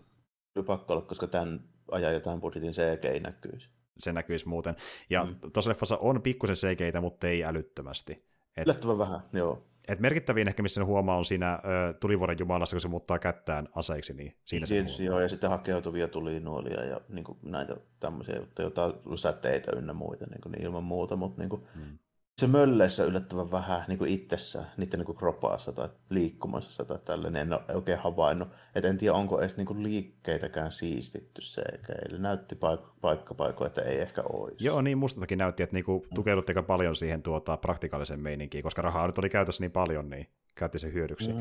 pakko 0.66 0.94
olla, 0.94 1.06
koska 1.06 1.28
tämän 1.28 1.60
ajan 1.92 2.14
jotain 2.14 2.42
budjetin 2.42 2.72
CG 2.72 3.06
ei 3.06 3.20
näkyisi. 3.20 3.70
Se 4.00 4.14
näkyisi 4.14 4.48
muuten. 4.48 4.76
Ja 5.10 5.24
mm. 5.24 5.52
tuossa 5.54 5.70
leffassa 5.70 5.98
on 5.98 6.22
pikkusen 6.22 6.56
CGitä, 6.56 7.02
mutta 7.02 7.28
ei 7.28 7.44
älyttömästi. 7.44 8.14
Et... 8.58 8.66
Yllättävän 8.66 8.98
vähän, 8.98 9.20
joo. 9.34 9.68
Et 9.88 10.00
merkittävin 10.00 10.48
ehkä, 10.48 10.64
missä 10.64 10.86
huomaa, 10.86 11.18
on 11.18 11.26
siinä 11.26 11.54
ö, 11.54 11.94
tulivuoren 11.94 12.40
jumalassa, 12.40 12.74
kun 12.74 12.82
se 12.82 12.88
muuttaa 12.88 13.20
kättään 13.20 13.70
aseiksi. 13.76 14.14
Niin 14.14 14.38
siinä 14.46 14.68
Tietysti 14.68 14.98
se 14.98 15.04
joo, 15.04 15.20
ja 15.20 15.30
sitten 15.30 15.50
hakeutuvia 15.50 16.08
tulinuolia 16.08 16.84
ja 16.84 17.02
niin 17.10 17.24
kuin 17.24 17.38
näitä 17.42 17.76
tämmöisiä 18.00 18.36
juttuja, 18.36 18.66
jotain 18.66 18.94
säteitä 19.16 19.72
ynnä 19.76 19.94
muita 19.94 20.26
niin, 20.26 20.42
kuin, 20.42 20.52
niin 20.52 20.64
ilman 20.64 20.84
muuta, 20.84 21.16
mutta 21.16 21.42
niin 21.42 21.50
kuin, 21.50 21.68
hmm 21.76 21.98
se 22.38 22.48
mölleissä 22.48 23.04
yllättävän 23.04 23.52
vähän 23.52 23.84
niin 23.88 23.98
kuin 23.98 24.12
itsessään, 24.12 24.66
niiden 24.78 25.00
niin 25.00 25.06
kuin 25.06 25.18
kropaassa 25.18 25.72
tai 25.72 25.90
liikkumassa 26.10 26.86
tai 26.86 26.98
tällainen, 27.06 27.42
en 27.42 27.54
ole 27.54 27.76
oikein 27.76 28.00
havainnut. 28.00 28.50
Et 28.76 28.86
en 28.86 28.98
tiedä, 28.98 29.14
onko 29.14 29.42
edes 29.42 29.58
niin 29.58 29.68
kuin 29.68 29.84
liikkeitäkään 29.84 30.72
siistitty 30.72 31.42
se, 31.42 31.62
eli 32.10 32.20
näytti 32.20 32.56
paik- 32.56 32.94
paikkapaikoja, 33.02 33.68
että 33.68 33.82
ei 33.82 34.02
ehkä 34.02 34.22
olisi. 34.22 34.66
Joo, 34.66 34.82
niin 34.82 34.98
mustakin 34.98 35.38
näytti, 35.38 35.64
että 35.64 35.74
niinku 35.74 36.00
mm. 36.00 36.16
tukeudutti 36.16 36.52
aika 36.52 36.64
paljon 36.64 36.96
siihen 36.96 37.24
tuota, 37.24 37.58
praktikaalisen 37.58 38.20
meininkiin, 38.20 38.64
koska 38.64 38.82
rahaa 38.82 39.08
nyt 39.08 39.18
oli 39.18 39.30
käytössä 39.30 39.64
niin 39.64 39.72
paljon, 39.72 40.10
niin 40.10 40.28
käytti 40.56 40.80
se 40.80 40.94
hyödyksi. 40.94 41.34
Mm. 41.34 41.40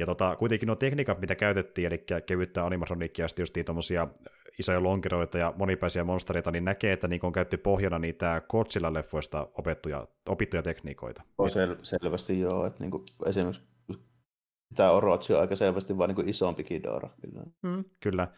Ja 0.00 0.06
tota, 0.06 0.36
kuitenkin 0.36 0.66
nuo 0.66 0.76
tekniikat, 0.76 1.20
mitä 1.20 1.34
käytettiin, 1.34 1.86
eli 1.86 2.04
kevyttä 2.26 2.66
animatroniikkia 2.66 3.24
ja 3.24 3.28
sitten 3.28 3.42
just 3.42 3.56
tuommoisia 3.66 4.08
isoja 4.58 4.82
lonkeroita 4.82 5.38
ja 5.38 5.54
monipäisiä 5.56 6.04
monstereita, 6.04 6.50
niin 6.50 6.64
näkee, 6.64 6.92
että 6.92 7.08
niin 7.08 7.20
on 7.22 7.32
käytetty 7.32 7.56
pohjana 7.56 7.98
niitä 7.98 8.42
Godzilla-leffoista 8.52 9.48
opettuja, 9.58 10.08
opittuja 10.28 10.62
tekniikoita. 10.62 11.22
On 11.38 11.48
sel- 11.48 11.78
selvästi 11.82 12.40
joo, 12.40 12.66
että 12.66 12.80
niin 12.80 12.90
kuin 12.90 13.04
esimerkiksi 13.26 13.62
tämä 14.74 14.90
Orochi 14.90 15.32
on 15.32 15.40
aika 15.40 15.56
selvästi 15.56 15.98
vain 15.98 16.14
niin 16.14 16.28
isompi 16.28 16.64
Kidora. 16.64 17.10
Kyllä. 17.20 17.44
Mm, 17.62 17.84
kyllä. 18.00 18.28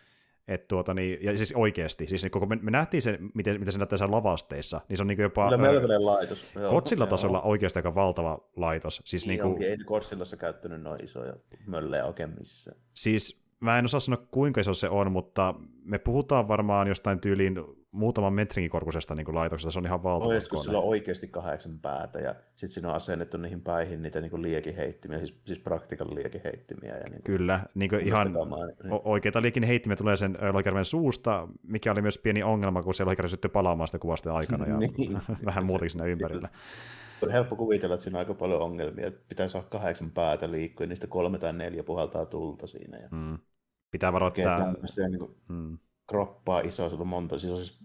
Et 0.48 0.68
tuota, 0.68 0.94
niin, 0.94 1.18
ja 1.22 1.36
siis 1.36 1.52
oikeasti, 1.56 2.06
siis 2.06 2.22
niin 2.22 2.30
koko, 2.30 2.46
me, 2.46 2.58
me 2.62 2.70
nähtiin 2.70 3.02
se, 3.02 3.18
miten, 3.34 3.58
miten 3.58 3.72
se 3.72 3.78
näyttää 3.78 3.98
siellä 3.98 4.16
lavasteissa, 4.16 4.80
niin 4.88 4.96
se 4.96 5.02
on 5.02 5.06
niin 5.06 5.20
jopa... 5.20 5.44
Kyllä 5.44 5.56
melkoinen 5.56 6.06
laitos. 6.06 6.46
Kotsilla 6.70 7.06
tasolla 7.06 7.42
oikeasti 7.42 7.78
aika 7.78 7.94
valtava 7.94 8.38
laitos. 8.56 9.02
Siis 9.04 9.26
niin 9.26 9.40
kuin, 9.40 9.62
ei 9.62 9.78
Kotsillassa 9.78 10.36
käyttänyt 10.36 10.82
noin 10.82 11.04
isoja 11.04 11.32
möllejä 11.66 12.06
oikein 12.06 12.30
missään. 12.30 12.76
Siis 12.94 13.42
mä 13.60 13.78
en 13.78 13.84
osaa 13.84 14.00
sanoa 14.00 14.26
kuinka 14.30 14.60
iso 14.60 14.74
se 14.74 14.88
on, 14.88 15.12
mutta 15.12 15.54
me 15.84 15.98
puhutaan 15.98 16.48
varmaan 16.48 16.88
jostain 16.88 17.20
tyyliin 17.20 17.58
muutaman 17.92 18.32
metrin 18.32 18.70
korkuisesta 18.70 19.14
niin 19.14 19.34
laitoksesta, 19.34 19.70
se 19.70 19.78
on 19.78 19.86
ihan 19.86 20.02
valtava 20.02 20.32
Olisiko 20.32 20.56
sillä 20.56 20.78
on 20.78 20.84
oikeasti 20.84 21.28
kahdeksan 21.28 21.78
päätä, 21.78 22.18
ja 22.18 22.34
sitten 22.34 22.68
siinä 22.68 22.88
on 22.88 22.94
asennettu 22.94 23.36
niihin 23.36 23.60
päihin 23.60 24.02
niitä 24.02 24.20
niin 24.20 24.42
liekiheittimiä, 24.42 25.18
siis, 25.18 25.40
siis 25.44 25.58
praktikan 25.58 26.14
liekiheittimiä. 26.14 26.94
Ja 26.96 27.10
niin 27.10 27.22
Kyllä, 27.22 27.60
niin 27.74 27.90
kuin 27.90 28.00
ihan 28.00 28.32
kamaa, 28.32 28.66
niin. 28.66 29.00
oikeita 29.04 29.42
liekiheittimiä 29.42 29.96
tulee 29.96 30.16
sen 30.16 30.38
lohikärmen 30.52 30.84
suusta, 30.84 31.48
mikä 31.62 31.92
oli 31.92 32.02
myös 32.02 32.18
pieni 32.18 32.42
ongelma, 32.42 32.82
kun 32.82 32.94
se 32.94 33.04
lohikärmen 33.04 33.30
syttyi 33.30 33.50
palaamaan 33.50 33.88
sitä 33.88 33.98
kuvasta 33.98 34.34
aikana, 34.34 34.66
ja 34.66 34.76
niin. 34.98 35.18
vähän 35.44 35.66
muutakin 35.66 35.90
siinä 35.90 36.04
ympärillä. 36.04 36.48
Helppo 37.32 37.56
kuvitella, 37.56 37.94
että 37.94 38.04
siinä 38.04 38.16
on 38.16 38.18
aika 38.18 38.34
paljon 38.34 38.60
ongelmia, 38.60 39.06
että 39.06 39.20
pitää 39.28 39.48
saada 39.48 39.66
kahdeksan 39.70 40.10
päätä 40.10 40.50
liikkua, 40.50 40.84
ja 40.84 40.88
niistä 40.88 41.06
kolme 41.06 41.38
tai 41.38 41.52
neljä 41.52 41.84
puhaltaa 41.84 42.26
tulta 42.26 42.66
siinä. 42.66 42.98
Ja... 42.98 43.08
Mm. 43.10 43.38
Pitää 43.90 44.12
varoittaa. 44.12 44.72
Niin 45.08 45.18
kuin... 45.18 45.36
mm 45.48 45.78
kroppaa 46.12 46.60
iso, 46.60 46.88
sillä 46.88 47.02
on 47.02 47.08
monta, 47.08 47.38
siis 47.38 47.52
on 47.52 47.58
siis 47.58 47.78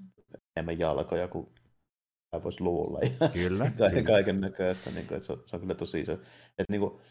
enemmän 0.55 0.80
jalkoja 0.80 1.28
kuin 1.28 1.47
voisi 2.43 2.61
luulla. 2.61 2.99
Ja 2.99 3.30
kyllä. 3.30 3.71
kaiken, 3.80 4.05
kaiken 4.05 4.41
näköistä, 4.41 4.91
niin 4.91 5.07
kuin, 5.07 5.15
että 5.15 5.25
se, 5.25 5.34
on, 5.34 5.43
se 5.45 5.55
on 5.55 5.61
kyllä 5.61 5.75
tosi 5.75 5.99
iso. 5.99 6.11
Että 6.11 6.71
niin 6.71 6.82
kuin, 6.82 7.01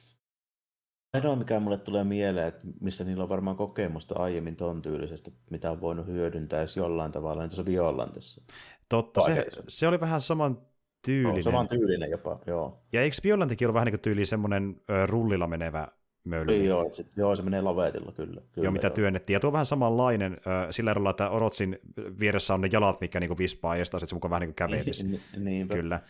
ainoa, 1.14 1.36
mikä 1.36 1.60
mulle 1.60 1.78
tulee 1.78 2.04
mieleen, 2.04 2.48
että 2.48 2.66
missä 2.80 3.04
niillä 3.04 3.22
on 3.22 3.28
varmaan 3.28 3.56
kokemusta 3.56 4.14
aiemmin 4.18 4.56
ton 4.56 4.82
tyylisestä, 4.82 5.30
mitä 5.50 5.70
on 5.70 5.80
voinut 5.80 6.06
hyödyntää 6.06 6.60
jos 6.60 6.76
jollain 6.76 7.12
tavalla, 7.12 7.42
niin 7.42 7.50
tuossa 7.50 7.64
Violantissa. 7.64 8.42
Totta, 8.88 9.20
se, 9.20 9.46
se, 9.68 9.88
oli 9.88 10.00
vähän 10.00 10.20
saman 10.20 10.66
tyylinen. 11.06 11.36
No, 11.36 11.42
saman 11.42 11.68
tyylinen 11.68 12.10
jopa, 12.10 12.40
joo. 12.46 12.82
Ja 12.92 13.02
eikö 13.02 13.16
Violantikin 13.24 13.68
ole 13.68 13.74
vähän 13.74 13.86
niin 13.86 13.92
kuin 13.92 14.00
tyyli 14.00 14.24
semmoinen 14.24 14.80
rullilla 15.06 15.46
menevä 15.46 15.88
mölli. 16.26 16.66
Joo, 16.66 16.92
se, 16.92 17.04
joo, 17.16 17.36
se 17.36 17.42
menee 17.42 17.60
lavetilla 17.60 18.12
kyllä. 18.12 18.40
kyllä 18.52 18.66
joo, 18.66 18.72
mitä 18.72 18.86
joo. 18.86 18.94
työnnettiin. 18.94 19.34
Ja 19.34 19.40
tuo 19.40 19.48
on 19.48 19.52
vähän 19.52 19.66
samanlainen 19.66 20.32
äh, 20.32 20.66
sillä 20.70 20.90
erolla, 20.90 21.10
että 21.10 21.30
Orotsin 21.30 21.78
vieressä 22.20 22.54
on 22.54 22.60
ne 22.60 22.68
jalat, 22.72 23.00
mikä 23.00 23.20
niin 23.20 23.38
vispaa, 23.38 23.76
ja 23.76 23.84
sitten 23.84 24.08
se 24.08 24.14
mukaan 24.14 24.30
vähän 24.30 24.40
niin 24.40 24.54
kuin 24.54 24.68
kävelisi. 24.68 25.20
Niinpä. 25.36 25.74
Kyllä. 25.74 26.00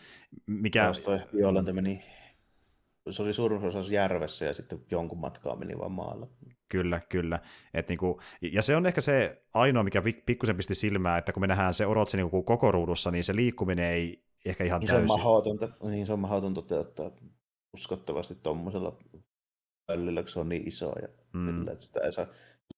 Mikä... 0.45 0.83
Taas 0.83 0.99
toi 0.99 1.19
Violante 1.33 1.73
meni, 1.73 2.03
se 3.09 3.23
oli 3.23 3.33
suurin 3.33 3.63
osa 3.63 3.93
järvessä 3.93 4.45
ja 4.45 4.53
sitten 4.53 4.79
jonkun 4.91 5.19
matkaa 5.19 5.55
meni 5.55 5.77
vaan 5.77 5.91
maalla. 5.91 6.27
Kyllä, 6.69 7.01
kyllä. 7.09 7.39
Et 7.73 7.89
niinku, 7.89 8.21
ja 8.41 8.61
se 8.61 8.75
on 8.75 8.85
ehkä 8.85 9.01
se 9.01 9.41
ainoa, 9.53 9.83
mikä 9.83 10.03
pikkusen 10.25 10.57
pisti 10.57 10.75
silmää, 10.75 11.17
että 11.17 11.33
kun 11.33 11.41
me 11.41 11.47
nähdään 11.47 11.73
se 11.73 11.85
Orotsi 11.85 12.17
niinku 12.17 12.43
koko 12.43 12.71
ruudussa, 12.71 13.11
niin 13.11 13.23
se 13.23 13.35
liikkuminen 13.35 13.91
ei 13.91 14.23
ehkä 14.45 14.63
ihan 14.63 14.79
niin 14.79 14.89
täysin. 14.89 15.07
Se 15.07 15.13
on 15.13 15.19
mahdotonta, 15.19 15.69
niin 15.83 16.05
se 16.05 16.13
on 16.13 16.19
mahdotonta 16.19 16.61
toteuttaa 16.61 17.11
uskottavasti 17.73 18.35
tuommoisella 18.43 18.97
pöllillä, 19.87 20.21
kun 20.21 20.29
se 20.29 20.39
on 20.39 20.49
niin 20.49 20.67
iso 20.67 20.93
ja 21.01 21.07
mm. 21.33 21.47
sillä, 21.47 21.71
että 21.71 21.85
sitä 21.85 21.99
ei 21.99 22.11
saa, 22.11 22.25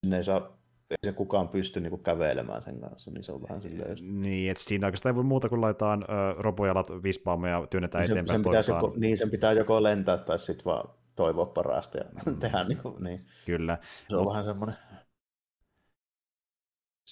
sinne 0.04 0.18
ei 0.18 0.24
saa 0.24 0.60
ei 0.90 0.98
se 1.06 1.12
kukaan 1.12 1.50
pysty 1.50 1.80
niinku 1.80 1.98
kävelemään 1.98 2.64
sen 2.64 2.80
kanssa, 2.80 3.12
niin 3.12 3.24
se 3.24 3.32
on 3.32 3.42
vähän 3.42 3.62
silleen... 3.62 4.22
Niin, 4.22 4.52
että 4.52 4.64
siinä 4.64 4.88
oikeastaan 4.88 5.14
ei 5.14 5.16
voi 5.16 5.24
muuta 5.24 5.50
kuin 5.50 5.62
laitetaan 5.62 6.04
ö, 6.04 6.06
robojalat 6.38 6.88
vispaamme 7.04 7.50
ja 7.50 7.68
työnnetään 7.70 8.02
niin 8.02 8.12
eteenpäin. 8.12 8.44
Sen, 8.44 8.64
sen 8.64 8.76
joko, 8.76 8.94
niin, 8.98 9.18
sen 9.18 9.30
pitää 9.30 9.52
joko 9.52 9.84
lentää 9.84 10.18
tai 10.18 10.40
sitten 10.40 10.66
vaan 10.66 10.90
toivoa 11.16 11.46
parasta 11.46 11.98
ja 11.98 12.04
mm. 12.26 12.40
tehdä 12.40 12.64
niin, 12.64 12.78
kuin, 12.78 13.04
niin. 13.04 13.26
Kyllä. 13.46 13.78
Se 14.10 14.16
on 14.16 14.24
Mut, 14.24 14.32
vähän 14.32 14.46
semmoinen 14.46 14.76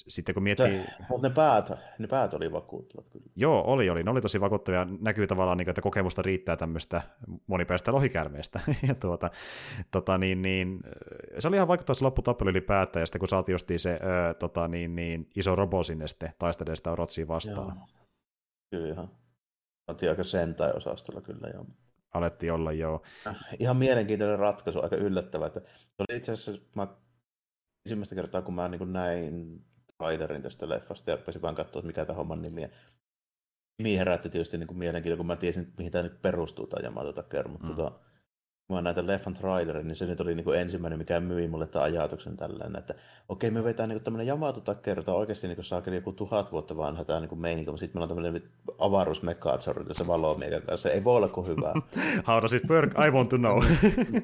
sitten 0.08 0.34
kun 0.34 0.44
miettii... 0.44 0.84
Se, 0.84 0.94
mutta 1.10 1.28
ne 1.28 1.34
päät, 1.34 1.72
ne 2.00 2.08
päät 2.08 2.34
oli 2.34 2.52
vakuuttavat 2.52 3.10
kyllä. 3.10 3.26
Joo, 3.36 3.64
oli, 3.66 3.90
oli. 3.90 4.04
Ne 4.04 4.12
oli 4.12 4.22
tosi 4.22 4.42
vakuuttavia. 4.42 4.88
Näkyy 5.00 5.28
tavallaan, 5.28 5.58
niin 5.58 5.70
että 5.70 5.82
kokemusta 5.82 6.22
riittää 6.22 6.58
tämmöistä 6.58 7.02
monipäistä 7.48 7.92
lohikärmeestä. 7.92 8.60
ja 8.88 8.96
tuota, 8.96 9.30
tota, 9.92 10.18
niin, 10.18 10.42
niin, 10.42 10.80
se 11.40 11.48
oli 11.48 11.56
ihan 11.56 11.68
vaikuttava 11.68 11.94
se 11.94 12.04
lopputappelu 12.04 12.50
ylipäätään, 12.50 13.02
ja 13.02 13.06
sitten 13.06 13.20
kun 13.20 13.28
saatiin 13.28 13.54
justiin 13.54 13.80
se 13.80 13.92
ö, 13.92 14.34
tota, 14.34 14.68
niin, 14.68 14.96
niin, 14.96 15.30
iso 15.36 15.56
robo 15.56 15.84
sinne 15.84 16.08
sitten 16.08 16.34
taistelemaan 16.40 16.78
sitä 16.78 16.96
Rotsia 16.96 17.28
vastaan. 17.28 17.68
Joo. 17.78 17.88
Kyllä 18.72 18.94
ihan. 18.94 19.12
Oltiin 19.88 20.10
aika 20.10 20.24
sentai-osastolla 20.24 21.22
kyllä 21.22 21.48
joo. 21.54 21.66
Alettiin 22.14 22.54
olla, 22.54 22.72
joo. 22.72 23.02
Äh, 23.28 23.36
ihan 23.60 23.78
mielenkiintoinen 23.78 24.40
ratkaisu, 24.40 24.82
aika 24.82 24.96
yllättävä. 24.96 25.46
Että 25.46 25.62
oli 26.00 26.18
itse 26.18 26.32
asiassa, 26.32 26.62
mä 26.76 26.88
ensimmäistä 27.86 28.16
kertaa, 28.16 28.42
kun 28.42 28.54
mä 28.54 28.68
niin 28.68 28.94
näin 28.94 29.62
trailerin 29.98 30.42
tästä 30.42 30.70
leffasta 30.70 31.12
ja 31.12 31.18
rupesin 31.18 31.42
vaan 31.42 31.56
katsoa, 31.56 31.82
mikä 31.82 32.06
tämä 32.06 32.18
homman 32.18 32.42
nimi 32.42 32.64
on. 32.64 32.70
Nimi 33.80 33.98
herätti 33.98 34.30
tietysti 34.30 34.58
niin 34.58 34.68
kuin 34.68 34.78
mielenkiintoa, 34.78 35.18
kun 35.18 35.28
mä 35.28 35.36
tiesin, 35.36 35.74
mihin 35.78 35.92
tämä 35.92 36.04
nyt 36.04 36.22
perustuu 36.22 36.68
tämä 36.68 36.88
Yamato 36.88 37.14
Takeru, 37.14 37.50
mutta 37.50 37.68
mm. 37.68 37.76
tota, 37.76 37.92
kun 38.68 38.76
mä 38.76 38.82
näin 38.82 39.08
leffan 39.08 39.34
trailerin, 39.34 39.88
niin 39.88 39.96
se 39.96 40.06
nyt 40.06 40.22
oli 40.22 40.36
niin 40.36 40.44
kuin 40.44 40.60
ensimmäinen, 40.60 41.00
mikä 41.00 41.20
myi 41.20 41.48
mulle 41.48 41.68
tämän 41.68 41.86
ajatuksen 41.86 42.38
tällainen, 42.38 42.80
että 42.80 42.96
okei, 43.30 43.52
me 43.52 43.64
vetään 43.64 43.90
niin 43.90 44.04
tämmöinen 44.04 44.28
Yamato 44.28 44.62
tämä 44.62 44.78
on 45.08 45.14
oikeasti 45.16 45.48
niin 45.48 45.64
saakeli 45.64 45.96
joku 45.96 46.12
tuhat 46.12 46.52
vuotta 46.52 46.78
vanha 46.78 47.04
tämä 47.04 47.20
niin 47.20 47.40
meininki, 47.40 47.72
mutta 47.72 47.80
sitten 47.80 48.00
meillä 48.00 48.14
on 48.14 48.24
tämmöinen 48.24 48.50
avaruusmekaatsorilla 48.78 49.94
se 49.94 50.08
valoo 50.08 50.36
meidän 50.36 50.62
kanssa, 50.62 50.90
ei 50.90 51.04
voi 51.04 51.16
olla 51.16 51.30
kuin 51.30 51.48
hyvä. 51.48 51.74
How 52.28 52.42
does 52.42 52.54
it 52.54 52.70
work? 52.70 52.92
I 53.08 53.10
want 53.10 53.30
to 53.30 53.38
know. 53.38 53.64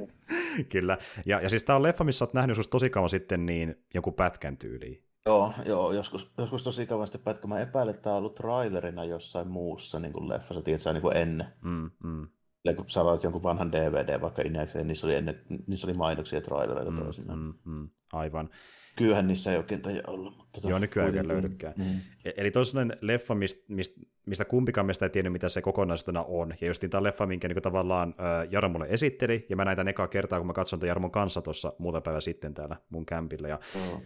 Kyllä. 0.73 0.97
Ja, 1.25 1.41
ja 1.41 1.49
siis 1.49 1.63
tämä 1.63 1.75
on 1.75 1.83
leffa, 1.83 2.03
missä 2.03 2.25
olet 2.25 2.33
nähnyt 2.33 2.57
joskus 2.57 2.67
tosi 2.67 2.89
kauan 2.89 3.09
sitten 3.09 3.45
niin 3.45 3.85
joku 3.93 4.11
pätkän 4.11 4.57
tyyliin. 4.57 5.12
Joo, 5.25 5.53
joo 5.65 5.91
joskus, 5.91 6.31
joskus 6.37 6.63
tosi 6.63 6.75
sitten 6.75 7.19
pätkä. 7.23 7.47
Mä 7.47 7.59
epäilen, 7.59 7.93
että 7.93 8.03
tämä 8.03 8.13
on 8.13 8.17
ollut 8.17 8.35
trailerina 8.35 9.05
jossain 9.05 9.47
muussa 9.47 9.99
niin 9.99 10.13
kuin 10.13 10.29
leffassa, 10.29 10.61
tiedätkö, 10.61 10.93
niin 10.93 11.01
kuin 11.01 11.17
ennen. 11.17 11.47
Mm, 11.61 11.91
mm. 12.03 12.27
Ja 12.65 12.75
kun 12.75 12.89
sä 12.89 13.01
jonkun 13.23 13.43
vanhan 13.43 13.71
DVD 13.71 14.21
vaikka 14.21 14.41
Inekseen, 14.41 14.87
niissä 14.87 15.07
oli, 15.07 15.15
ennen, 15.15 15.41
niissä 15.67 15.87
oli 15.87 15.93
mainoksia 15.93 16.41
trailereita 16.41 16.91
mm, 16.91 16.97
toisinaan. 16.97 17.39
Mm, 17.39 17.71
mm, 17.71 17.89
aivan. 18.13 18.49
Kyllähän 18.95 19.27
niissä 19.27 19.51
ei 19.51 19.57
oikein 19.57 19.81
taida 19.81 20.01
olla. 20.07 20.31
Mutta 20.37 20.51
tota, 20.53 20.69
Joo, 20.69 20.79
nykyään 20.79 21.17
ei 21.17 21.27
löydykään. 21.27 21.73
Mm. 21.77 21.99
E- 22.25 22.33
eli 22.37 22.51
toinen 22.51 22.97
leffa, 23.01 23.35
mistä, 23.35 23.63
mistä, 23.67 24.01
mistä 24.25 24.45
kumpikaan 24.45 24.85
meistä 24.85 25.05
ei 25.05 25.09
tiennyt, 25.09 25.33
mitä 25.33 25.49
se 25.49 25.61
kokonaisuutena 25.61 26.23
on. 26.27 26.53
Ja 26.61 26.67
just 26.67 26.83
tämä 26.89 27.03
leffa, 27.03 27.25
minkä 27.25 27.47
niin 27.47 27.61
tavallaan 27.61 28.15
Jarmo 28.49 28.71
mulle 28.71 28.87
esitteli, 28.89 29.45
ja 29.49 29.55
mä 29.55 29.65
näitä 29.65 29.85
ekaa 29.87 30.07
kertaa, 30.07 30.39
kun 30.39 30.47
mä 30.47 30.53
katson 30.53 30.79
tämän 30.79 30.87
Jarmon 30.87 31.11
kanssa 31.11 31.41
tuossa 31.41 31.73
muutama 31.77 32.01
päivä 32.01 32.21
sitten 32.21 32.53
täällä 32.53 32.75
mun 32.89 33.05
kämpillä. 33.05 33.47
Ja 33.47 33.59
oh. 33.75 34.01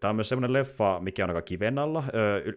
Tämä 0.00 0.10
on 0.10 0.16
myös 0.16 0.28
semmoinen 0.28 0.52
leffa, 0.52 1.00
mikä 1.00 1.24
on 1.24 1.30
aika 1.30 1.42
kiven 1.42 1.78
alla. 1.78 2.04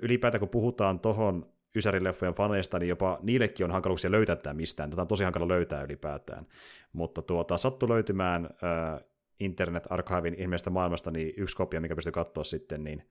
Ylipäätään 0.01 0.39
kun 0.39 0.49
puhutaan 0.49 0.99
tuohon 0.99 1.45
Ysärin-leffojen 1.75 2.33
faneista, 2.35 2.79
niin 2.79 2.89
jopa 2.89 3.19
niillekin 3.21 3.63
on 3.63 3.71
hankaluuksia 3.71 4.11
löytää 4.11 4.35
tämä 4.35 4.53
mistään. 4.53 4.89
Tätä 4.89 5.01
on 5.01 5.07
tosi 5.07 5.23
hankala 5.23 5.47
löytää 5.47 5.83
ylipäätään. 5.83 6.47
Mutta 6.93 7.21
tuota, 7.21 7.57
sattu 7.57 7.89
löytymään 7.89 8.45
äh, 8.45 9.03
Internet 9.39 9.87
Archivin 9.89 10.33
ilmeistä 10.33 10.69
maailmasta 10.69 11.11
niin 11.11 11.33
yksi 11.37 11.55
kopia, 11.55 11.81
mikä 11.81 11.95
pystyy 11.95 12.11
katsoa 12.11 12.43
sitten, 12.43 12.83
niin 12.83 13.03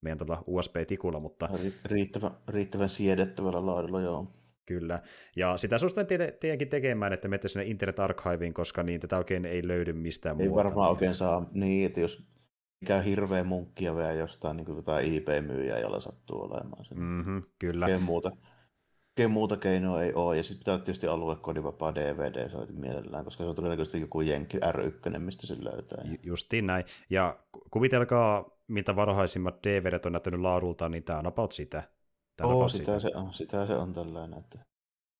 meidän 0.00 0.18
tuolla 0.18 0.44
USB-tikulla, 0.46 1.20
mutta... 1.20 1.48
Riittävän, 1.84 2.30
riittävän 2.48 2.88
siedettävällä 2.88 3.66
laadulla, 3.66 4.00
joo. 4.00 4.26
Kyllä, 4.66 5.02
ja 5.36 5.56
sitä 5.56 5.78
suosittelen 5.78 6.06
te- 6.06 6.36
teidänkin 6.40 6.68
tekemään, 6.68 7.12
että 7.12 7.28
menette 7.28 7.48
sinne 7.48 7.66
Internet 7.66 8.00
Archiveen, 8.00 8.54
koska 8.54 8.82
niin 8.82 9.00
tätä 9.00 9.18
oikein 9.18 9.46
ei 9.46 9.68
löydy 9.68 9.92
mistään 9.92 10.40
Ei 10.40 10.48
muuta. 10.48 10.64
varmaan 10.64 10.90
oikein 10.90 11.14
saa, 11.14 11.46
niin, 11.52 11.86
että 11.86 12.00
jos 12.00 12.31
mikä 12.82 13.00
hirveä 13.00 13.44
munkkia 13.44 13.96
vielä 13.96 14.12
jostain 14.12 14.56
niin 14.56 14.76
jotain 14.76 15.14
IP-myyjää, 15.14 15.78
jolla 15.78 16.00
sattuu 16.00 16.42
olemaan. 16.42 16.84
Sen. 16.84 16.98
Mm-hmm, 16.98 17.42
kyllä. 17.58 17.84
Oikein 17.84 18.02
muuta, 18.02 18.30
oikein 19.10 19.30
muuta 19.30 19.56
keinoa 19.56 20.02
ei 20.02 20.14
ole. 20.14 20.36
Ja 20.36 20.42
sitten 20.42 20.58
pitää 20.58 20.78
tietysti 20.78 21.06
aluekodivapaa 21.06 21.94
DVD 21.94 22.48
soitin 22.48 22.80
mielellään, 22.80 23.24
koska 23.24 23.44
se 23.44 23.48
on 23.48 23.54
todennäköisesti 23.54 24.00
joku 24.00 24.20
Jenkki 24.20 24.58
R1, 24.58 25.18
mistä 25.18 25.46
se 25.46 25.64
löytää. 25.64 26.04
Justiin 26.22 26.66
näin. 26.66 26.84
Ja 27.10 27.38
kuvitelkaa, 27.70 28.50
miltä 28.68 28.96
varhaisimmat 28.96 29.64
DVDt 29.66 30.06
on 30.06 30.12
näyttänyt 30.12 30.40
laadulta, 30.40 30.88
niin 30.88 31.02
tämä 31.02 31.18
on 31.18 31.26
about 31.26 31.52
sitä. 31.52 31.82
Tämä 32.36 32.50
on 32.50 32.56
oh, 32.56 32.70
sitä, 32.70 32.84
sitä. 32.84 32.98
Se 32.98 33.10
on, 33.14 33.34
sitä 33.34 33.66
se 33.66 33.74
on 33.74 33.92
tällainen, 33.92 34.38
että 34.38 34.58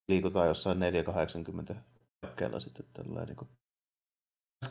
liikutaan 0.08 0.48
jossain 0.48 0.78
480 0.78 1.74
pakkeella 2.20 2.60
sitten 2.60 2.86
tällainen. 2.92 3.36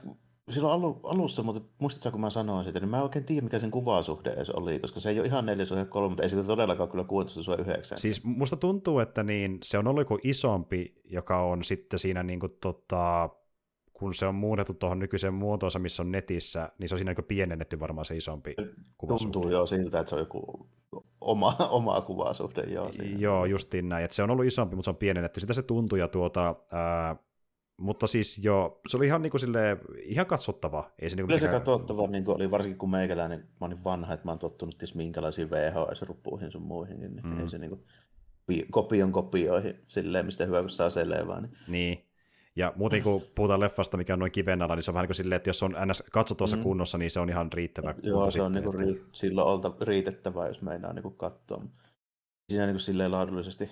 Niin 0.03 0.17
silloin 0.51 0.73
alu, 0.73 0.99
alussa, 1.03 1.43
mutta 1.43 1.61
muistatko, 1.79 2.11
kun 2.11 2.21
mä 2.21 2.29
sanoin 2.29 2.65
sitä, 2.65 2.79
niin 2.79 2.89
mä 2.89 2.97
en 2.97 3.03
oikein 3.03 3.25
tiedä, 3.25 3.41
mikä 3.41 3.59
sen 3.59 3.71
kuvasuhde 3.71 4.29
edes 4.29 4.49
oli, 4.49 4.79
koska 4.79 4.99
se 4.99 5.09
ei 5.09 5.19
ole 5.19 5.27
ihan 5.27 5.45
4 5.45 5.65
3, 5.89 6.09
mutta 6.09 6.23
ei 6.23 6.29
se 6.29 6.43
todellakaan 6.43 6.89
kyllä 6.89 7.03
16 7.03 7.57
9. 7.57 7.99
Siis 7.99 8.23
musta 8.23 8.55
tuntuu, 8.55 8.99
että 8.99 9.23
niin, 9.23 9.57
se 9.63 9.77
on 9.77 9.87
ollut 9.87 10.01
joku 10.01 10.19
isompi, 10.23 11.01
joka 11.05 11.41
on 11.41 11.63
sitten 11.63 11.99
siinä 11.99 12.23
niin 12.23 12.39
kuin, 12.39 12.57
tota, 12.61 13.29
kun 13.93 14.13
se 14.13 14.25
on 14.25 14.35
muunnettu 14.35 14.73
tuohon 14.73 14.99
nykyiseen 14.99 15.33
muotoonsa, 15.33 15.79
missä 15.79 16.03
on 16.03 16.11
netissä, 16.11 16.71
niin 16.77 16.89
se 16.89 16.95
on 16.95 16.99
siinä 16.99 17.13
niin 17.13 17.25
pienennetty 17.25 17.79
varmaan 17.79 18.05
se 18.05 18.17
isompi 18.17 18.55
kuvasuhde. 18.97 19.33
Tuntuu 19.33 19.51
jo 19.51 19.65
siltä, 19.65 19.99
että 19.99 20.09
se 20.09 20.15
on 20.15 20.21
joku 20.21 20.69
oma, 21.21 21.55
oma 21.69 22.01
kuvasuhde. 22.01 22.61
Joo, 22.61 22.91
siinä. 22.91 23.19
joo 23.19 23.45
justiin 23.45 23.89
näin, 23.89 24.05
että 24.05 24.15
se 24.15 24.23
on 24.23 24.31
ollut 24.31 24.45
isompi, 24.45 24.75
mutta 24.75 24.85
se 24.85 24.89
on 24.89 24.95
pienennetty. 24.95 25.39
Sitä 25.39 25.53
se 25.53 25.61
tuntuu, 25.61 25.97
ja 25.97 26.07
tuota, 26.07 26.55
ää, 26.71 27.15
mutta 27.77 28.07
siis 28.07 28.39
jo, 28.43 28.81
se 28.87 28.97
oli 28.97 29.05
ihan, 29.05 29.21
niin 29.21 29.31
kuin 29.31 29.41
silleen, 29.41 29.77
ihan 30.03 30.25
katsottava. 30.25 30.91
Ei 30.99 31.09
se, 31.09 31.15
niin 31.15 31.27
Kyllä 31.27 31.39
se 31.39 31.47
katsottava 31.47 32.07
niin 32.07 32.25
kuin 32.25 32.35
oli, 32.35 32.51
varsinkin 32.51 32.77
kun 32.77 32.91
meikäläinen, 32.91 33.39
mä 33.39 33.67
olin 33.67 33.83
vanha, 33.83 34.13
että 34.13 34.25
mä 34.25 34.31
oon 34.31 34.39
tottunut 34.39 34.77
ties 34.77 34.95
minkälaisiin 34.95 35.49
VHS-ruppuihin 35.51 36.51
sun 36.51 36.61
muihinkin, 36.61 37.15
niin 37.15 37.27
mm. 37.27 37.39
ei 37.39 37.47
se 37.47 37.57
niin 37.57 37.69
kuin, 37.69 37.85
kopion 38.71 39.11
kopioihin 39.11 39.75
silleen, 39.87 40.25
mistä 40.25 40.45
hyvä 40.45 40.59
kun 40.59 40.69
saa 40.69 40.89
selvää. 40.89 41.41
Niin. 41.41 41.53
niin. 41.67 42.05
Ja 42.55 42.73
muuten 42.75 43.03
kun 43.03 43.21
puhutaan 43.35 43.59
leffasta, 43.59 43.97
mikä 43.97 44.13
on 44.13 44.19
noin 44.19 44.31
kiven 44.31 44.61
alla, 44.61 44.75
niin 44.75 44.83
se 44.83 44.91
on 44.91 44.93
vähän 44.93 45.03
niin 45.03 45.07
kuin 45.07 45.15
silleen, 45.15 45.37
että 45.37 45.49
jos 45.49 45.63
on 45.63 45.75
ns. 45.85 46.03
katsotuossa 46.11 46.57
mm. 46.57 46.63
kunnossa, 46.63 46.97
niin 46.97 47.11
se 47.11 47.19
on 47.19 47.29
ihan 47.29 47.53
riittävä. 47.53 47.95
Joo, 48.03 48.31
se 48.31 48.41
on 48.41 48.51
niin 48.51 48.63
kuin 48.63 48.75
ri- 48.75 49.09
silloin 49.11 49.47
olta 49.47 49.73
riitettävää, 49.81 50.47
jos 50.47 50.61
meinaa 50.61 50.93
niin 50.93 51.03
kuin 51.03 51.17
katsoa. 51.17 51.63
siinä 52.49 52.65
niin 52.65 52.73
kuin 52.73 52.81
silleen 52.81 53.11
laadullisesti 53.11 53.69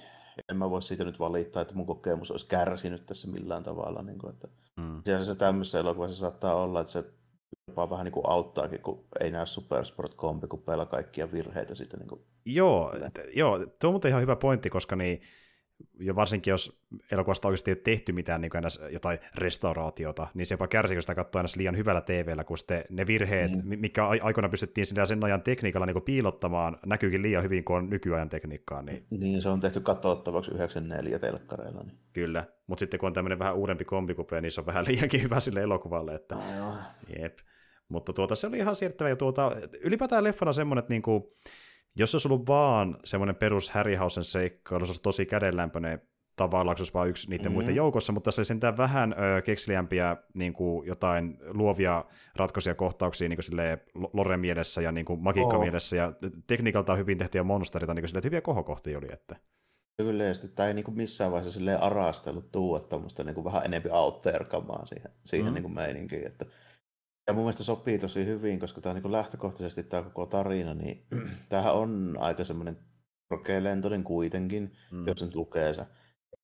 en 0.51 0.57
mä 0.57 0.69
voi 0.69 0.81
siitä 0.81 1.03
nyt 1.03 1.19
valittaa, 1.19 1.61
että 1.61 1.75
mun 1.75 1.85
kokemus 1.85 2.31
olisi 2.31 2.47
kärsinyt 2.47 3.05
tässä 3.05 3.27
millään 3.27 3.63
tavalla. 3.63 4.01
Niin 4.01 4.19
kuin, 4.19 4.33
että 4.33 4.47
mm. 4.77 5.01
se 5.23 5.35
tämmöisessä 5.35 5.79
elokuvassa 5.79 6.15
saattaa 6.19 6.55
olla, 6.55 6.81
että 6.81 6.91
se 6.91 7.03
jopa 7.67 7.89
vähän 7.89 8.05
niin 8.05 8.13
kuin 8.13 8.29
auttaakin, 8.29 8.81
kun 8.81 9.05
ei 9.19 9.31
näe 9.31 9.45
Supersport-kompi, 9.45 10.47
kun 10.47 10.61
pelaa 10.61 10.85
kaikkia 10.85 11.31
virheitä 11.31 11.75
siitä. 11.75 11.97
Niin 11.97 12.07
kuin... 12.07 12.21
Joo, 12.45 12.93
t- 13.13 13.35
joo, 13.35 13.59
tuo 13.59 13.87
on 13.87 13.93
muuten 13.93 14.09
ihan 14.09 14.21
hyvä 14.21 14.35
pointti, 14.35 14.69
koska 14.69 14.95
niin, 14.95 15.21
ja 15.99 16.15
varsinkin 16.15 16.51
jos 16.51 16.81
elokuvasta 17.11 17.47
oikeasti 17.47 17.71
ei 17.71 17.75
tehty 17.75 18.11
mitään 18.11 18.41
niin 18.41 18.51
jotain 18.91 19.19
restauraatiota, 19.35 20.27
niin 20.33 20.45
se 20.45 20.53
jopa 20.53 20.67
kärsii, 20.67 20.95
kun 20.95 21.01
sitä 21.01 21.15
katsoo 21.15 21.39
aina 21.39 21.47
liian 21.55 21.77
hyvällä 21.77 22.01
TVllä, 22.01 22.43
kun 22.43 22.57
sitten 22.57 22.83
ne 22.89 23.07
virheet, 23.07 23.51
mm. 23.51 23.79
mikä 23.79 24.07
aikoina 24.07 24.49
pystyttiin 24.49 24.85
sinä 24.85 25.05
sen 25.05 25.23
ajan 25.23 25.41
tekniikalla 25.41 25.85
niin 25.85 26.01
piilottamaan, 26.01 26.77
näkyykin 26.85 27.21
liian 27.21 27.43
hyvin 27.43 27.63
kuin 27.63 27.77
on 27.77 27.89
nykyajan 27.89 28.29
tekniikkaa. 28.29 28.81
Niin, 28.81 29.05
niin 29.09 29.41
se 29.41 29.49
on 29.49 29.59
tehty 29.59 29.79
katsottavaksi 29.79 30.51
94 30.51 31.19
telkkareilla. 31.19 31.83
Niin. 31.83 31.97
Kyllä, 32.13 32.45
mutta 32.67 32.79
sitten 32.79 32.99
kun 32.99 33.07
on 33.07 33.13
tämmöinen 33.13 33.39
vähän 33.39 33.55
uudempi 33.55 33.85
kombikupe, 33.85 34.41
niin 34.41 34.51
se 34.51 34.61
on 34.61 34.65
vähän 34.65 34.85
liiankin 34.89 35.23
hyvä 35.23 35.39
sille 35.39 35.61
elokuvalle. 35.61 36.15
Että... 36.15 36.35
No, 36.35 36.73
Jep. 37.19 37.37
Mutta 37.89 38.13
tuota, 38.13 38.35
se 38.35 38.47
oli 38.47 38.57
ihan 38.57 38.75
siirtävä. 38.75 39.09
Ja 39.09 39.15
tuota, 39.15 39.51
ylipäätään 39.81 40.23
leffana 40.23 40.53
semmoinen, 40.53 40.79
että 40.79 40.93
niinku, 40.93 41.35
jos 41.95 42.15
olisi 42.15 42.27
ollut 42.27 42.47
vaan 42.47 42.97
semmoinen 43.03 43.35
perus 43.35 43.71
Harryhausen 43.71 44.23
seikkailu, 44.23 44.85
se 44.85 44.89
olisi 44.89 45.01
tosi 45.01 45.25
kädenlämpöinen 45.25 46.01
tavallaan, 46.35 46.77
se 46.77 46.81
olisi 46.81 46.93
vain 46.93 47.09
yksi 47.09 47.29
niiden 47.29 47.45
mm-hmm. 47.45 47.53
muiden 47.53 47.75
joukossa, 47.75 48.13
mutta 48.13 48.31
se 48.31 48.43
sentään 48.43 48.77
vähän 48.77 49.13
ö, 49.13 49.41
kekseliämpiä 49.41 50.17
niin 50.33 50.53
kuin 50.53 50.87
jotain 50.87 51.37
luovia 51.47 52.05
ratkaisuja 52.35 52.75
kohtauksia 52.75 53.29
niin 53.29 53.39
kuin 53.47 54.09
Loren 54.13 54.39
mielessä 54.39 54.81
ja 54.81 54.91
niin 54.91 55.05
kuin 55.05 55.23
magiikka 55.23 55.57
oh. 55.57 55.61
mielessä, 55.63 55.95
ja 55.95 56.13
tekniikalta 56.47 56.91
on 56.91 56.99
hyvin 56.99 57.17
tehtyjä 57.17 57.43
monsterita, 57.43 57.93
niin 57.93 58.01
kuin 58.01 58.09
silleen, 58.09 58.23
hyviä 58.23 58.41
kohokohtia 58.41 58.97
oli. 58.97 59.07
Että. 59.13 59.35
Kyllä, 59.97 60.23
ja 60.23 60.33
sitten 60.33 60.51
tämä 60.55 60.67
ei 60.67 60.73
niin 60.73 60.85
kuin 60.85 60.97
missään 60.97 61.31
vaiheessa 61.31 61.59
silleen 61.59 61.83
arastellut 61.83 62.51
tuua 62.51 62.79
tuommoista 62.79 63.23
niin 63.23 63.35
kuin 63.35 63.45
vähän 63.45 63.65
enemmän 63.65 63.93
out 63.93 64.23
siihen, 64.85 65.11
siihen 65.25 65.47
mm. 65.47 65.53
niin 65.53 65.63
kuin 65.63 65.73
meininkiin, 65.73 66.27
että 66.27 66.45
ja 67.29 67.33
mun 67.33 67.43
mielestä 67.43 67.63
sopii 67.63 67.99
tosi 67.99 68.25
hyvin, 68.25 68.59
koska 68.59 68.81
tämä 68.81 68.95
on 68.95 69.01
niin 69.01 69.11
lähtökohtaisesti 69.11 69.83
tämä 69.83 70.03
koko 70.03 70.25
tarina, 70.25 70.73
niin 70.73 71.05
tämähän 71.49 71.73
on 71.73 72.15
aika 72.19 72.43
semmoinen 72.43 72.77
korkealentoinen 73.27 74.03
kuitenkin, 74.03 74.73
mm. 74.91 75.07
jos 75.07 75.21
nyt 75.21 75.35
lukee 75.35 75.73
se. 75.73 75.85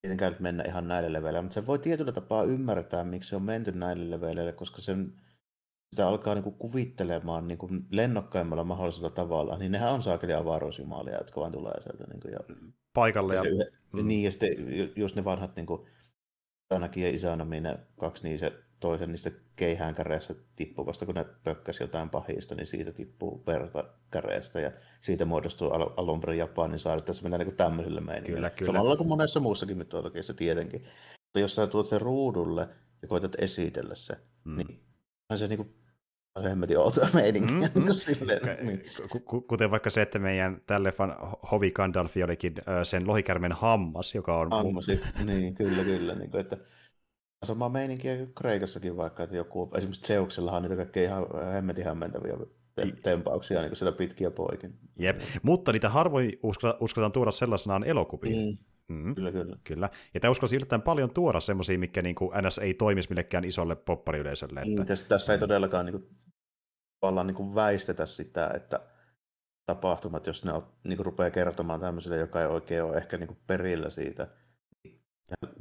Tietenkään 0.02 0.32
nyt 0.32 0.40
mennä 0.40 0.64
ihan 0.66 0.88
näille 0.88 1.12
leveleille, 1.12 1.42
mutta 1.42 1.54
se 1.54 1.66
voi 1.66 1.78
tietyllä 1.78 2.12
tapaa 2.12 2.42
ymmärtää, 2.42 3.04
miksi 3.04 3.30
se 3.30 3.36
on 3.36 3.42
menty 3.42 3.72
näille 3.72 4.10
leveleille, 4.10 4.52
koska 4.52 4.82
sen, 4.82 5.12
sitä 5.90 6.08
alkaa 6.08 6.34
niin 6.34 6.42
kuin 6.42 6.56
kuvittelemaan 6.58 7.48
niin 7.48 7.58
kuin 7.58 7.86
lennokkaimmalla 7.90 8.64
mahdollisella 8.64 9.10
tavalla, 9.10 9.58
niin 9.58 9.72
nehän 9.72 9.92
on 9.92 10.02
saakeli 10.02 10.34
avaruusjumalia, 10.34 11.18
jotka 11.18 11.40
vaan 11.40 11.52
tulee 11.52 11.82
sieltä. 11.82 12.04
Niin 12.04 12.20
kuin, 12.20 12.32
ja, 12.32 12.38
Paikalle. 12.94 13.34
Ja, 13.34 13.44
ja, 13.44 13.64
mm. 13.92 14.06
Niin, 14.06 14.24
ja 14.24 14.30
sitten 14.30 14.48
just 14.96 15.16
ne 15.16 15.24
vanhat 15.24 15.56
niin 15.56 15.66
kuin, 15.66 15.86
ainakin 16.70 17.02
ja 17.02 17.10
Isanami, 17.10 17.60
ne 17.60 17.78
kaksi 17.96 18.22
niin 18.22 18.38
se 18.38 18.65
toisen 18.80 19.10
niistä 19.10 19.30
keihään 19.56 19.94
käreessä 19.94 20.34
tippuvasta, 20.56 21.06
kun 21.06 21.14
ne 21.14 21.24
pökkäsi 21.44 21.82
jotain 21.82 22.10
pahista, 22.10 22.54
niin 22.54 22.66
siitä 22.66 22.92
tippuu 22.92 23.42
verta 23.46 23.84
käreestä 24.10 24.60
ja 24.60 24.70
siitä 25.00 25.24
muodostuu 25.24 25.70
al- 25.70 25.90
alun 25.96 26.20
perin 26.20 26.38
Japanin 26.38 26.78
saari. 26.78 27.02
Tässä 27.02 27.22
mennään 27.22 27.46
niin. 27.46 28.24
Kyllä, 28.24 28.50
kyllä. 28.50 28.72
Samalla 28.72 28.96
kuin 28.96 29.08
monessa 29.08 29.40
muussakin 29.40 29.78
mytologiassa 29.78 30.34
tietenkin. 30.34 30.80
Mutta 30.80 31.40
jos 31.40 31.54
sä 31.54 31.66
tuot 31.66 31.86
sen 31.86 32.00
ruudulle 32.00 32.68
ja 33.02 33.08
koetat 33.08 33.34
esitellä 33.40 33.94
se, 33.94 34.16
mm. 34.44 34.56
niin 34.56 34.80
on 35.30 35.38
se 35.38 35.48
niin 35.48 35.56
kuin 35.56 35.74
se 36.42 36.48
hemmetin 36.48 36.78
outo 36.78 37.08
meininki. 37.12 37.52
Mm, 37.52 37.60
mm. 37.60 37.90
Silleen, 37.90 38.66
niin. 38.66 38.84
Kuten 39.48 39.70
vaikka 39.70 39.90
se, 39.90 40.02
että 40.02 40.18
meidän 40.18 40.62
tälle 40.66 40.92
fan 40.92 41.16
Hovi 41.52 41.70
Gandalfi 41.70 42.22
olikin 42.22 42.54
sen 42.82 43.08
lohikärmen 43.08 43.52
hammas, 43.52 44.14
joka 44.14 44.38
on... 44.38 44.48
Hammas, 44.50 44.86
niin, 45.24 45.54
kyllä, 45.54 45.84
kyllä. 45.84 46.14
Niin 46.14 46.30
kuin, 46.30 46.40
että 46.40 46.56
Sama 47.44 47.68
meininkiä 47.68 48.16
Kreikassakin 48.34 48.96
vaikka, 48.96 49.22
että 49.22 49.36
joku, 49.36 49.70
esimerkiksi 49.74 50.06
Zeuksellahan 50.06 50.56
on 50.56 50.62
niitä 50.62 50.76
kaikkein 50.76 51.06
ihan 51.06 51.26
hemmetin 51.52 51.84
hämmentäviä 51.84 52.36
tempauksia 53.02 53.62
niin 53.62 53.76
siellä 53.76 53.96
pitkiä 53.96 54.30
poikin. 54.30 54.78
Jep, 54.98 55.20
mutta 55.42 55.72
niitä 55.72 55.88
harvoin 55.88 56.32
uskotaan 56.80 57.12
tuoda 57.12 57.30
sellaisenaan 57.30 57.84
elokuviin. 57.84 58.36
Niin. 58.36 58.58
Mm. 58.88 59.14
Kyllä, 59.14 59.32
kyllä. 59.32 59.56
kyllä. 59.64 59.90
Ja 60.14 60.20
tämä 60.20 60.30
uskalsi 60.30 60.56
yllättäen 60.56 60.82
paljon 60.82 61.10
tuoda 61.10 61.40
semmoisia, 61.40 61.78
mikä 61.78 62.02
niin 62.02 62.14
kuin 62.14 62.30
NS 62.42 62.58
ei 62.58 62.74
toimisi 62.74 63.08
millekään 63.08 63.44
isolle 63.44 63.76
poppariyleisölle. 63.76 64.60
Että... 64.60 64.70
Niin, 64.70 64.86
tässä, 64.86 65.08
tässä 65.08 65.32
ei 65.32 65.38
todellakaan 65.38 65.86
niin 65.86 65.92
kuin, 67.02 67.26
niin 67.26 67.34
kuin 67.34 67.54
väistetä 67.54 68.06
sitä, 68.06 68.50
että 68.54 68.80
tapahtumat, 69.66 70.26
jos 70.26 70.44
ne 70.44 70.52
on, 70.52 70.62
niin 70.84 70.96
kuin 70.96 71.06
rupeaa 71.06 71.30
kertomaan 71.30 71.80
tämmöiselle, 71.80 72.18
joka 72.18 72.40
ei 72.40 72.46
oikein 72.46 72.82
ole 72.84 72.96
ehkä 72.96 73.18
niin 73.18 73.26
kuin 73.26 73.38
perillä 73.46 73.90
siitä, 73.90 74.28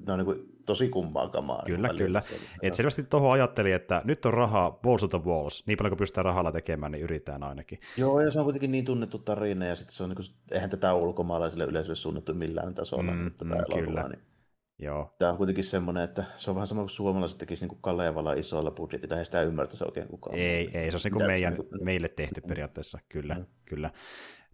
ne 0.07 0.13
on 0.13 0.19
niin 0.19 0.55
tosi 0.65 0.89
kummaa 0.89 1.29
kamaa. 1.29 1.63
Kyllä, 1.65 1.87
niin 1.87 1.97
kyllä. 1.97 2.21
Et 2.61 2.75
selvästi 2.75 3.03
tuohon 3.03 3.31
ajatteli, 3.31 3.71
että 3.71 4.01
nyt 4.03 4.25
on 4.25 4.33
rahaa 4.33 4.71
balls 4.71 5.03
of 5.03 5.09
the 5.09 5.19
walls. 5.19 5.63
Niin 5.67 5.77
paljon 5.77 5.91
kuin 5.91 5.99
pystytään 5.99 6.25
rahalla 6.25 6.51
tekemään, 6.51 6.91
niin 6.91 7.03
yritetään 7.03 7.43
ainakin. 7.43 7.79
Joo, 7.97 8.21
ja 8.21 8.31
se 8.31 8.39
on 8.39 8.45
kuitenkin 8.45 8.71
niin 8.71 8.85
tunnettu 8.85 9.19
tarina, 9.19 9.65
ja 9.65 9.75
sitten 9.75 9.95
se 9.95 10.03
on 10.03 10.09
niin 10.09 10.15
kuin, 10.15 10.27
eihän 10.51 10.69
tätä 10.69 10.93
ulkomaalaisille 10.93 11.63
yleisölle 11.63 11.95
suunnattu 11.95 12.33
millään 12.33 12.73
tasolla. 12.73 13.11
Mm, 13.11 13.31
tätä 13.31 13.55
mm, 13.55 13.83
kyllä. 13.83 14.07
Niin. 14.07 14.19
Joo. 14.79 15.15
Tämä 15.19 15.31
on 15.31 15.37
kuitenkin 15.37 15.63
semmoinen, 15.63 16.03
että 16.03 16.23
se 16.37 16.49
on 16.49 16.55
vähän 16.55 16.67
sama 16.67 16.81
kuin 16.81 16.89
suomalaiset 16.89 17.37
tekisi 17.37 17.67
niin 17.67 17.77
Kalevala 17.81 18.33
isoilla 18.33 18.71
budjetilla, 18.71 19.19
ei 19.19 19.25
sitä 19.25 19.41
ymmärtäisi 19.41 19.83
oikein 19.83 20.07
kukaan. 20.07 20.35
Ei, 20.37 20.69
ei 20.73 20.91
se 20.91 20.97
on 20.97 21.01
niin 21.03 21.13
kuin 21.13 21.27
meidän, 21.27 21.53
niin 21.53 21.67
kuin... 21.69 21.83
meille 21.83 22.09
tehty 22.09 22.41
periaatteessa, 22.41 22.99
kyllä, 23.09 23.35
mm. 23.35 23.45
kyllä. 23.65 23.91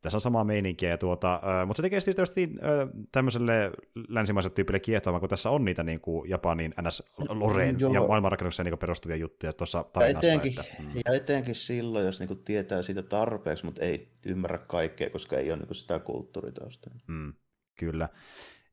Tässä 0.02 0.18
on 0.18 0.22
samaa 0.22 0.44
meininkiä, 0.44 0.98
tuota, 0.98 1.34
äh, 1.34 1.68
mutta 1.68 1.78
se 1.78 1.82
tekee 1.82 2.00
sitten 2.00 2.16
tietysti 2.16 2.50
äh, 2.64 2.90
tämmöiselle 3.12 3.72
länsimaiselle 4.08 4.56
tyypille 4.56 4.80
kiehtoamaan, 4.80 5.20
kun 5.20 5.30
tässä 5.30 5.50
on 5.50 5.66
niitä 5.66 5.84
niin 5.84 6.02
kuin 6.02 6.30
Japanin 6.30 6.74
ns. 6.82 7.04
loreen 7.30 7.80
ja 7.80 8.08
maailmanrakennukseen 8.08 8.66
niin 8.66 8.80
perustuvia 8.80 9.16
juttuja 9.16 9.54
tuossa 9.54 9.84
tarinassa. 9.84 10.28
Ja 10.28 10.34
etenkin, 10.34 10.60
että, 10.60 10.84
mm. 10.84 10.90
ja 11.06 11.14
etenkin 11.14 11.56
silloin, 11.56 12.06
jos 12.06 12.20
niin 12.20 12.28
kuin 12.28 12.44
tietää 12.44 12.82
siitä 12.82 13.02
tarpeeksi, 13.04 13.66
mutta 13.66 13.82
ei 13.82 14.08
ymmärrä 14.26 14.58
kaikkea, 14.58 15.10
koska 15.10 15.38
ei 15.38 15.50
ole 15.52 15.58
niin 15.58 15.68
kuin 15.68 15.78
sitä 15.78 16.00
kulttuuritausta. 16.00 16.90
Mm, 17.08 17.34
kyllä, 17.80 18.10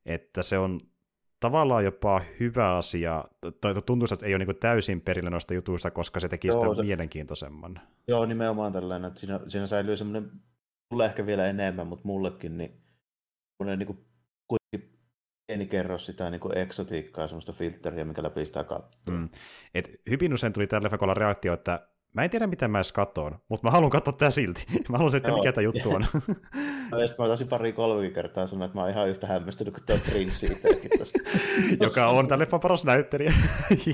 että 0.05 0.43
se 0.43 0.57
on 0.57 0.81
tavallaan 1.39 1.85
jopa 1.85 2.21
hyvä 2.39 2.77
asia, 2.77 3.25
tai 3.61 3.75
tuntuu, 3.85 4.07
että 4.13 4.25
ei 4.25 4.35
ole 4.35 4.45
niin 4.45 4.55
täysin 4.59 5.01
perillä 5.01 5.29
noista 5.29 5.53
jutuista, 5.53 5.91
koska 5.91 6.19
se 6.19 6.27
teki 6.27 6.47
Joo, 6.47 6.63
sitä 6.63 6.75
se, 6.75 6.83
mielenkiintoisemman. 6.83 7.79
Joo, 8.07 8.25
nimenomaan 8.25 8.73
tällainen, 8.73 9.07
että 9.07 9.19
siinä, 9.19 9.39
siinä 9.47 9.67
säilyy 9.67 9.97
semmoinen 9.97 10.31
mulle 10.91 11.05
ehkä 11.05 11.25
vielä 11.25 11.45
enemmän, 11.45 11.87
mutta 11.87 12.07
mullekin 12.07 12.57
niin 12.57 12.81
niin 13.77 13.87
kuin, 13.87 14.05
kuitenkin 14.47 14.99
pieni 15.47 15.65
kerros 15.65 16.05
sitä 16.05 16.29
niin 16.29 16.41
kuin 16.41 16.57
eksotiikkaa, 16.57 17.27
semmoista 17.27 17.53
filtteriä, 17.53 18.05
mikä 18.05 18.23
läpi 18.23 18.45
sitä 18.45 18.63
katsoo. 18.63 19.15
Mm. 19.17 19.29
Et 19.73 20.01
hyvin 20.09 20.33
usein 20.33 20.53
tuli 20.53 20.67
tällä 20.67 20.83
leffakolla 20.83 21.13
reaktio, 21.13 21.53
että 21.53 21.87
mä 22.13 22.23
en 22.23 22.29
tiedä, 22.29 22.47
mitä 22.47 22.67
mä 22.67 22.77
edes 22.77 22.91
katon, 22.91 23.39
mutta 23.49 23.67
mä 23.67 23.71
haluan 23.71 23.89
katsoa 23.89 24.13
tää 24.13 24.31
silti. 24.31 24.65
mä 24.89 24.97
haluan 24.97 25.17
että 25.17 25.31
mikä 25.31 25.51
tämä 25.51 25.63
juttu 25.63 25.89
on. 25.89 26.05
no, 26.91 26.99
ja 26.99 27.07
mä 27.19 27.27
taisin 27.27 27.47
pari 27.47 27.73
kolme 27.73 28.09
kertaa 28.09 28.47
sanoa, 28.47 28.65
että 28.65 28.77
mä 28.77 28.81
oon 28.81 28.89
ihan 28.89 29.09
yhtä 29.09 29.27
hämmästynyt 29.27 29.73
kuin 29.73 29.83
tuo 29.85 29.97
Prince 30.11 30.47
Joka 31.85 32.07
on 32.07 32.27
tämän 32.27 32.39
leffan 32.39 32.59
paras 32.59 32.85
näyttelijä. 32.85 33.33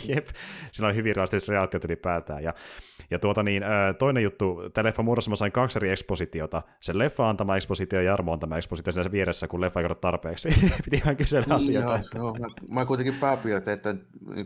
Jep. 0.07 0.27
Siinä 0.71 0.87
on 0.87 0.95
hyvin 0.95 1.15
realistiset 1.15 1.49
reaktiot 1.49 1.85
ylipäätään. 1.85 2.43
Ja 2.43 2.53
ja 3.11 3.19
tuota 3.19 3.43
niin, 3.43 3.63
toinen 3.99 4.23
juttu, 4.23 4.61
tämä 4.73 4.85
leffa 4.87 5.03
muodossa 5.03 5.29
mä 5.29 5.35
sain 5.35 5.51
kaksi 5.51 5.79
eri 5.79 5.89
ekspositiota. 5.89 6.61
Sen 6.79 6.97
leffa 6.97 7.29
antama 7.29 7.55
ekspositio 7.55 8.01
ja 8.01 8.05
Jarmo 8.05 8.33
antama 8.33 8.57
ekspositio 8.57 8.93
siinä 8.93 9.11
vieressä, 9.11 9.47
kun 9.47 9.61
leffa 9.61 9.81
ei 9.81 9.87
tarpeeksi. 10.01 10.49
Piti 10.85 10.97
ihan 10.97 11.17
kysellä 11.17 11.45
niin, 11.45 11.55
asioita. 11.55 11.89
Joo, 11.89 11.95
että... 11.95 12.17
joo, 12.17 12.35
mä, 12.39 12.47
mä 12.69 12.85
kuitenkin 12.85 13.15
pääpiirte, 13.19 13.73
että 13.73 13.95
niin 14.35 14.45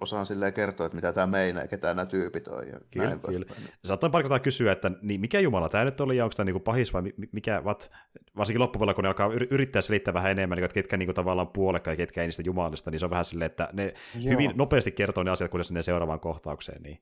osaan 0.00 0.26
silleen 0.26 0.52
kertoa, 0.52 0.86
että 0.86 0.96
mitä 0.96 1.12
tämä 1.12 1.26
meinaa, 1.26 1.66
ketä 1.66 1.94
nämä 1.94 2.06
tyypit 2.06 2.48
on. 2.48 2.68
Ja 2.68 2.80
näin 3.06 3.20
kyllä. 3.20 3.46
Saattaa 3.84 4.10
pari 4.10 4.28
kysyä, 4.42 4.72
että 4.72 4.90
niin 5.02 5.20
mikä 5.20 5.40
Jumala 5.40 5.68
tämä 5.68 5.84
nyt 5.84 6.00
oli, 6.00 6.16
ja 6.16 6.24
onko 6.24 6.34
tämä 6.36 6.44
niin 6.44 6.62
pahis 6.62 6.92
vai 6.92 7.02
mikä, 7.32 7.64
vat, 7.64 7.90
varsinkin 8.36 8.60
loppupuolella, 8.60 8.94
kun 8.94 9.04
ne 9.04 9.08
alkaa 9.08 9.30
yrittää 9.50 9.82
selittää 9.82 10.14
vähän 10.14 10.30
enemmän, 10.30 10.56
niin, 10.56 10.64
että 10.64 10.74
ketkä 10.74 10.96
niin 10.96 11.06
kuin, 11.06 11.14
tavallaan 11.14 11.48
puolekka 11.48 11.90
ja 11.90 11.96
ketkä 11.96 12.20
ei 12.20 12.26
niistä 12.26 12.42
Jumalista, 12.46 12.90
niin 12.90 12.98
se 12.98 13.06
on 13.06 13.10
vähän 13.10 13.24
silleen, 13.24 13.50
että 13.50 13.68
ne 13.72 13.94
Joo. 14.14 14.32
hyvin 14.32 14.52
nopeasti 14.54 14.92
kertoo 14.92 15.24
ne 15.24 15.30
asiat, 15.30 15.50
kunnes 15.50 15.72
ne 15.72 15.82
seuraavaan 15.82 16.20
kohtaukseen. 16.20 16.82
Niin. 16.82 16.98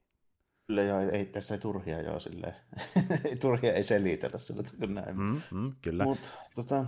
Kyllä 0.66 0.82
joo, 0.82 1.00
ei 1.00 1.26
tässä 1.26 1.54
ei 1.54 1.60
turhia 1.60 2.02
joo 2.02 2.20
silleen. 2.20 2.54
turhia 3.40 3.72
ei 3.72 3.82
selitellä 3.82 4.38
sillä 4.38 4.62
kun 4.78 4.94
näin. 4.94 5.18
Mm, 5.18 5.40
mm, 5.50 5.70
kyllä. 5.82 6.04
Mut, 6.04 6.38
tota, 6.54 6.84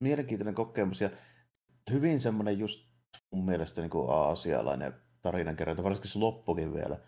mielenkiintoinen 0.00 0.54
kokemus 0.54 1.00
ja 1.00 1.10
hyvin 1.90 2.20
semmoinen 2.20 2.58
just 2.58 2.86
mun 3.30 3.44
mielestä 3.44 3.80
niin 3.80 3.90
kuin 3.90 4.10
aasialainen 4.10 4.94
tarinankerronta, 5.22 5.84
varsinkin 5.84 6.10
se 6.10 6.18
loppukin 6.18 6.74
vielä. 6.74 6.98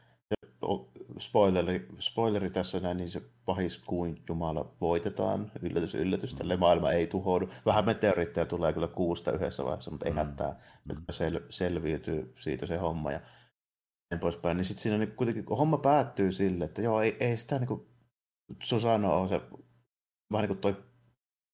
Spoileri, 1.19 1.89
spoileri 1.99 2.51
tässä 2.51 2.81
näin, 2.81 2.97
niin 2.97 3.11
se 3.11 3.23
pahis 3.45 3.79
kuin 3.79 4.23
Jumala 4.29 4.75
voitetaan, 4.81 5.53
yllätys, 5.63 5.95
yllätys, 5.95 6.35
tälle 6.35 6.57
maailma 6.57 6.93
ei 6.93 7.07
tuhoudu. 7.07 7.49
Vähän 7.67 7.85
meteoriitteja 7.85 8.47
tulee 8.47 8.73
kyllä 8.73 8.89
kuusta 8.89 9.33
yhdessä 9.33 9.65
vaiheessa, 9.65 9.91
mutta 9.91 10.07
ei 10.07 10.13
mm. 10.13 10.19
hätää, 10.19 10.61
mm. 10.85 11.03
sel, 11.11 11.41
selviytyy 11.51 12.35
siitä 12.39 12.67
se 12.67 12.77
homma. 12.77 13.13
Ja 13.13 13.21
näin 14.11 14.21
poispäin, 14.21 14.57
niin 14.57 14.65
sitten 14.65 14.83
siinä 14.83 14.99
niin 14.99 15.17
kuitenkin 15.17 15.45
homma 15.45 15.79
päättyy 15.79 16.33
sille, 16.33 16.65
että 16.65 16.83
joo, 16.83 17.03
ei, 17.03 17.17
ei 17.21 17.37
sitä 17.37 17.59
niin 17.59 17.69
kuin 17.69 17.87
Susano 18.63 19.21
on 19.21 19.29
se 19.29 19.41
vähän 20.33 20.43
niin 20.43 20.49
kuin 20.49 20.59
toi 20.59 20.89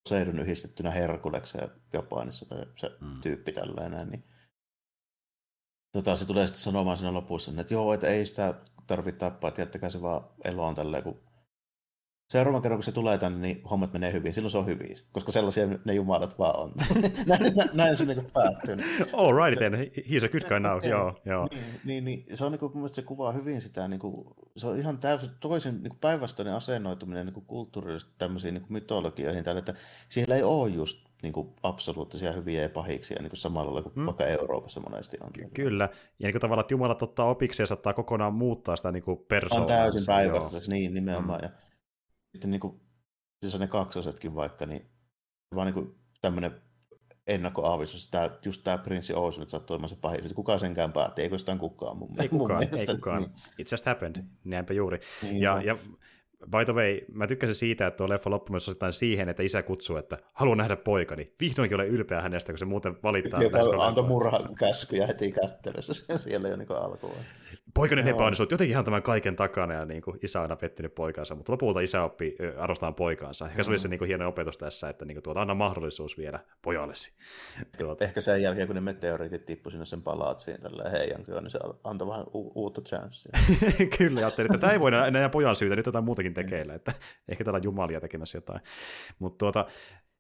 Poseidon 0.09 0.41
yhdistettynä 0.41 0.91
Herkulekseen 0.91 1.71
Japanissa 1.93 2.47
tai 2.47 2.67
se 2.77 2.91
mm. 3.01 3.21
tyyppi 3.21 3.53
tällainen, 3.53 4.09
niin 4.09 4.25
tota, 5.93 6.17
se 6.17 6.27
tulee 6.27 6.47
sitten 6.47 6.63
sanomaan 6.63 6.99
siinä 6.99 7.13
lopussa, 7.13 7.53
että 7.61 7.75
joo, 7.75 7.95
että 7.95 8.09
ei 8.09 8.27
sitä 8.27 8.55
tarvitse 8.87 9.19
tappaa, 9.19 9.49
että 9.49 9.61
jättäkää 9.61 9.91
se 9.91 10.03
vaan 10.03 10.25
eloon 10.45 10.75
tälleen, 10.75 11.03
kun 11.03 11.21
seuraavan 12.29 12.63
kerran, 12.63 12.79
kun 12.79 12.85
se 12.85 12.93
tulee 12.93 13.19
tänne, 13.19 13.39
niin 13.39 13.63
hommat 13.71 13.93
menee 13.93 14.13
hyvin. 14.13 14.35
Silloin 14.35 14.51
se 14.51 14.59
on 14.59 14.67
hyvin, 14.67 14.97
koska 15.13 15.33
sellaisia 15.33 15.67
ne 15.85 15.95
jumalat 15.95 16.39
vaan 16.39 16.61
on. 16.61 16.73
näin, 17.27 17.55
näin 17.73 17.97
se 17.97 18.05
niin 18.05 18.31
päättyy. 18.33 18.77
All 19.13 19.33
right 19.33 19.59
then, 19.59 19.73
he's 20.07 20.25
a 20.25 20.29
good 20.29 20.49
guy 20.49 20.61
now. 20.61 20.85
joo, 20.85 21.13
joo. 21.25 21.49
Niin, 21.51 21.65
niin, 21.85 22.05
niin, 22.05 22.37
se 22.37 22.45
on 22.45 22.53
niin 22.53 22.61
kuin, 22.61 22.79
mun 22.79 22.89
se 22.89 23.03
kuvaa 23.03 23.33
hyvin 23.33 23.63
sitä, 23.63 23.89
niin 23.89 24.01
kuin, 24.01 24.15
se 24.57 24.67
on 24.67 24.79
ihan 24.79 24.99
täysin 24.99 25.31
toisen 25.41 25.83
niin 25.83 25.99
päinvastainen 26.01 26.55
asennoituminen 26.55 27.27
niin 27.27 27.45
kulttuurisesti 27.47 28.13
tämmöisiin 28.19 28.55
niin 28.55 28.67
mytologioihin, 28.69 29.45
tälle, 29.45 29.59
että 29.59 29.75
siellä 30.09 30.35
ei 30.35 30.43
ole 30.43 30.71
just 30.71 30.99
niin 31.25 31.33
kuin 31.33 31.55
absoluuttisia 31.63 32.33
hyviä 32.33 32.63
ja 32.63 32.69
pahiksia 32.69 33.17
niin 33.21 33.31
kuin 33.31 33.41
samalla 33.41 33.75
lailla 33.75 33.91
kuin 33.91 33.93
mm. 33.97 34.07
vaikka 34.07 34.25
Euroopassa 34.25 34.81
monesti 34.81 35.17
on. 35.21 35.33
Ky- 35.33 35.51
kyllä, 35.55 35.89
ja 36.19 36.27
niin 36.27 36.33
kuin 36.33 36.41
tavallaan, 36.41 36.65
että 36.65 36.75
Jumalat 36.75 37.03
ottaa 37.03 37.31
opiksi 37.31 37.63
ja 37.63 37.67
saattaa 37.67 37.93
kokonaan 37.93 38.35
muuttaa 38.35 38.77
sitä 38.77 38.93
niin 38.93 39.05
persoonaa. 39.29 39.63
On 39.63 39.69
täysin 39.69 40.07
päinvastaiseksi, 40.07 40.71
niin 40.71 40.95
nimenomaan. 40.95 41.41
Mm. 41.41 41.45
Ja 41.45 41.51
sitten 42.33 42.51
niin 42.51 42.61
kuin, 42.61 42.81
siis 43.41 43.55
on 43.55 43.61
ne 43.61 43.67
kaksosetkin 43.67 44.35
vaikka, 44.35 44.67
niin 44.67 44.91
vaan 45.55 45.67
niin 45.67 45.75
kuin 45.75 45.95
tämmöinen 46.21 46.63
ennakkoaavistus, 47.27 48.05
että 48.05 48.31
just 48.45 48.65
tämä 48.65 48.79
prinssi 48.79 49.15
Oos 49.15 49.39
nyt 49.39 49.51
sattuu 49.51 49.75
olemaan 49.75 49.89
se 49.89 49.97
pahin, 49.97 50.35
kuka 50.35 50.59
senkään 50.59 50.93
päätti, 50.93 51.23
eikö 51.23 51.39
sitä 51.39 51.57
kukaan 51.57 51.97
mun, 51.97 52.09
ei 52.23 52.29
kukaan, 52.29 52.51
mun 52.51 52.59
mielestä. 52.59 52.93
Ei 52.93 52.97
kukaan, 52.97 53.23
niin. 53.23 53.33
it 53.59 53.71
just 53.73 53.87
happened, 53.87 54.25
näinpä 54.45 54.75
juuri. 54.75 55.01
Niin, 55.23 55.41
ja, 55.41 55.63
ja 55.63 55.77
by 56.51 56.65
the 56.65 56.73
way, 56.73 57.01
mä 57.13 57.27
tykkäsin 57.27 57.55
siitä, 57.55 57.87
että 57.87 57.97
tuo 57.97 58.09
leffa 58.09 58.31
loppumassa 58.31 58.71
osittain 58.71 58.93
siihen, 58.93 59.29
että 59.29 59.43
isä 59.43 59.63
kutsuu, 59.63 59.97
että 59.97 60.19
haluan 60.33 60.59
nähdä 60.59 60.77
poikani. 60.77 61.33
Vihdoinkin 61.41 61.75
ole 61.75 61.87
ylpeä 61.87 62.21
hänestä, 62.21 62.53
kun 62.53 62.59
se 62.59 62.65
muuten 62.65 62.97
valittaa. 63.03 63.43
Joka 63.43 63.85
antoi 63.85 64.05
murhan 64.05 64.55
käskyjä 64.55 65.07
heti 65.07 65.33
kättelyssä 65.33 66.17
siellä 66.17 66.49
jo 66.49 66.57
niin 66.57 66.73
alkuun. 66.73 67.15
Poikainen 67.75 68.09
epäonnistunut 68.09 68.51
jotenkin 68.51 68.71
ihan 68.71 68.85
tämän 68.85 69.03
kaiken 69.03 69.37
takana, 69.37 69.75
ja 69.75 69.85
niin 69.85 70.03
kuin 70.03 70.19
isä 70.23 70.39
on 70.39 70.43
aina 70.43 70.57
pettynyt 70.57 70.95
poikaansa, 70.95 71.35
mutta 71.35 71.53
lopulta 71.53 71.81
isä 71.81 72.03
oppi 72.03 72.37
arvostamaan 72.59 72.95
poikaansa. 72.95 73.47
Ehkä 73.47 73.63
se 73.63 73.71
oli 73.71 73.79
se 73.79 73.89
niin 73.89 73.99
kuin 73.99 74.09
hieno 74.09 74.29
opetus 74.29 74.59
tässä, 74.59 74.89
että 74.89 75.05
niin 75.05 75.15
kuin, 75.15 75.23
tuota, 75.23 75.41
anna 75.41 75.55
mahdollisuus 75.55 76.19
vielä 76.19 76.41
pojallesi. 76.63 77.13
Tuota. 77.79 78.05
Ehkä 78.05 78.21
sen 78.21 78.43
jälkeen, 78.43 78.67
kun 78.67 78.75
ne 78.75 78.81
meteoriitit 78.81 79.47
tippu 79.47 79.71
sinne 79.71 79.87
sen 79.87 80.03
palaatsiin 80.03 80.61
tällä 80.61 80.91
heijankin, 80.91 81.35
niin 81.35 81.51
se 81.51 81.59
antoi 81.85 82.09
vähän 82.09 82.27
u- 82.35 82.53
uutta 82.55 82.81
chanssia. 82.81 83.33
Kyllä, 83.99 84.21
ajattelin, 84.21 84.55
että 84.55 84.61
tämä 84.61 84.73
ei 84.73 84.81
voi 84.81 84.91
enää 85.09 85.29
pojan 85.29 85.57
syytä, 85.57 85.77
nyt 85.77 85.87
jotain 85.87 86.05
muutakin 86.05 86.35
tekeillä, 86.35 86.75
että 86.75 86.93
ehkä 87.29 87.45
täällä 87.45 87.57
on 87.57 87.65
jumalia 87.65 88.01
tekemässä 88.01 88.39
jotain. 88.39 88.61
Mutta 89.19 89.39
tuota, 89.39 89.67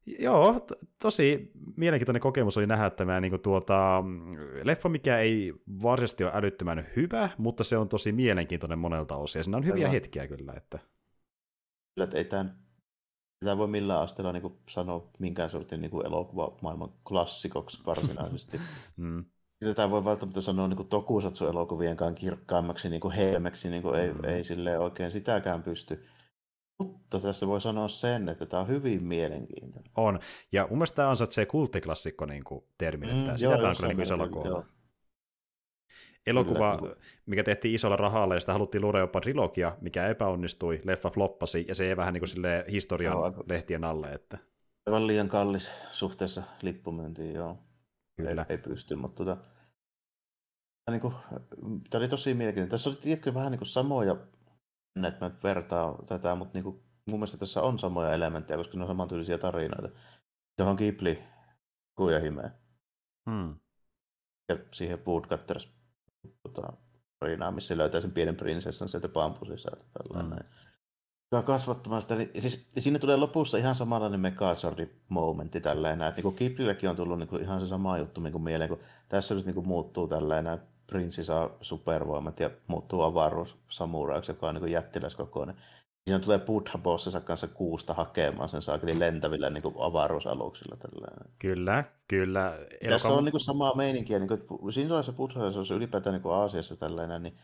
Joo, 0.07 0.61
to, 0.61 0.75
tosi 0.99 1.53
mielenkiintoinen 1.77 2.21
kokemus 2.21 2.57
oli 2.57 2.67
nähdä 2.67 2.91
tämä 2.91 3.21
niin 3.21 3.31
kuin 3.31 3.43
tuota, 3.43 4.05
leffa, 4.63 4.89
mikä 4.89 5.19
ei 5.19 5.55
varsinaisesti 5.83 6.25
ole 6.25 6.33
älyttömän 6.35 6.87
hyvä, 6.97 7.29
mutta 7.39 7.65
se 7.65 7.79
on 7.79 7.89
tosi 7.89 8.13
mielenkiintoinen 8.13 8.79
monelta 8.79 9.17
osin, 9.17 9.41
ja 9.41 9.43
siinä 9.43 9.57
on 9.57 9.67
hyviä 9.67 9.87
Aivan. 9.87 9.93
hetkiä 9.93 10.27
kyllä. 10.27 10.53
Että... 10.57 10.79
Kyllä, 11.95 12.05
että 12.05 12.17
ei 12.17 12.25
tämän, 12.25 12.59
tämä 13.45 13.59
voi 13.59 13.69
millään 13.69 14.01
asteella 14.01 14.33
niin 14.33 14.43
kuin 14.43 14.55
sanoa 14.69 15.11
minkään 15.19 15.51
sortin 15.51 15.81
niin 15.81 15.91
kuin 15.91 16.07
maailman 16.63 16.93
klassikoksi 17.09 17.83
varsinaisesti. 17.87 18.61
mm. 18.97 19.25
Tätä 19.61 19.91
voi 19.91 20.05
välttämättä 20.05 20.41
sanoa 20.41 20.69
niin 20.69 20.89
tokusatsu-elokuvien 20.89 21.97
kanssa 21.97 22.21
kirkkaammaksi 22.21 22.89
niin 22.89 23.13
helmeksi, 23.17 23.71
niin 23.71 23.83
kuin 23.83 23.95
ei, 23.95 24.13
mm. 24.13 24.25
ei 24.25 24.45
sille 24.45 24.79
oikein 24.79 25.11
sitäkään 25.11 25.63
pysty. 25.63 26.05
Mutta 26.79 27.21
tässä 27.21 27.47
voi 27.47 27.61
sanoa 27.61 27.89
sen, 27.89 28.29
että 28.29 28.47
tämä 28.47 28.61
on 28.61 28.69
hyvin 28.69 29.05
mielenkiintoinen. 29.05 29.93
On, 29.97 30.19
ja 30.53 30.67
mun 30.67 30.79
mielestä 30.79 30.97
tämä 30.97 31.11
ansaitsee 31.11 31.47
kulttiklassikko 31.47 32.27
niin 32.27 32.45
kuin 32.45 32.65
termin, 32.79 33.09
että 33.09 33.31
mm, 33.31 33.37
sitä 33.37 33.53
joo, 33.53 33.69
on 33.69 33.77
kyllä 33.77 33.89
niin 33.89 34.01
isolla 34.01 34.29
koolla. 34.29 34.67
Elokuva, 36.27 36.79
kyllä, 36.79 36.97
mikä 37.27 37.45
tehtiin 37.45 37.75
isolla 37.75 37.97
rahalla, 37.97 38.35
ja 38.35 38.41
sitä 38.41 38.53
haluttiin 38.53 38.83
luoda 38.83 38.99
jopa 38.99 39.21
trilogia, 39.21 39.77
mikä 39.81 40.09
epäonnistui, 40.09 40.81
leffa 40.85 41.11
floppasi, 41.11 41.65
ja 41.69 41.75
se 41.75 41.89
ei 41.89 41.97
vähän 41.97 42.15
niin 42.15 42.21
kuin 42.21 42.45
historian 42.73 43.15
no, 43.15 43.45
lehtien 43.49 43.85
alle. 43.85 44.13
Että... 44.13 44.39
Aivan 44.87 45.07
liian 45.07 45.29
kallis 45.29 45.71
suhteessa 45.91 46.43
lippumyyntiin, 46.63 47.35
joo. 47.35 47.59
Kyllä. 48.17 48.31
Ei, 48.31 48.37
ei 48.49 48.59
pysty, 48.59 48.97
mutta 48.97 49.25
tota, 49.25 49.45
niin 50.91 51.01
kuin, 51.01 51.15
tämä 51.91 52.01
oli 52.01 52.09
tosi 52.09 52.35
mielenkiintoinen. 52.35 52.71
Tässä 52.71 52.91
oli 52.91 52.97
tiedätkö, 52.97 53.35
vähän 53.35 53.51
niin 53.51 53.59
kuin 53.59 53.69
samoja 53.69 54.17
että 54.97 55.25
mä 55.25 55.31
vertaa 55.43 55.99
tätä, 56.07 56.35
mutta 56.35 56.59
niin 56.59 56.65
kuin, 56.65 56.83
mun 57.07 57.19
mielestä 57.19 57.39
tässä 57.39 57.63
on 57.63 57.79
samoja 57.79 58.13
elementtejä, 58.13 58.59
koska 58.59 58.77
ne 58.77 58.83
on 58.83 58.89
samantyylisiä 58.89 59.39
tarinoita. 59.39 59.89
Johon 60.59 60.77
Ghibli 60.77 61.25
Kujahimeen. 61.95 62.51
Hmm. 63.31 63.57
Ja 64.49 64.57
siihen 64.73 65.07
Woodcutters 65.07 65.69
tota, 66.43 66.73
tarinaa, 67.19 67.51
missä 67.51 67.77
löytää 67.77 68.01
sen 68.01 68.13
pienen 68.13 68.37
prinsessan 68.37 68.89
sieltä 68.89 69.09
pampusissa. 69.09 69.77
Tällainen. 69.93 70.39
Hmm. 71.35 71.45
kasvattamaan 71.45 72.03
sitä. 72.03 72.17
Niin, 72.17 72.43
siis, 72.43 72.67
siinä 72.79 72.99
tulee 72.99 73.17
lopussa 73.17 73.59
ihan 73.59 73.75
samanlainen 73.75 74.21
Megazordi 74.21 74.89
momentti 75.09 75.61
tällainen, 75.61 76.09
että 76.09 76.23
niin 76.23 76.35
Ghiblillekin 76.35 76.91
on 76.91 76.97
tullut 76.97 77.19
niin 77.19 77.29
kuin 77.29 77.43
ihan 77.43 77.61
se 77.61 77.67
sama 77.67 77.99
juttu 77.99 78.21
niin 78.21 78.33
kuin 78.33 78.43
mieleen, 78.43 78.69
kun 78.69 78.81
tässä 79.09 79.35
nyt 79.35 79.47
niin 79.47 79.55
kuin 79.55 79.69
muuttuu 79.69 80.09
tällainen 80.09 80.61
prinssi 80.87 81.25
saa 81.25 81.51
supervoimat 81.61 82.41
ja 82.41 82.51
muuttuu 82.67 83.03
avaruus 83.03 83.57
samuraiksi, 83.69 84.31
joka 84.31 84.49
on 84.49 84.55
niin 84.55 84.73
jättiläiskokoinen. 84.73 85.57
Siinä 86.05 86.19
tulee 86.19 86.39
Buddha 86.39 86.79
bossinsa 86.79 87.21
kanssa 87.21 87.49
kuusta 87.49 87.95
hakemaan 87.95 88.49
sen 88.49 88.63
saakeli 88.63 88.99
lentävillä 88.99 89.51
niin 89.51 89.63
kuin 89.63 89.75
avaruusaluksilla. 89.79 90.77
Tällainen. 90.77 91.35
Kyllä, 91.39 91.85
kyllä. 92.09 92.57
Elokam... 92.57 92.89
Tässä 92.89 93.09
on 93.09 93.25
niin 93.25 93.33
kuin 93.33 93.41
samaa 93.41 93.75
meininkiä. 93.75 94.19
Niin 94.19 94.29
kuin, 94.29 94.73
siinä 94.73 94.89
sellaisessa 94.89 95.13
buddhalaisuudessa 95.13 95.75
ylipäätään 95.75 96.15
niin 96.15 96.23
kuin 96.23 96.35
Aasiassa 96.35 96.77
tällainen, 96.77 97.23
niin 97.23 97.39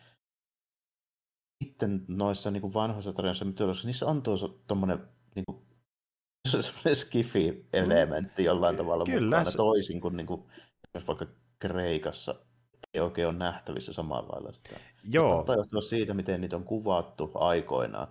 sitten 1.64 2.04
noissa 2.08 2.50
niin 2.50 2.60
kuin 2.60 2.74
vanhoissa 2.74 3.12
tarinoissa 3.12 3.44
mytologisissa, 3.44 3.88
niissä 3.88 4.06
on 4.06 4.22
tuommoinen 4.66 4.98
niin 5.34 5.44
kuin, 5.46 5.62
semmoinen 6.48 6.96
skifi-elementti 6.96 8.44
jollain 8.44 8.76
tavalla 8.76 9.04
Kyllä, 9.04 9.36
mukana, 9.36 9.50
se... 9.50 9.56
toisin 9.56 10.00
kuin, 10.00 10.16
niin 10.16 10.26
kuin 10.26 10.44
jos 10.94 11.06
vaikka 11.06 11.26
Kreikassa 11.58 12.34
ei 12.94 13.00
oikein 13.00 13.28
ole 13.28 13.36
nähtävissä 13.36 13.92
samalla 13.92 14.28
lailla 14.28 14.52
sitä. 14.52 14.80
Joo. 15.04 15.30
Saattaa 15.30 15.56
johtua 15.56 15.80
siitä, 15.80 16.14
miten 16.14 16.40
niitä 16.40 16.56
on 16.56 16.64
kuvattu 16.64 17.30
aikoinaan. 17.34 18.06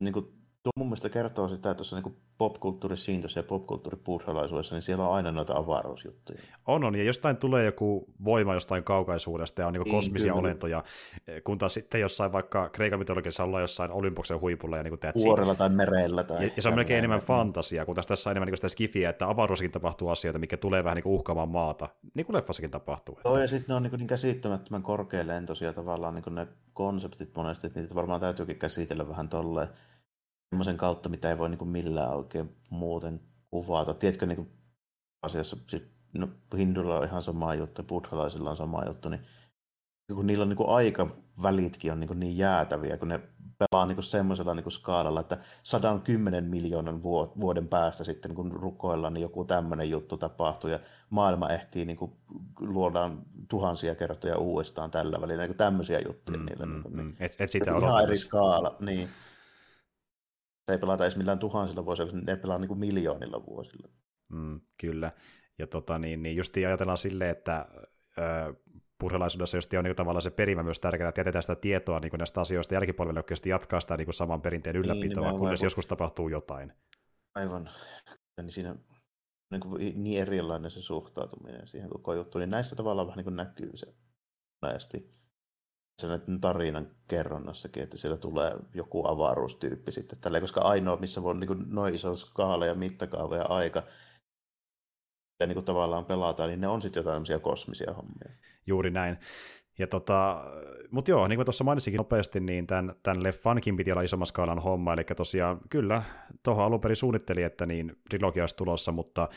Niin 0.00 0.12
kuin, 0.12 0.37
tuo 0.74 0.84
mun 0.84 0.86
mielestä 0.86 1.08
kertoo 1.08 1.48
sitä, 1.48 1.70
että 1.70 1.74
tuossa 1.74 2.00
niin 2.00 2.16
popkulttuurisiintossa 2.38 3.38
ja 3.38 3.42
popkulttuuripuuhalaisuudessa, 3.42 4.74
niin 4.74 4.82
siellä 4.82 5.06
on 5.08 5.14
aina 5.14 5.32
noita 5.32 5.56
avaruusjuttuja. 5.56 6.38
On, 6.66 6.84
on, 6.84 6.94
ja 6.94 7.02
jostain 7.02 7.36
tulee 7.36 7.64
joku 7.64 8.08
voima 8.24 8.54
jostain 8.54 8.84
kaukaisuudesta 8.84 9.60
ja 9.62 9.66
on 9.66 9.72
niin 9.72 9.82
niin, 9.82 9.94
kosmisia 9.94 10.32
kyllä. 10.32 10.40
olentoja, 10.40 10.84
kun 11.44 11.58
taas 11.58 11.74
sitten 11.74 12.00
jossain 12.00 12.32
vaikka 12.32 12.68
Kreikan 12.68 12.98
mytologiassa 12.98 13.44
ollaan 13.44 13.62
jossain 13.62 13.90
Olympuksen 13.90 14.40
huipulla 14.40 14.76
ja 14.76 14.82
niin 14.82 14.98
kuin 14.98 15.12
Vuorella 15.24 15.54
tai 15.54 15.68
merellä. 15.68 16.24
Tai 16.24 16.44
ja, 16.44 16.50
ja 16.56 16.62
se 16.62 16.68
on 16.68 16.74
melkein 16.74 16.98
enemmän 16.98 17.20
fantasiaa, 17.20 17.84
kun 17.84 17.94
taas 17.94 18.06
tässä 18.06 18.30
on 18.30 18.32
enemmän 18.32 18.46
niin 18.46 18.56
sitä 18.56 18.68
skifiä, 18.68 19.10
että 19.10 19.28
avaruuskin 19.28 19.70
tapahtuu 19.70 20.08
asioita, 20.08 20.38
mikä 20.38 20.56
tulee 20.56 20.84
vähän 20.84 20.96
niin 20.96 21.02
kuin 21.02 21.14
uhkaamaan 21.14 21.48
maata, 21.48 21.88
niin 22.14 22.26
kuin 22.26 22.36
leffassakin 22.36 22.70
tapahtuu. 22.70 23.18
Että... 23.18 23.40
Ja 23.40 23.46
sitten 23.46 23.68
ne 23.68 23.74
on 23.74 23.82
niin, 23.82 23.92
niin 23.92 24.06
käsittämättömän 24.06 24.82
korkealentoisia 24.82 25.72
tavallaan 25.72 26.14
niin 26.14 26.34
ne 26.34 26.46
konseptit 26.72 27.36
monesti, 27.36 27.66
että 27.66 27.80
niitä 27.80 27.94
varmaan 27.94 28.20
täytyykin 28.20 28.58
käsitellä 28.58 29.08
vähän 29.08 29.28
tolleen 29.28 29.68
semmoisen 30.50 30.76
kautta, 30.76 31.08
mitä 31.08 31.30
ei 31.30 31.38
voi 31.38 31.48
niin 31.48 31.58
kuin 31.58 31.68
millään 31.68 32.16
oikein 32.16 32.56
muuten 32.70 33.20
kuvata. 33.50 33.94
Tiedätkö 33.94 34.26
niin 34.26 34.36
kuin 34.36 34.50
asiassa, 35.22 35.56
siis, 35.66 35.82
no, 36.18 36.28
hindulla 36.56 36.98
on 36.98 37.04
ihan 37.04 37.22
sama 37.22 37.54
juttu, 37.54 37.82
buddhalaisilla 37.82 38.50
on 38.50 38.56
sama 38.56 38.84
juttu, 38.86 39.08
niin 39.08 39.20
kun 40.14 40.26
niillä 40.26 40.42
on 40.42 40.48
niin 40.48 40.56
kuin 40.56 40.68
aikavälitkin 40.68 41.92
on 41.92 42.00
niin, 42.00 42.08
kuin 42.08 42.20
niin 42.20 42.38
jäätäviä, 42.38 42.96
kun 42.96 43.08
ne 43.08 43.20
pelaa 43.58 43.86
niin 43.86 43.96
kuin 43.96 44.04
semmoisella 44.04 44.54
niin 44.54 44.64
kuin 44.64 44.72
skaalalla, 44.72 45.20
että 45.20 45.38
110 45.62 46.44
miljoonan 46.44 47.02
vuoden 47.40 47.68
päästä 47.68 48.04
sitten, 48.04 48.34
kun 48.34 48.52
rukoillaan, 48.52 49.14
niin 49.14 49.22
joku 49.22 49.44
tämmöinen 49.44 49.90
juttu 49.90 50.16
tapahtuu 50.16 50.70
ja 50.70 50.80
maailma 51.10 51.48
ehtii, 51.48 51.84
niin 51.84 51.96
kuin, 51.96 52.12
luodaan 52.60 53.22
tuhansia 53.48 53.94
kertoja 53.94 54.38
uudestaan 54.38 54.90
tällä 54.90 55.20
välillä, 55.20 55.42
niin 55.42 55.48
kuin 55.48 55.56
tämmöisiä 55.58 56.00
juttuja 56.06 56.38
mm, 56.38 56.46
niillä. 56.46 56.66
Mm, 56.66 56.72
niin 56.72 56.82
kuin, 56.82 56.96
niin, 56.96 57.16
et, 57.20 57.36
et 57.38 57.50
sitä 57.50 57.70
ihan 57.78 58.02
eri 58.02 58.16
skaala, 58.16 58.76
niin 58.80 59.08
se 60.68 60.72
ei 60.72 60.78
pelata 60.78 61.04
edes 61.04 61.16
millään 61.16 61.38
tuhansilla 61.38 61.84
vuosilla, 61.84 62.12
ne 62.12 62.36
pelaa 62.36 62.58
niin 62.58 62.68
kuin 62.68 62.80
miljoonilla 62.80 63.46
vuosilla. 63.46 63.88
Mm, 64.28 64.60
kyllä. 64.80 65.12
Ja 65.58 65.66
tota, 65.66 65.98
niin, 65.98 66.22
niin 66.22 66.36
just 66.36 66.56
ajatellaan 66.56 66.98
silleen, 66.98 67.30
että 67.30 67.68
ö, 68.18 68.54
purhelaisuudessa 68.98 69.56
just 69.56 69.72
on 69.72 69.84
niin 69.84 69.96
tavallaan 69.96 70.22
se 70.22 70.30
perimä 70.30 70.62
myös 70.62 70.80
tärkeää, 70.80 71.08
että 71.08 71.20
jätetään 71.20 71.42
sitä 71.42 71.56
tietoa 71.56 72.00
niin 72.00 72.12
näistä 72.18 72.40
asioista 72.40 72.74
jälkipolvelle 72.74 73.20
oikeasti 73.20 73.50
jatkaa 73.50 73.80
sitä 73.80 73.96
niin 73.96 74.14
saman 74.14 74.42
perinteen 74.42 74.74
niin, 74.74 74.84
ylläpitoa, 74.84 75.30
niin, 75.30 75.38
kunnes 75.38 75.62
joskus 75.62 75.86
tapahtuu 75.86 76.28
jotain. 76.28 76.72
Aivan. 77.34 77.70
Niin 78.36 78.50
siinä 78.50 78.76
niin, 79.50 79.60
kuin, 79.60 80.02
niin 80.02 80.22
erilainen 80.22 80.70
se 80.70 80.80
suhtautuminen 80.80 81.66
siihen 81.66 81.90
koko 81.90 82.14
juttuun, 82.14 82.40
niin 82.40 82.50
näissä 82.50 82.76
tavallaan 82.76 83.06
vähän 83.06 83.16
niin 83.16 83.24
kuin 83.24 83.36
näkyy 83.36 83.76
se 83.76 83.86
näesti 84.62 85.17
sen 86.00 86.40
tarinan 86.40 86.90
kerronnassakin, 87.08 87.82
että 87.82 87.96
siellä 87.96 88.16
tulee 88.16 88.52
joku 88.74 89.08
avaruustyyppi 89.08 89.92
sitten 89.92 90.18
tälleen, 90.18 90.42
koska 90.42 90.60
ainoa, 90.60 90.96
missä 90.96 91.22
voi 91.22 91.34
niin 91.34 91.64
noin 91.66 91.94
iso 91.94 92.16
skaala 92.16 92.66
ja 92.66 92.74
mittakaava 92.74 93.36
ja 93.36 93.44
aika 93.48 93.82
ja 95.40 95.46
niin 95.46 95.64
tavallaan 95.64 96.04
pelataan, 96.04 96.48
niin 96.48 96.60
ne 96.60 96.68
on 96.68 96.80
sitten 96.80 97.00
jotain 97.00 97.40
kosmisia 97.42 97.92
hommia. 97.92 98.30
Juuri 98.66 98.90
näin. 98.90 99.18
Ja 99.78 99.86
tota, 99.86 100.44
mutta 100.90 101.10
joo, 101.10 101.28
niin 101.28 101.36
kuin 101.36 101.46
tuossa 101.46 101.64
mainitsinkin 101.64 101.98
nopeasti, 101.98 102.40
niin 102.40 102.66
tämän, 102.66 102.94
tämän 103.02 103.22
leffankin 103.22 103.76
piti 103.76 103.92
olla 103.92 104.02
isomman 104.02 104.26
skaalan 104.26 104.58
homma, 104.58 104.92
eli 104.92 105.04
tosiaan 105.04 105.60
kyllä 105.70 106.02
tuohon 106.42 106.64
alun 106.64 106.80
perin 106.80 106.96
suunnitteli, 106.96 107.42
että 107.42 107.66
niin 107.66 107.96
trilogia 108.10 108.42
olisi 108.42 108.56
tulossa, 108.56 108.92
mutta 108.92 109.28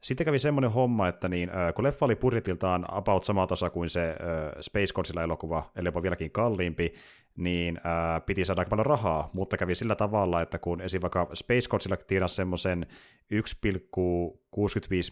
sitten 0.00 0.24
kävi 0.24 0.38
semmoinen 0.38 0.70
homma, 0.70 1.08
että 1.08 1.28
niin, 1.28 1.50
kun 1.74 1.84
leffa 1.84 2.06
oli 2.06 2.16
budjetiltaan 2.16 2.84
about 2.88 3.24
sama 3.24 3.46
tasa 3.46 3.70
kuin 3.70 3.90
se 3.90 4.16
Space 4.60 4.94
Godzilla-elokuva, 4.94 5.70
eli 5.76 5.88
jopa 5.88 6.02
vieläkin 6.02 6.30
kalliimpi, 6.30 6.94
niin 7.38 7.80
äh, 7.86 8.26
piti 8.26 8.44
saada 8.44 8.60
aika 8.60 8.68
paljon 8.68 8.86
rahaa, 8.86 9.30
mutta 9.32 9.56
kävi 9.56 9.74
sillä 9.74 9.94
tavalla, 9.94 10.42
että 10.42 10.58
kun 10.58 10.80
esim. 10.80 11.02
vaikka 11.02 11.28
Space 11.34 11.68
Godzilla 11.68 11.96
tienasi 11.96 12.34
semmoisen 12.34 12.86
1,65 13.34 13.38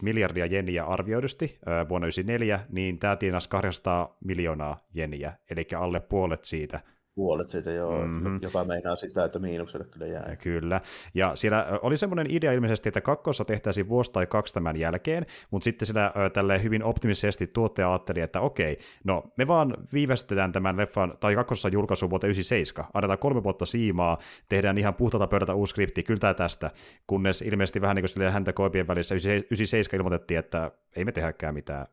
miljardia 0.01 0.45
jeniä 0.45 0.85
arvioidusti 0.85 1.45
äh, 1.45 1.89
vuonna 1.89 2.05
1994, 2.05 2.59
niin 2.69 2.99
tämä 2.99 3.15
tienasi 3.15 3.49
800 3.49 4.17
miljoonaa 4.23 4.87
jeniä, 4.93 5.33
eli 5.49 5.67
alle 5.77 5.99
puolet 5.99 6.45
siitä 6.45 6.81
puolet 7.17 7.49
siitä, 7.49 7.71
joo, 7.71 8.05
mm-hmm. 8.05 8.39
joka 8.41 8.63
meinaa 8.63 8.95
sitä, 8.95 9.25
että 9.25 9.39
miinukselle 9.39 9.85
kyllä 9.85 10.05
jää. 10.05 10.35
Kyllä, 10.35 10.81
ja 11.13 11.35
siellä 11.35 11.79
oli 11.81 11.97
semmoinen 11.97 12.27
idea 12.29 12.51
ilmeisesti, 12.51 12.89
että 12.89 13.01
kakkossa 13.01 13.45
tehtäisiin 13.45 13.89
vuosi 13.89 14.11
tai 14.11 14.27
kaksi 14.27 14.53
tämän 14.53 14.77
jälkeen, 14.77 15.25
mutta 15.51 15.63
sitten 15.63 15.85
siellä 15.85 16.13
tälle 16.33 16.63
hyvin 16.63 16.83
optimisesti 16.83 17.47
tuottaja 17.47 17.91
ajatteli, 17.91 18.21
että 18.21 18.41
okei, 18.41 18.77
no 19.03 19.23
me 19.37 19.47
vaan 19.47 19.77
viivästytetään 19.93 20.51
tämän 20.51 20.77
leffan, 20.77 21.17
tai 21.19 21.35
kakkossa 21.35 21.69
julkaisu 21.69 22.09
vuoteen 22.09 22.29
97, 22.29 22.91
annetaan 22.93 23.19
kolme 23.19 23.43
vuotta 23.43 23.65
siimaa, 23.65 24.17
tehdään 24.49 24.77
ihan 24.77 24.95
puhtaalta 24.95 25.27
pöydältä 25.27 25.53
uusi 25.53 25.71
skripti, 25.71 26.03
kyllä 26.03 26.33
tästä, 26.33 26.71
kunnes 27.07 27.41
ilmeisesti 27.41 27.81
vähän 27.81 27.95
niin 27.95 28.05
kuin 28.15 28.31
häntä 28.31 28.53
koipien 28.53 28.87
välissä 28.87 29.15
97 29.15 29.97
ilmoitettiin, 29.97 30.39
että 30.39 30.71
ei 30.95 31.05
me 31.05 31.11
tehdäkään 31.11 31.53
mitään 31.53 31.87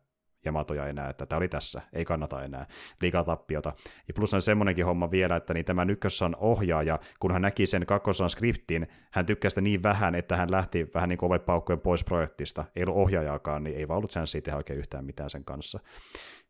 Jamatoja 0.45 0.87
enää, 0.87 1.09
että 1.09 1.25
tämä 1.25 1.37
oli 1.37 1.47
tässä, 1.47 1.81
ei 1.93 2.05
kannata 2.05 2.43
enää, 2.43 2.67
liikaa 3.01 3.23
tappiota. 3.23 3.73
Ja 4.07 4.13
plus 4.13 4.33
on 4.33 4.41
semmoinenkin 4.41 4.85
homma 4.85 5.11
vielä, 5.11 5.35
että 5.35 5.53
niin 5.53 5.65
tämä 5.65 5.85
ykkössan 5.89 6.35
ohjaaja, 6.39 6.99
kun 7.19 7.31
hän 7.31 7.41
näki 7.41 7.65
sen 7.65 7.85
kakkosan 7.85 8.29
skriptin, 8.29 8.87
hän 9.11 9.25
tykkäsi 9.25 9.53
sitä 9.53 9.61
niin 9.61 9.83
vähän, 9.83 10.15
että 10.15 10.37
hän 10.37 10.51
lähti 10.51 10.87
vähän 10.93 11.09
niin 11.09 11.17
kuin 11.17 11.41
paukkojen 11.41 11.79
pois 11.79 12.03
projektista. 12.03 12.65
Ei 12.75 12.83
ollut 12.83 12.97
ohjaajaakaan, 12.97 13.63
niin 13.63 13.77
ei 13.77 13.87
vaan 13.87 13.97
ollut 13.97 14.11
sen 14.11 14.27
siitä 14.27 14.55
oikein 14.55 14.79
yhtään 14.79 15.05
mitään 15.05 15.29
sen 15.29 15.45
kanssa. 15.45 15.79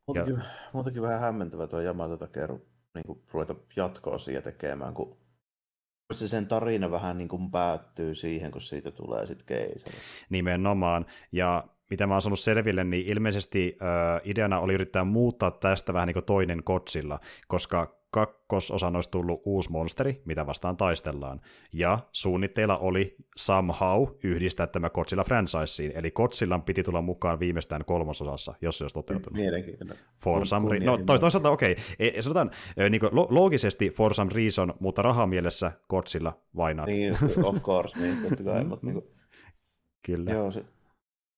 Muutenkin, 0.07 0.35
ja... 0.35 0.41
muutenkin 0.73 1.01
vähän 1.01 1.19
hämmentävä 1.19 1.67
tuo 1.67 1.81
Yamato 1.81 2.17
Takeru 2.17 2.65
niin 2.95 3.05
kuin 3.05 3.21
ruveta 3.31 3.55
jatkoa 3.75 4.17
siihen 4.17 4.43
tekemään, 4.43 4.93
kun 4.93 5.17
se 6.13 6.27
sen 6.27 6.47
tarina 6.47 6.91
vähän 6.91 7.17
niin 7.17 7.27
kuin 7.27 7.51
päättyy 7.51 8.15
siihen, 8.15 8.51
kun 8.51 8.61
siitä 8.61 8.91
tulee 8.91 9.25
sitten 9.25 9.45
keisari. 9.45 9.97
Nimenomaan, 10.29 11.05
ja 11.31 11.67
mitä 11.89 12.07
mä 12.07 12.13
oon 12.13 12.21
saanut 12.21 12.39
selville, 12.39 12.83
niin 12.83 13.11
ilmeisesti 13.11 13.77
äh, 13.81 14.21
ideana 14.23 14.59
oli 14.59 14.73
yrittää 14.73 15.03
muuttaa 15.03 15.51
tästä 15.51 15.93
vähän 15.93 16.07
niin 16.07 16.13
kuin 16.13 16.25
toinen 16.25 16.63
kotsilla, 16.63 17.19
koska 17.47 18.05
kakkososan 18.15 18.95
olisi 18.95 19.11
tullut 19.11 19.41
uusi 19.45 19.71
monsteri, 19.71 20.21
mitä 20.25 20.45
vastaan 20.45 20.77
taistellaan. 20.77 21.41
Ja 21.73 21.99
suunnitteilla 22.11 22.77
oli 22.77 23.15
somehow 23.37 24.07
yhdistää 24.23 24.67
tämä 24.67 24.89
Godzilla 24.89 25.23
franchiseen, 25.23 25.91
eli 25.95 26.11
Godzillan 26.11 26.63
piti 26.63 26.83
tulla 26.83 27.01
mukaan 27.01 27.39
viimeistään 27.39 27.85
kolmososassa, 27.85 28.53
jos 28.61 28.77
se 28.77 28.83
olisi 28.83 28.93
toteutunut. 28.93 29.37
Mielenkiintoinen. 29.37 29.97
For 30.17 30.45
some 30.45 30.79
no, 30.79 30.97
toisaalta 31.05 31.49
okei, 31.49 31.71
okay. 31.71 31.83
E, 31.99 32.21
sanotaan 32.21 32.51
niin 32.89 33.01
lo- 33.11 33.27
loogisesti 33.29 33.89
for 33.89 34.13
some 34.13 34.31
reason, 34.35 34.73
mutta 34.79 35.01
rahamielessä 35.01 35.71
Godzilla 35.89 36.39
vainaa. 36.55 36.85
Niin, 36.85 37.17
of 37.43 37.61
course, 37.61 37.99
niin, 37.99 38.17
totta 38.29 38.43
kai, 38.43 38.65
mutta 38.65 38.85
niin 38.85 38.93
kuin... 38.93 39.05
Kyllä. 40.05 40.31
Joo, 40.31 40.51
se, 40.51 40.65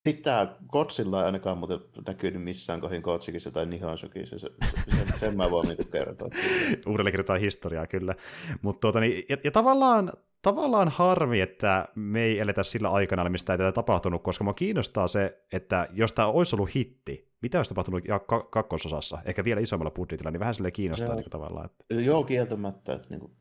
sitten 0.08 0.24
tämä 0.24 0.55
Godzilla 0.70 1.20
ei 1.20 1.26
ainakaan 1.26 1.58
muuten 1.58 1.80
näkynyt 2.08 2.43
missään 2.43 2.82
kohin 2.82 3.01
Kotsikissa 3.01 3.51
tai 3.51 3.66
Nihonsukissa, 3.66 4.39
se, 4.39 4.49
sen, 4.97 5.20
sen 5.20 5.38
mä 5.38 5.51
voin 5.51 5.68
niin 5.68 5.91
kertoa. 5.91 6.30
Uudelleen 6.88 7.14
kerrotaan 7.14 7.39
historiaa 7.39 7.88
kyllä. 7.88 8.16
Mutta 8.62 8.80
tuota, 8.80 8.99
niin, 8.99 9.26
ja, 9.30 9.38
ja, 9.43 9.51
tavallaan, 9.51 10.14
tavallaan 10.41 10.89
harmi, 10.89 11.41
että 11.41 11.86
me 11.95 12.24
ei 12.24 12.39
eletä 12.39 12.64
sillä 12.64 12.89
aikana, 12.89 13.30
mistä 13.30 13.53
ei 13.53 13.58
tätä 13.58 13.72
tapahtunut, 13.72 14.24
koska 14.24 14.43
mua 14.43 14.53
kiinnostaa 14.53 15.08
se, 15.08 15.43
että 15.53 15.88
jos 15.93 16.14
tämä 16.14 16.28
olisi 16.28 16.55
ollut 16.55 16.76
hitti, 16.76 17.32
mitä 17.41 17.60
olisi 17.60 17.70
tapahtunut 17.70 18.03
kakkososassa, 18.51 19.18
ehkä 19.26 19.43
vielä 19.43 19.62
isommalla 19.62 19.91
budjetilla, 19.91 20.32
niin 20.32 20.39
vähän 20.39 20.55
sille 20.55 20.72
kiinnostaa 20.72 21.16
niin 21.16 21.30
tavallaan. 21.30 21.66
Että... 21.66 21.95
Joo, 21.95 22.24
kieltämättä. 22.24 22.93
Että 22.93 23.08
niin 23.10 23.20
kuin... 23.20 23.32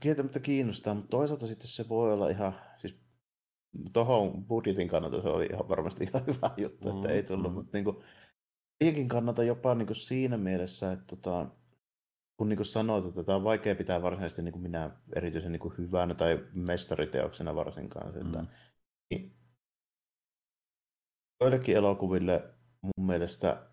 Kieltämättä 0.00 0.40
kiinnostaa, 0.40 0.94
mutta 0.94 1.10
toisaalta 1.10 1.46
sitten 1.46 1.68
se 1.68 1.88
voi 1.88 2.12
olla 2.12 2.28
ihan, 2.28 2.54
tuohon 3.92 4.44
budjetin 4.44 4.88
kannalta 4.88 5.22
se 5.22 5.28
oli 5.28 5.46
ihan 5.46 5.68
varmasti 5.68 6.04
ihan 6.04 6.26
hyvä 6.34 6.50
juttu, 6.56 6.90
mm, 6.90 6.96
että 6.96 7.12
ei 7.12 7.22
tullut, 7.22 7.52
mm. 7.52 7.54
mutta 7.54 7.78
niin 7.78 7.84
kuin, 7.84 9.08
kannalta 9.08 9.44
jopa 9.44 9.74
niin 9.74 9.86
kuin 9.86 9.96
siinä 9.96 10.36
mielessä, 10.36 10.92
että 10.92 11.16
tota, 11.16 11.46
kun 12.36 12.48
niin 12.48 12.56
kuin 12.56 12.66
sanoit, 12.66 13.04
että 13.04 13.24
tämä 13.24 13.36
on 13.36 13.44
vaikea 13.44 13.74
pitää 13.74 14.02
varsinaisesti 14.02 14.42
niin 14.42 14.52
kuin 14.52 14.62
minä 14.62 14.90
erityisen 15.16 15.52
niin 15.52 15.60
kuin 15.60 15.74
hyvänä 15.78 16.14
tai 16.14 16.46
mestariteoksena 16.54 17.54
varsinkaan. 17.54 18.12
Sillä, 18.12 18.42
mm. 18.42 18.48
niin 19.10 19.36
joillekin 21.40 21.76
elokuville 21.76 22.54
mun 22.82 23.06
mielestä 23.06 23.66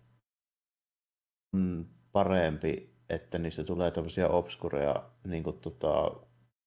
on 1.54 1.86
parempi, 2.12 2.96
että 3.08 3.38
niistä 3.38 3.64
tulee 3.64 3.90
tämmöisiä 3.90 4.28
obskureja 4.28 5.10
niin 5.24 5.42
kuin, 5.42 5.58
tota, 5.60 6.10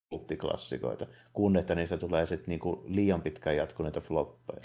kulttiklassikoita, 0.10 1.06
kun 1.34 1.58
että 1.58 1.76
niistä 1.76 1.98
tulee 1.98 2.26
sitten 2.26 2.48
niinku 2.48 2.84
liian 2.88 3.22
pitkään 3.22 3.58
jatkuneita 3.58 4.02
floppeja. 4.02 4.62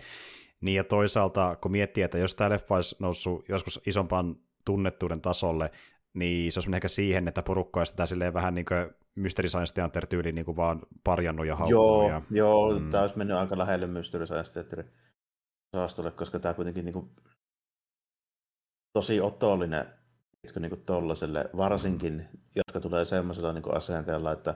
Niin 0.61 0.77
ja 0.77 0.85
toisaalta, 0.85 1.57
kun 1.57 1.73
miettii, 1.73 2.03
että 2.03 2.19
jos 2.19 2.35
tämä 2.35 2.51
leffa 2.51 2.75
olisi 2.75 2.97
noussut 2.99 3.49
joskus 3.49 3.81
isompaan 3.87 4.37
tunnettuuden 4.65 5.21
tasolle, 5.21 5.71
niin 6.15 6.53
se 6.53 6.61
olisi 6.61 6.75
ehkä 6.75 6.89
siihen, 6.89 7.29
että 7.29 7.43
porukka 7.43 7.81
olisi 7.81 7.93
tätä 7.93 8.07
silleen 8.07 8.35
vähän 8.35 8.55
niin 8.55 8.65
kuin 8.65 8.91
Mystery 9.15 9.49
Science 9.49 9.75
Theater 9.75 10.07
tyyliin 10.07 10.35
niin 10.35 10.45
kuin 10.45 10.57
vaan 10.57 10.81
parjannut 11.05 11.47
ja 11.47 11.57
haukkunut. 11.57 11.85
Joo, 11.85 12.09
ja, 12.09 12.23
joo 12.31 12.79
mm. 12.79 12.91
tämä 12.91 13.03
olisi 13.03 13.19
mennyt 13.19 13.37
aika 13.37 13.59
lähelle 13.59 13.87
Mystery 13.87 14.27
Science 14.27 14.53
Theaterin 14.53 14.91
saastolle, 15.77 16.11
koska 16.11 16.39
tämä 16.39 16.55
kuitenkin 16.55 16.85
niin 16.85 16.93
kuin 16.93 17.11
tosi 18.93 19.21
otollinen 19.21 19.87
niin 20.61 20.71
kuin 20.71 20.83
tollaselle, 20.83 21.51
varsinkin, 21.57 22.15
mm. 22.15 22.39
jotka 22.57 22.81
tulee 22.81 23.05
semmoisella 23.05 23.53
niin 23.53 23.77
asenteella, 23.77 24.33
että 24.33 24.55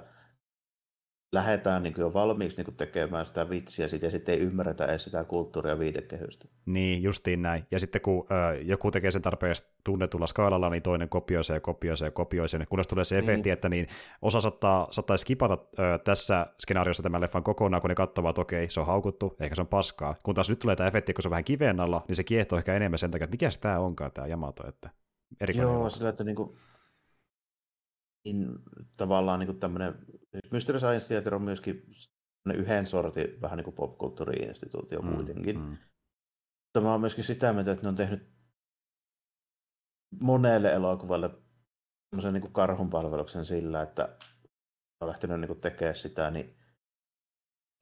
lähdetään 1.34 1.82
niin 1.82 1.94
jo 1.98 2.12
valmiiksi 2.12 2.62
niin 2.62 2.76
tekemään 2.76 3.26
sitä 3.26 3.50
vitsiä 3.50 3.88
siitä, 3.88 4.06
ja 4.06 4.10
sitten 4.10 4.34
ei 4.34 4.40
ymmärretä 4.40 4.84
edes 4.84 5.04
sitä 5.04 5.24
kulttuuria 5.24 5.78
viitekehystä. 5.78 6.48
Niin, 6.66 7.02
justiin 7.02 7.42
näin. 7.42 7.66
Ja 7.70 7.80
sitten 7.80 8.00
kun 8.00 8.26
ö, 8.30 8.60
joku 8.62 8.90
tekee 8.90 9.10
sen 9.10 9.22
tarpeeksi 9.22 9.64
tunnetulla 9.84 10.26
skaalalla, 10.26 10.70
niin 10.70 10.82
toinen 10.82 11.08
kopioi 11.08 11.44
se 11.44 11.54
ja 11.54 11.60
kopioi 11.60 11.96
se 11.96 12.04
ja 12.04 12.10
kopioi 12.10 12.48
sen, 12.48 12.66
kunnes 12.68 12.88
tulee 12.88 13.04
se 13.04 13.18
efekti, 13.18 13.42
niin. 13.42 13.52
että 13.52 13.68
niin 13.68 13.86
osa 14.22 14.40
saattaa, 14.40 14.88
saattaa 14.90 15.16
skipata 15.16 15.58
ö, 15.78 15.98
tässä 15.98 16.46
skenaariossa 16.62 17.02
tämän 17.02 17.20
leffan 17.20 17.42
kokonaan, 17.42 17.80
kun 17.80 17.88
ne 17.88 17.94
katsovat, 17.94 18.30
että 18.30 18.40
okei, 18.40 18.68
se 18.68 18.80
on 18.80 18.86
haukuttu, 18.86 19.36
ehkä 19.40 19.54
se 19.54 19.60
on 19.60 19.68
paskaa. 19.68 20.14
Kun 20.22 20.34
taas 20.34 20.50
nyt 20.50 20.58
tulee 20.58 20.76
tämä 20.76 20.88
efekti, 20.88 21.14
kun 21.14 21.22
se 21.22 21.28
on 21.28 21.30
vähän 21.30 21.44
kiveen 21.44 21.80
alla, 21.80 22.04
niin 22.08 22.16
se 22.16 22.24
kiehtoo 22.24 22.58
ehkä 22.58 22.74
enemmän 22.74 22.98
sen 22.98 23.10
takia, 23.10 23.24
että 23.24 23.34
mikä 23.34 23.48
tämä 23.60 23.78
onkaan 23.78 24.12
tämä 24.12 24.26
Yamato, 24.26 24.68
että 24.68 24.90
Joo, 25.54 25.90
sillä, 25.90 26.08
että 26.08 26.24
niin 26.24 26.36
kuin, 26.36 26.56
niin, 28.24 28.58
tavallaan 28.96 29.40
niin 29.40 29.58
tämmöinen 29.58 29.94
Mystery 30.50 30.78
Science 30.78 31.06
Theater 31.06 31.34
on 31.34 31.42
myöskin 31.42 31.94
yhden 32.54 32.86
sortin 32.86 33.40
vähän 33.40 33.56
niin 33.56 33.64
kuin 33.64 33.74
popkulttuuri-instituutio 33.74 35.02
mm, 35.02 35.14
kuitenkin. 35.14 35.60
Mm. 35.60 35.76
Tämä 36.72 36.94
on 36.94 37.00
myöskin 37.00 37.24
sitä 37.24 37.52
mieltä, 37.52 37.72
että 37.72 37.82
ne 37.82 37.88
on 37.88 37.96
tehnyt 37.96 38.34
monelle 40.20 40.72
elokuvalle 40.72 41.30
semmoisen 42.10 42.42
niin 42.42 42.52
karhunpalveluksen 42.52 43.46
sillä, 43.46 43.82
että 43.82 44.16
on 45.00 45.08
lähtenyt 45.08 45.40
niin 45.40 45.60
tekemään 45.60 45.96
sitä, 45.96 46.30
niin 46.30 46.56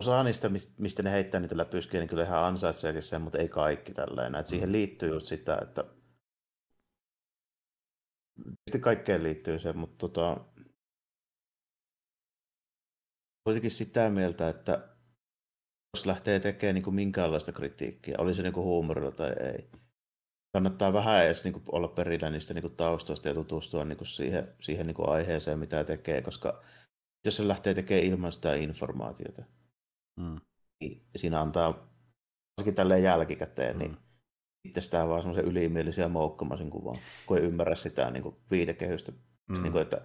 osa 0.03 0.23
niistä, 0.23 0.51
mistä 0.79 1.03
ne 1.03 1.13
heittää 1.13 1.41
niitä 1.41 1.57
läpyskiä, 1.57 2.01
niin 2.01 2.09
kyllä 2.09 2.25
ihan 2.25 2.45
ansaitseekin 2.45 3.03
sen, 3.03 3.23
mutta 3.23 3.39
ei 3.39 3.49
kaikki 3.49 3.93
tällainen. 3.93 4.47
Siihen 4.47 4.69
mm. 4.69 4.73
liittyy 4.73 5.09
just 5.09 5.27
sitä, 5.27 5.59
että 5.63 5.85
Tietysti 8.45 8.79
kaikkeen 8.81 9.23
liittyy 9.23 9.59
se, 9.59 9.73
mutta 9.73 10.09
tota, 10.09 10.45
kuitenkin 13.45 13.71
sitä 13.71 14.11
mieltä, 14.11 14.49
että 14.49 14.89
jos 15.97 16.07
lähtee 16.07 16.41
tekemään 16.41 16.75
niin 16.75 16.83
kuin 16.85 16.95
minkäänlaista 16.95 17.53
kritiikkiä, 17.53 18.15
oli 18.19 18.35
se 18.35 18.43
niin 18.43 18.53
kuin 18.53 18.65
huumorilla 18.65 19.11
tai 19.11 19.31
ei, 19.31 19.71
kannattaa 20.57 20.93
vähän 20.93 21.27
edes 21.27 21.45
niin 21.45 21.53
kuin 21.53 21.65
olla 21.73 21.89
perillä 21.89 22.31
niistä 22.31 22.55
niin 22.55 22.63
kuin 22.63 22.77
taustoista 22.77 23.29
ja 23.29 23.35
tutustua 23.35 23.85
niin 23.85 23.99
kuin 23.99 24.09
siihen, 24.09 24.55
siihen 24.61 24.87
niin 24.87 24.95
kuin 24.95 25.09
aiheeseen, 25.09 25.59
mitä 25.59 25.85
tekee, 25.85 26.23
koska 26.23 26.63
jos 27.27 27.37
se 27.37 27.49
lähtee 27.49 27.75
tekemään 27.75 28.07
ilman 28.07 28.33
sitä 28.33 28.55
informaatiota, 28.55 29.43
mm. 30.21 30.41
niin 30.81 31.07
siinä 31.17 31.41
antaa, 31.41 31.89
varsinkin 32.57 32.75
tälleen 32.75 33.03
jälkikäteen, 33.03 33.79
niin 33.79 33.91
mm. 33.91 33.97
niin 33.97 34.12
itsestään 34.65 35.09
vaan 35.09 35.21
semmoisen 35.21 35.45
ylimielisiä 35.45 36.09
moukkamasin 36.09 36.71
kuvaa, 36.71 36.97
kun 37.27 37.39
ei 37.39 37.45
ymmärrä 37.45 37.75
sitä 37.75 38.11
niin 38.11 38.23
kuin 38.23 38.37
viitekehystä. 38.51 39.13
Mm. 39.49 39.63
Niin 39.63 39.73
kuin, 39.73 39.83
että 39.83 40.01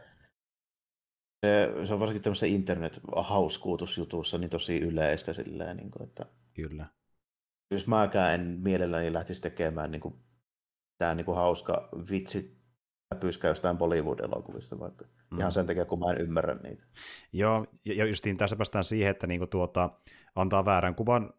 se, 1.46 1.74
se 1.86 1.94
on 1.94 2.00
varsinkin 2.00 2.24
tämmöisessä 2.24 2.46
internet-hauskuutusjutussa 2.46 4.38
niin 4.38 4.50
tosi 4.50 4.78
yleistä 4.78 5.34
silleen, 5.34 5.78
niin 5.78 5.92
kuin, 5.92 6.04
että 6.04 6.26
Kyllä. 6.58 6.86
Jos 7.72 7.88
mäkään 7.88 8.34
en 8.34 8.60
mielelläni 8.64 9.14
lähtisi 9.14 9.42
tekemään 9.42 9.92
niin 9.92 10.02
kuin, 10.02 10.16
tämä 10.98 11.16
niin 11.16 11.26
kuin 11.26 11.36
hauska 11.36 11.90
vitsi 12.12 12.58
pyskä 13.20 13.48
jostain 13.48 13.78
Bollywood-elokuvista 13.78 14.80
vaikka. 14.80 15.06
Mm. 15.32 15.40
Ihan 15.40 15.52
sen 15.52 15.68
takia, 15.68 15.86
kun 15.86 16.00
mä 16.00 16.12
en 16.12 16.22
ymmärrä 16.22 16.56
niitä. 16.64 16.84
Joo, 17.34 17.66
ja 17.86 18.06
justiin 18.06 18.38
tässä 18.38 18.56
päästään 18.56 18.84
siihen, 18.84 19.12
että 19.12 19.28
niinku 19.28 19.48
tuota, 19.48 19.90
antaa 20.36 20.66
väärän 20.66 20.96
kuvan 20.96 21.34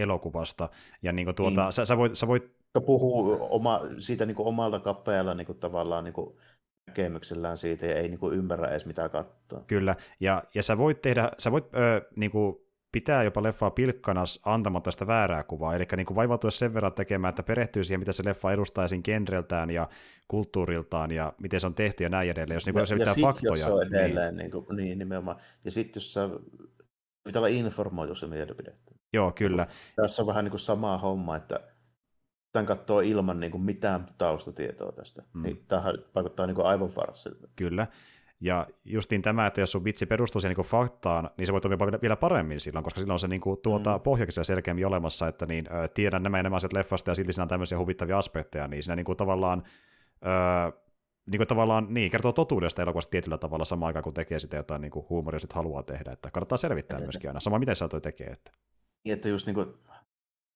elokuvasta. 0.00 0.68
Ja 1.02 1.12
niinku 1.12 1.32
tuota, 1.32 1.62
niin. 1.62 1.72
sä, 1.72 1.84
sä, 1.84 1.96
voit, 1.96 2.16
sä 2.16 2.26
voit... 2.26 2.50
Puhuu 2.86 3.38
oma, 3.50 3.80
siitä 3.98 4.26
niinku 4.26 4.48
omalta 4.48 4.80
kapealla 4.80 5.34
niinku 5.34 5.54
tavallaan 5.54 6.04
niinku 6.04 6.38
näkemyksellään 6.86 7.56
siitä 7.56 7.86
ja 7.86 7.94
ei 7.94 8.08
niinku 8.08 8.30
ymmärrä 8.30 8.68
edes 8.68 8.86
mitä 8.86 9.08
katsoa. 9.08 9.62
Kyllä, 9.66 9.96
ja, 10.20 10.42
ja 10.54 10.62
sä 10.62 10.78
voit 10.78 11.02
tehdä, 11.02 11.30
sä 11.38 11.52
voit 11.52 11.64
ö, 11.64 12.08
niinku 12.16 12.70
pitää 12.92 13.22
jopa 13.22 13.42
leffaa 13.42 13.70
pilkkanas 13.70 14.40
antamatta 14.44 14.90
sitä 14.90 15.06
väärää 15.06 15.42
kuvaa, 15.42 15.74
eli 15.74 15.86
niin 15.96 16.06
kuin 16.06 16.14
vaivautua 16.14 16.50
sen 16.50 16.74
verran 16.74 16.92
tekemään, 16.92 17.28
että 17.30 17.42
perehtyy 17.42 17.84
siihen, 17.84 18.00
mitä 18.00 18.12
se 18.12 18.24
leffa 18.24 18.52
edustaa 18.52 18.84
esiin 18.84 19.00
genreltään 19.04 19.70
ja 19.70 19.88
kulttuuriltaan 20.28 21.10
ja 21.10 21.32
miten 21.40 21.60
se 21.60 21.66
on 21.66 21.74
tehty 21.74 22.04
ja 22.04 22.08
näin 22.08 22.30
edelleen, 22.30 22.56
jos 22.56 22.66
niin 22.66 22.76
ja, 22.76 22.86
se 22.86 22.94
pitää 22.94 23.14
sit, 23.14 23.22
faktoja. 23.22 23.50
Jos 23.50 23.60
se 23.60 23.72
on 23.72 23.86
edelleen, 23.86 24.36
niin, 24.36 24.50
niin, 24.52 24.64
kuin, 24.64 24.76
niin 24.76 24.98
nimenomaan, 24.98 25.36
ja 25.64 25.70
sitten 25.70 26.00
jos 26.00 26.12
sä 26.12 26.30
pitää 27.30 27.40
olla 27.40 27.48
informoitu 27.48 28.14
se 28.14 28.26
mielipide. 28.26 28.72
Joo, 29.12 29.32
kyllä. 29.32 29.66
Tässä 29.96 30.22
on 30.22 30.26
vähän 30.26 30.44
niin 30.44 30.50
kuin 30.50 30.60
sama 30.60 30.98
homma, 30.98 31.36
että 31.36 31.60
tämän 32.52 32.66
katsoo 32.66 33.00
ilman 33.00 33.40
niin 33.40 33.52
kuin 33.52 33.62
mitään 33.62 34.06
taustatietoa 34.18 34.92
tästä, 34.92 35.22
mm. 35.34 35.42
niin 35.42 35.64
tämähän 35.68 35.94
vaikuttaa 36.14 36.46
niin 36.46 36.54
kuin 36.54 36.66
aivan 36.66 36.88
farssilta. 36.88 37.48
Kyllä, 37.56 37.86
ja 38.40 38.66
justiin 38.84 39.22
tämä, 39.22 39.46
että 39.46 39.60
jos 39.60 39.72
sun 39.72 39.84
vitsi 39.84 40.06
perustuu 40.06 40.40
siihen 40.40 40.56
niin 40.56 40.66
faktaan, 40.66 41.30
niin 41.36 41.46
se 41.46 41.52
voi 41.52 41.60
toimia 41.60 42.00
vielä 42.02 42.16
paremmin 42.16 42.60
silloin, 42.60 42.84
koska 42.84 43.00
silloin 43.00 43.14
on 43.14 43.18
se 43.18 43.28
niin 43.28 43.40
kuin, 43.40 43.60
tuota, 43.62 43.98
mm. 43.98 44.02
pohjakin 44.02 44.44
selkeämmin 44.44 44.86
olemassa, 44.86 45.28
että 45.28 45.46
niin, 45.46 45.72
ö, 45.72 45.88
tiedän 45.88 46.22
nämä 46.22 46.38
enemmän 46.40 46.56
asiat 46.56 46.72
leffasta 46.72 47.10
ja 47.10 47.14
silti 47.14 47.32
siinä 47.32 47.42
on 47.42 47.48
tämmöisiä 47.48 47.78
huvittavia 47.78 48.18
aspekteja, 48.18 48.68
niin 48.68 48.82
siinä 48.82 48.96
niin 48.96 49.04
kuin, 49.04 49.16
tavallaan 49.16 49.62
ö, 50.26 50.89
niin 51.30 51.38
kuin 51.38 51.48
tavallaan, 51.48 51.86
niin, 51.94 52.10
kertoo 52.10 52.32
totuudesta 52.32 52.82
elokuvasta 52.82 53.10
tietyllä 53.10 53.38
tavalla 53.38 53.64
samaan 53.64 53.86
aikaan, 53.86 54.02
kun 54.02 54.14
tekee 54.14 54.38
sitä 54.38 54.56
jotain 54.56 54.80
niin 54.80 54.90
kuin 54.90 55.06
huumoria 55.08 55.38
sit 55.38 55.52
haluaa 55.52 55.82
tehdä, 55.82 56.12
että 56.12 56.30
kannattaa 56.30 56.58
selvittää 56.58 56.96
että, 56.96 57.04
myöskin 57.04 57.30
aina, 57.30 57.40
sama 57.40 57.58
miten 57.58 57.76
sä 57.76 57.88
toi 57.88 58.00
tekee. 58.00 58.26
Että. 58.26 58.52
Niin, 59.04 59.12
että 59.12 59.28
just 59.28 59.46
niin 59.46 59.54
kuin, 59.54 59.66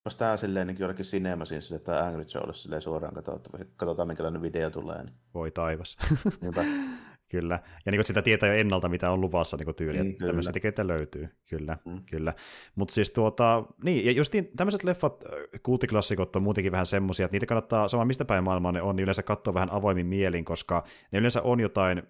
jos 0.05 0.17
tämä 0.17 0.37
silleen 0.37 0.67
niin 0.67 0.79
jollekin 0.79 1.05
cinema 1.05 1.45
sille, 1.45 1.77
että 1.77 2.07
Angry 2.07 2.25
Joe 2.35 2.53
silleen 2.53 2.83
suoraan 2.83 3.15
katsottava, 3.15 3.65
katsotaan 3.77 4.09
minkälainen 4.09 4.43
video 4.43 4.71
tulee. 4.71 5.03
Niin. 5.03 5.15
Voi 5.35 5.51
taivas. 5.51 5.97
Kyllä. 7.41 7.61
Ja 7.87 7.93
niin 7.93 8.05
sitä 8.05 8.23
tietää 8.23 8.49
jo 8.49 8.55
ennalta, 8.55 8.89
mitä 8.89 9.11
on 9.11 9.21
luvassa 9.21 9.57
niin 9.57 9.75
tyyliä. 9.75 10.03
Niin, 10.03 10.17
tämmöisiä 10.17 10.53
tekijöitä 10.53 10.87
löytyy. 10.87 11.29
Kyllä, 11.51 11.79
mm. 11.85 12.01
kyllä. 12.11 12.35
Mutta 12.75 12.95
siis 12.95 13.11
tuota, 13.11 13.65
niin, 13.85 14.07
ja 14.07 14.13
justiin 14.13 14.51
tämmöiset 14.57 14.85
leffat, 14.85 15.25
kulttiklassikot 15.63 16.37
on 16.37 16.43
muutenkin 16.43 16.73
vähän 16.73 16.87
semmoisia, 16.87 17.25
että 17.25 17.35
niitä 17.35 17.47
kannattaa, 17.47 17.89
sama 17.89 18.05
mistä 18.05 18.25
päin 18.25 18.45
maailmaa 18.45 18.73
ne 18.73 18.83
on, 18.83 18.97
niin 18.97 19.03
yleensä 19.03 19.23
katsoa 19.23 19.55
vähän 19.55 19.73
avoimin 19.73 20.07
mielin, 20.07 20.45
koska 20.45 20.85
ne 21.13 21.19
yleensä 21.19 21.43
on 21.43 21.61
jotain, 21.61 22.03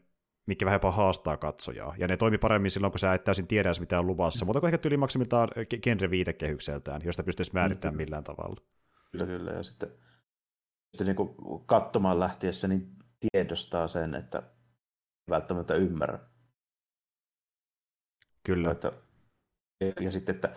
mikä 0.46 0.64
vähän 0.64 0.76
jopa 0.76 0.90
haastaa 0.90 1.36
katsojaa. 1.36 1.94
Ja 1.98 2.08
ne 2.08 2.16
toimii 2.16 2.38
paremmin 2.38 2.70
silloin, 2.70 2.90
kun 2.90 2.98
sä 2.98 3.14
et 3.14 3.24
täysin 3.24 3.48
tiedä 3.48 3.70
mitä 3.80 3.98
on 3.98 4.06
luvassa. 4.06 4.44
Mutta 4.44 4.66
ehkä 4.66 4.78
tyyli 4.78 4.96
maksimiltaan 4.96 5.48
genre 5.82 6.10
viitekehykseltään, 6.10 7.02
josta 7.04 7.22
pystyisi 7.22 7.50
määrittämään 7.54 7.94
mm, 7.94 7.98
millään 7.98 8.24
tavalla. 8.24 8.60
Kyllä, 9.12 9.26
kyllä. 9.26 9.50
Ja 9.50 9.62
sitten, 9.62 9.88
sitten 10.92 11.16
niin 11.16 11.36
katsomaan 11.66 12.20
lähtiessä, 12.20 12.68
niin 12.68 12.88
tiedostaa 13.20 13.88
sen, 13.88 14.14
että 14.14 14.42
välttämättä 15.30 15.74
ymmärrä. 15.74 16.18
Kyllä. 18.42 18.70
Että, 18.70 18.92
ja, 20.00 20.10
sitten, 20.10 20.34
että 20.34 20.52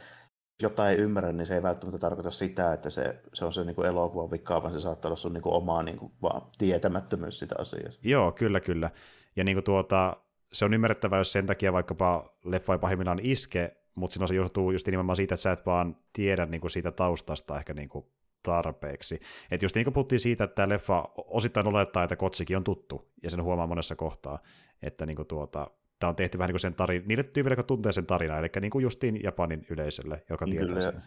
jotain 0.61 0.91
ei 0.91 1.03
ymmärrä, 1.03 1.31
niin 1.31 1.45
se 1.45 1.55
ei 1.55 1.63
välttämättä 1.63 1.99
tarkoita 1.99 2.31
sitä, 2.31 2.73
että 2.73 2.89
se, 2.89 3.21
se 3.33 3.45
on 3.45 3.53
se 3.53 3.63
niin 3.63 3.75
kuin 3.75 3.87
elokuvan 3.87 4.31
vika, 4.31 4.63
vaan 4.63 4.73
se 4.73 4.79
saattaa 4.79 5.09
olla 5.09 5.15
sun 5.15 5.33
niin 5.33 5.41
kuin 5.41 5.55
oma 5.55 5.83
niin 5.83 5.97
kuin, 5.97 6.11
vaan 6.21 6.41
tietämättömyys 6.57 7.39
sitä 7.39 7.55
asiasta. 7.59 8.07
Joo, 8.07 8.31
kyllä, 8.31 8.59
kyllä. 8.59 8.91
Ja 9.35 9.43
niin 9.43 9.55
kuin 9.55 9.63
tuota, 9.63 10.17
se 10.53 10.65
on 10.65 10.73
ymmärrettävää, 10.73 11.19
jos 11.19 11.31
sen 11.31 11.45
takia 11.45 11.73
vaikkapa 11.73 12.37
leffa 12.43 12.73
ei 12.73 12.79
pahimmillaan 12.79 13.19
iske, 13.21 13.77
mutta 13.95 14.13
silloin 14.13 14.27
se 14.27 14.35
johtuu 14.35 14.71
just 14.71 14.87
nimenomaan 14.87 15.15
siitä, 15.15 15.33
että 15.33 15.41
sä 15.41 15.51
et 15.51 15.65
vaan 15.65 15.97
tiedä 16.13 16.45
niin 16.45 16.61
kuin 16.61 16.71
siitä 16.71 16.91
taustasta 16.91 17.57
ehkä 17.57 17.73
niin 17.73 17.89
kuin 17.89 18.05
tarpeeksi. 18.47 19.19
Että 19.51 19.65
just 19.65 19.75
niin 19.75 19.85
kuin 19.85 19.93
puhuttiin 19.93 20.19
siitä, 20.19 20.43
että 20.43 20.55
tämä 20.55 20.69
leffa 20.69 21.09
osittain 21.17 21.67
olettaa, 21.67 22.03
että 22.03 22.15
Kotsikin 22.15 22.57
on 22.57 22.63
tuttu, 22.63 23.11
ja 23.23 23.29
sen 23.29 23.43
huomaa 23.43 23.67
monessa 23.67 23.95
kohtaa, 23.95 24.39
että 24.81 25.05
niin 25.05 25.15
kuin 25.15 25.27
tuota, 25.27 25.71
tämä 25.99 26.09
on 26.09 26.15
tehty 26.15 26.37
vähän 26.37 26.47
niin 26.47 26.53
kuin 26.53 26.59
sen 26.59 26.75
tarin, 26.75 27.03
niille 27.05 27.23
tyypille, 27.23 27.53
jotka 27.53 27.63
tuntee 27.63 27.91
sen 27.91 28.05
tarinan, 28.05 28.39
eli 28.39 28.49
niin 28.61 28.71
kuin 28.71 28.83
justiin 28.83 29.23
Japanin 29.23 29.65
yleisölle, 29.69 30.23
joka 30.29 30.45
tietää 30.45 30.81
sen. 30.81 31.01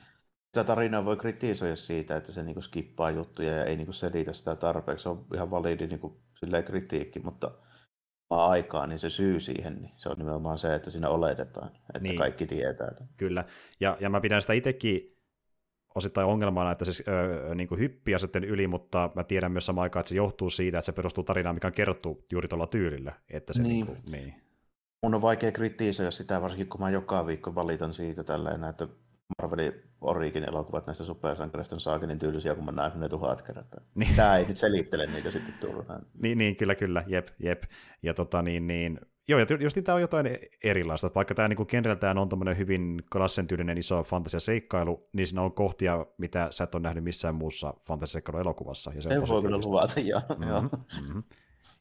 Tätä 0.53 0.66
tarinaa 0.66 1.05
voi 1.05 1.16
kritisoida 1.16 1.76
siitä, 1.76 2.16
että 2.16 2.32
se 2.32 2.43
niinku 2.43 2.62
skippaa 2.62 3.11
juttuja 3.11 3.53
ja 3.53 3.64
ei 3.64 3.76
niinku 3.76 3.93
selitä 3.93 4.32
sitä 4.32 4.57
tarpeeksi. 4.57 5.03
Se 5.03 5.09
on 5.09 5.26
ihan 5.34 5.51
validi 5.51 5.86
niinku 5.86 6.20
kritiikki, 6.64 7.20
mutta 7.20 7.51
aikaa, 8.30 8.86
niin 8.86 8.99
se 8.99 9.11
syy 9.11 9.41
siihen, 9.41 9.74
niin 9.74 9.93
se 9.97 10.09
on 10.09 10.18
nimenomaan 10.18 10.59
se, 10.59 10.74
että 10.74 10.91
siinä 10.91 11.09
oletetaan, 11.09 11.68
että 11.68 12.01
niin. 12.01 12.16
kaikki 12.16 12.47
tietää. 12.47 12.88
Kyllä, 13.16 13.45
ja, 13.80 13.97
ja 14.01 14.11
mä 14.11 14.20
pidän 14.20 14.43
sitä 14.43 14.53
itsekin 14.53 15.19
osittain 15.95 16.26
ongelmana, 16.26 16.72
että 16.72 16.84
se 16.84 17.05
öö, 17.09 17.55
niin 17.55 17.68
kuin 17.68 17.78
hyppii 17.78 18.18
sitten 18.18 18.45
yli, 18.45 18.66
mutta 18.66 19.11
mä 19.14 19.24
tiedän 19.24 19.53
myös 19.53 19.66
samaan 19.66 19.82
aikaan, 19.82 20.01
että 20.01 20.09
se 20.09 20.14
johtuu 20.14 20.51
siitä, 20.51 20.78
että 20.78 20.86
se 20.86 20.93
perustuu 20.93 21.24
tarinaan, 21.24 21.57
mikä 21.57 21.66
on 21.66 21.72
kerrottu 21.72 22.24
juuri 22.32 22.49
tuolla 22.49 22.66
tyylillä. 22.66 23.12
Että 23.30 23.53
se 23.53 23.62
niin. 23.62 23.70
Niin 23.70 23.86
kuin, 23.86 23.99
niin. 24.11 24.34
Mun 25.03 25.14
on 25.14 25.22
vaikea 25.22 25.53
kritisoida 25.53 26.11
sitä, 26.11 26.43
varsinkin 26.43 26.68
kun 26.68 26.80
mä 26.80 26.91
joka 26.91 27.26
viikko 27.26 27.55
valitan 27.55 27.95
siitä 27.95 28.24
tälleen, 28.24 28.64
että 28.64 28.88
Marvelin 29.43 29.72
Origin 30.01 30.45
elokuvat 30.49 30.86
näistä 30.86 31.05
supersankareista 31.05 31.76
on 31.76 31.80
saakelin 31.80 32.18
tyylisiä, 32.18 32.55
kun 32.55 32.64
mä 32.64 32.72
näen 32.72 33.01
ne 33.01 33.09
tuhat 33.09 33.43
kertaa. 33.43 33.80
Niin. 33.95 34.16
Tämä 34.16 34.36
ei 34.36 34.45
nyt 34.45 34.57
selittele 34.57 35.07
niitä 35.07 35.30
sitten 35.30 35.55
turhaan. 35.61 36.03
niin, 36.22 36.38
niin, 36.38 36.57
kyllä, 36.57 36.74
kyllä, 36.74 37.05
jep, 37.07 37.28
jep. 37.38 37.62
Ja 38.03 38.14
tota 38.14 38.43
niin, 38.43 38.66
niin 38.66 39.01
Joo, 39.31 39.41
ja 39.41 39.47
just 39.61 39.78
tämä 39.85 39.97
on 39.97 40.01
jotain 40.01 40.39
erilaista. 40.64 41.07
Että 41.07 41.14
vaikka 41.14 41.35
tämä 41.35 41.49
niin 41.49 41.66
genreltään 41.68 42.18
on 42.18 42.28
tämmöinen 42.28 42.59
hyvin 42.59 43.03
klassen 43.12 43.47
tyylinen 43.47 43.78
iso 43.78 44.03
fantasiaseikkailu, 44.03 45.09
niin 45.12 45.26
siinä 45.26 45.43
on 45.43 45.53
kohtia, 45.53 46.07
mitä 46.18 46.49
sä 46.51 46.64
et 46.64 46.74
ole 46.74 46.83
nähnyt 46.83 47.05
missään 47.05 47.35
muussa 47.35 47.74
fantasiaseikkailu-elokuvassa. 47.87 48.93
Ja 48.95 49.03
se 49.03 49.09
ei 49.09 49.20
voi 49.20 49.43
kyllä 49.43 49.59
luvata, 49.59 50.01
joo. 50.01 50.20
Mm-hmm, 50.39 50.70
mm-hmm. 51.01 51.22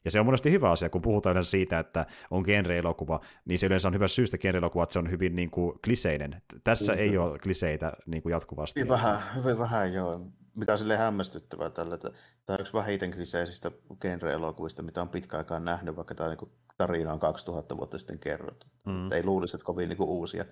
Ja 0.04 0.10
se 0.10 0.20
on 0.20 0.26
monesti 0.26 0.50
hyvä 0.50 0.70
asia, 0.70 0.90
kun 0.90 1.02
puhutaan 1.02 1.32
yleensä 1.32 1.50
siitä, 1.50 1.78
että 1.78 2.06
on 2.30 2.44
genre-elokuva, 2.44 3.20
niin 3.44 3.58
se 3.58 3.66
yleensä 3.66 3.88
on 3.88 3.94
hyvä 3.94 4.08
syystä 4.08 4.38
genre-elokuva, 4.38 4.82
että 4.82 4.92
se 4.92 4.98
on 4.98 5.10
hyvin 5.10 5.36
niin 5.36 5.50
kuin, 5.50 5.78
kliseinen. 5.84 6.42
Tässä 6.64 6.92
mm-hmm. 6.92 7.08
ei 7.08 7.18
ole 7.18 7.38
kliseitä 7.38 7.92
niin 8.06 8.22
kuin 8.22 8.30
jatkuvasti. 8.30 8.80
Hyvin 8.80 8.90
vähän, 8.90 9.18
hyvin 9.36 9.58
vähän, 9.58 9.94
joo. 9.94 10.20
Mikä 10.54 10.72
on 10.72 10.78
silleen 10.78 11.00
hämmästyttävää 11.00 11.70
tällä, 11.70 11.94
että 11.94 12.10
tämä 12.46 12.54
on 12.54 12.60
yksi 12.60 12.72
vähiten 12.72 13.10
kliseisistä 13.10 13.70
genre-elokuvista, 14.02 14.82
mitä 14.82 15.02
on 15.02 15.08
pitkä 15.08 15.36
aikaan 15.36 15.64
nähnyt, 15.64 15.96
vaikka 15.96 16.14
tämä 16.14 16.28
niin 16.28 16.50
tarina 16.80 17.12
on 17.12 17.18
2000 17.18 17.76
vuotta 17.76 17.98
sitten 17.98 18.18
kerrottu. 18.18 18.66
Mm. 18.86 19.12
Ei 19.12 19.24
luulisi, 19.24 19.56
että 19.56 19.64
kovin 19.64 19.88
niin 19.88 19.96
kuin, 19.96 20.08
uusia, 20.08 20.44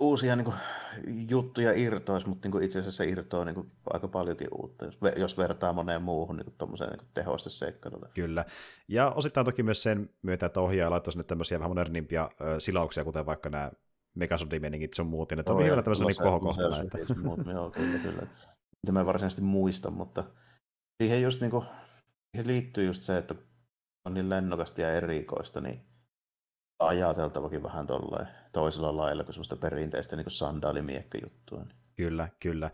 uusia 0.00 0.36
niin 0.36 0.44
kuin, 0.44 0.56
juttuja 1.30 1.72
irtoisi, 1.72 2.28
mutta 2.28 2.46
niin 2.46 2.52
kuin, 2.52 2.64
itse 2.64 2.78
asiassa 2.78 3.04
irtoaa 3.04 3.44
niin 3.44 3.54
kuin, 3.54 3.70
aika 3.92 4.08
paljonkin 4.08 4.48
uutta, 4.52 4.84
jos, 4.84 4.98
jos 5.16 5.38
vertaa 5.38 5.72
moneen 5.72 6.02
muuhun 6.02 6.36
niin 6.36 6.54
tuommoiseen 6.58 6.90
niin 6.90 7.08
tehosteseikkailuun. 7.14 8.02
Kyllä. 8.14 8.44
Ja 8.88 9.10
osittain 9.10 9.44
toki 9.44 9.62
myös 9.62 9.82
sen 9.82 10.10
myötä, 10.22 10.46
että 10.46 10.60
ohjaaja 10.60 10.90
laittoi 10.90 11.12
sinne 11.12 11.24
tämmöisiä 11.24 11.58
vähän 11.58 11.70
modernimpia 11.70 12.30
ö, 12.40 12.60
silauksia, 12.60 13.04
kuten 13.04 13.26
vaikka 13.26 13.50
nämä 13.50 13.70
Megasodimeningit 14.14 14.94
sun 14.94 15.06
muut, 15.06 15.30
ja 15.30 15.36
ne 15.36 15.42
on 15.46 15.58
vielä 15.58 15.82
tämmöisiä 15.82 16.06
niin 16.06 16.22
kohokohtana. 16.22 16.82
Että... 16.82 16.98
joo, 17.52 17.70
kyllä, 17.70 17.98
kyllä. 17.98 18.22
Mitä 18.82 18.92
mä 18.92 19.06
varsinaisesti 19.06 19.42
muista, 19.42 19.90
mutta 19.90 20.24
siihen 21.02 21.22
just 21.22 21.40
niin 21.40 21.50
kuin, 21.50 21.64
siihen 22.30 22.46
liittyy 22.46 22.86
just 22.86 23.02
se, 23.02 23.18
että 23.18 23.34
on 24.08 24.14
niin 24.14 24.30
lennokasta 24.30 24.80
ja 24.80 24.94
erikoista, 24.94 25.60
niin 25.60 25.80
ajateltavakin 26.78 27.62
vähän 27.62 27.86
toisella 28.52 28.96
lailla 28.96 29.24
kuin 29.24 29.34
semmoista 29.34 29.56
perinteistä 29.56 30.16
niin 30.16 30.30
sandaalimiekkä-juttua. 30.30 31.58
Niin. 31.58 31.78
Kyllä, 31.96 32.28
kyllä. 32.40 32.70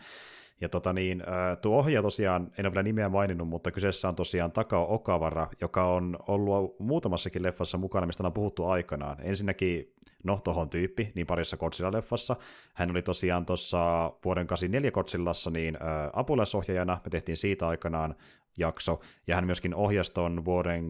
Ja 0.60 0.68
tota 0.68 0.92
niin, 0.92 1.22
tuo 1.62 1.78
ohjaaja 1.78 2.02
tosiaan, 2.02 2.52
en 2.58 2.66
ole 2.66 2.74
vielä 2.74 2.82
nimeä 2.82 3.08
maininnut, 3.08 3.48
mutta 3.48 3.70
kyseessä 3.70 4.08
on 4.08 4.16
tosiaan 4.16 4.52
Takao 4.52 4.94
Okavara, 4.94 5.48
joka 5.60 5.84
on 5.84 6.18
ollut 6.28 6.80
muutamassakin 6.80 7.42
leffassa 7.42 7.78
mukana, 7.78 8.06
mistä 8.06 8.26
on 8.26 8.32
puhuttu 8.32 8.64
aikanaan. 8.64 9.16
Ensinnäkin, 9.20 9.94
no 10.24 10.40
tohon 10.44 10.70
tyyppi, 10.70 11.12
niin 11.14 11.26
parissa 11.26 11.56
Godzilla-leffassa. 11.56 12.36
Hän 12.74 12.90
oli 12.90 13.02
tosiaan 13.02 13.46
tuossa 13.46 14.12
vuoden 14.24 14.46
84 14.46 14.90
Godzillassa 14.90 15.50
niin 15.50 15.78
apulaisohjaajana, 16.12 17.00
me 17.04 17.10
tehtiin 17.10 17.36
siitä 17.36 17.68
aikanaan 17.68 18.14
jakso, 18.58 19.00
ja 19.26 19.34
hän 19.34 19.46
myöskin 19.46 19.74
ohjasi 19.74 20.14
ton 20.14 20.44
vuoden 20.44 20.84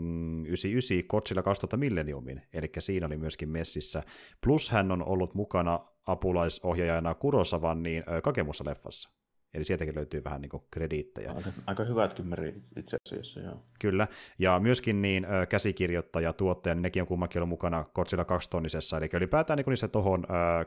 99 0.46 1.06
Godzilla 1.08 1.42
2000 1.42 1.76
Millenniumin, 1.76 2.42
eli 2.52 2.70
siinä 2.78 3.06
oli 3.06 3.16
myöskin 3.16 3.48
messissä. 3.48 4.02
Plus 4.40 4.70
hän 4.70 4.92
on 4.92 5.04
ollut 5.04 5.34
mukana 5.34 5.80
apulaisohjaajana 6.06 7.14
Kurosavan 7.14 7.82
niin 7.82 8.04
Kakemussa 8.22 8.64
leffassa. 8.66 9.10
Eli 9.54 9.64
sieltäkin 9.64 9.94
löytyy 9.96 10.24
vähän 10.24 10.40
niin 10.40 10.50
krediittejä. 10.70 11.32
Aika, 11.32 11.50
aika 11.66 11.84
hyvät 11.84 12.14
kymmerit 12.14 12.54
itse 12.76 12.96
asiassa, 13.06 13.40
joo. 13.40 13.62
Kyllä, 13.80 14.08
ja 14.38 14.60
myöskin 14.60 15.02
niin 15.02 15.26
käsikirjoittaja, 15.48 16.32
tuottaja, 16.32 16.74
niin 16.74 16.82
nekin 16.82 17.02
on 17.02 17.06
kummankin 17.06 17.38
ollut 17.38 17.48
mukana 17.48 17.84
Godzilla 17.94 18.24
2 18.24 18.50
tonnisessa, 18.50 18.96
eli 18.96 19.08
ylipäätään 19.12 19.56
niin 19.56 19.64
niissä 19.68 19.88
tohon 19.88 20.26
äh, 20.30 20.66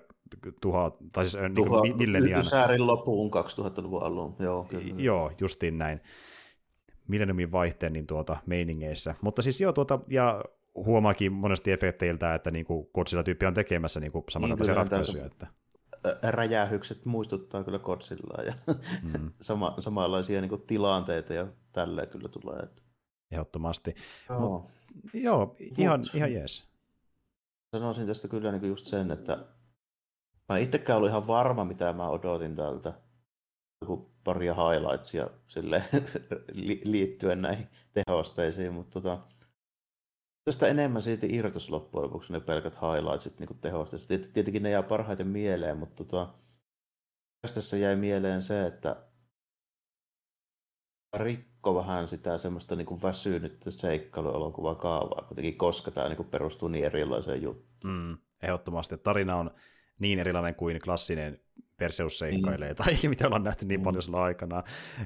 tuha, 0.62 0.92
tai 1.12 1.26
siis 1.26 1.44
tuha, 1.56 1.82
niin 1.82 1.98
millenian... 1.98 2.44
Säärin 2.44 2.88
lopuun 2.88 3.32
2000-luvun 3.32 4.04
alun, 4.04 4.36
joo, 4.40 4.64
kyllä. 4.64 4.96
Joo, 4.98 5.32
justiin 5.42 5.78
näin. 5.78 6.02
Millenniumin 7.08 7.52
vaihteen 7.52 7.94
niin 7.94 8.08
tuota, 8.08 8.38
meiningeissä. 8.46 9.16
Mutta 9.22 9.42
siis 9.42 9.62
joo, 9.62 9.74
tuota, 9.74 10.00
ja 10.08 10.44
huomaakin 10.76 11.32
monesti 11.34 11.72
efekteiltä, 11.72 12.36
että 12.36 12.52
niin 12.52 12.66
kuin 12.66 12.88
Godzilla-tyyppi 12.94 13.46
on 13.46 13.54
tekemässä 13.54 14.00
niin 14.00 14.12
samanlaisia 14.30 14.66
niin, 14.66 14.78
ratkaisuja. 14.78 15.26
Että 15.26 15.48
räjähykset 16.24 17.06
muistuttaa 17.06 17.64
kyllä 17.64 17.80
Godzillaa 17.80 18.44
ja 18.44 18.54
mm. 19.04 19.32
sama, 19.42 19.76
samanlaisia 19.80 20.42
niin 20.42 20.50
kuin, 20.50 20.62
tilanteita 20.62 21.34
ja 21.34 21.48
tällä 21.72 22.06
kyllä 22.06 22.30
tulee. 22.30 22.60
Että... 22.60 22.82
Ehdottomasti. 23.32 23.96
Joo, 24.30 24.40
Mut, 24.40 24.72
joo 25.14 25.56
ihan, 25.78 26.00
Mut, 26.00 26.16
ihan 26.16 26.34
jees. 26.34 26.68
Sanoisin 27.76 28.08
tästä 28.08 28.28
kyllä 28.28 28.52
niin 28.52 28.60
kuin 28.60 28.70
just 28.70 28.86
sen, 28.86 29.12
että 29.12 29.46
mä 30.50 30.58
itsekään 30.58 31.00
olin 31.00 31.10
ihan 31.10 31.28
varma, 31.28 31.66
mitä 31.66 31.94
mä 31.94 32.10
odotin 32.10 32.56
tältä. 32.56 32.94
Paria 34.28 34.54
highlightsia 34.54 35.30
sille 35.48 35.84
liittyen 36.84 37.42
näihin 37.42 37.68
tehosteisiin, 37.94 38.74
mutta 38.74 39.02
tota, 39.02 39.20
tästä 40.46 40.68
enemmän 40.68 41.02
siitä 41.02 41.28
irtos 41.30 41.70
loppujen 41.70 42.04
lopuksi 42.04 42.34
ne 42.34 42.40
pelkät 42.40 42.76
highlightsit 42.76 43.40
niin 43.40 43.60
tehosteista. 43.62 44.14
Tietenkin 44.34 44.64
ne 44.64 44.70
jää 44.70 44.84
parhaiten 44.84 45.28
mieleen, 45.28 45.78
mutta 45.78 46.04
tota, 46.04 46.34
tässä 47.54 47.78
jäi 47.78 47.96
mieleen 47.96 48.42
se, 48.42 48.66
että 48.66 48.96
rikko 51.18 51.76
vähän 51.76 52.08
sitä 52.08 52.38
semmoista 52.38 52.76
niin 52.76 52.86
kuin 52.86 53.02
väsynyttä 53.02 53.72
seikkailuelokuvakaavaa 53.72 55.26
kuitenkin, 55.28 55.58
koska 55.58 55.92
tämä 55.92 56.08
niin 56.08 56.18
kuin 56.18 56.30
perustuu 56.30 56.68
niin 56.68 56.86
erilaiseen 56.86 57.42
juttuun. 57.42 57.94
Mm, 57.94 58.18
ehdottomasti. 58.44 58.98
Tarina 58.98 59.36
on 59.36 59.52
niin 60.00 60.20
erilainen 60.20 60.56
kuin 60.56 60.82
klassinen 60.82 61.40
Perseus 61.78 62.20
seikkailee, 62.20 62.70
mm. 62.70 62.76
tai 62.76 62.98
mitä 63.10 63.26
ollaan 63.26 63.44
nähty 63.44 63.66
niin 63.66 63.80
mm. 63.80 63.84
paljon 63.84 64.04
sillä 64.04 64.22
aikana. 64.22 64.64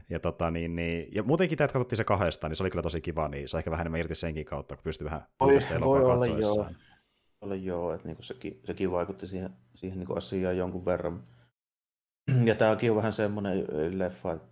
Ja, 0.10 0.20
tota, 0.20 0.52
niin, 0.52 0.76
niin, 0.76 1.08
ja 1.16 1.24
muutenkin 1.24 1.58
tämä, 1.58 1.66
että 1.66 1.74
katsottiin 1.74 1.98
se 1.98 2.04
kahdestaan, 2.04 2.52
niin 2.52 2.58
se 2.58 2.64
oli 2.64 2.70
kyllä 2.70 2.84
tosi 2.84 3.02
kiva, 3.02 3.28
niin 3.28 3.50
sai 3.50 3.60
ehkä 3.60 3.72
vähän 3.72 3.84
enemmän 3.84 4.00
irti 4.00 4.16
senkin 4.16 4.46
kautta, 4.46 4.76
kun 4.76 4.84
pystyi 4.84 5.06
vähän 5.06 5.22
voi, 5.39 5.60
voi 5.82 6.04
olla 6.04 6.26
joo, 6.26 6.68
olla 7.42 7.56
joo, 7.56 7.94
että 7.94 8.08
niinku 8.08 8.24
sekin, 8.24 8.62
sekin 8.66 8.92
vaikutti 8.92 9.28
siihen, 9.28 9.50
siihen 9.76 9.98
niinku 9.98 10.14
asiaan 10.14 10.58
jonkun 10.58 10.86
verran. 10.86 11.24
Ja 12.46 12.56
tämäkin 12.56 12.92
on 12.92 12.98
vähän 12.98 13.14
semmoinen 13.14 13.66
leffa, 14.00 14.32
että 14.34 14.48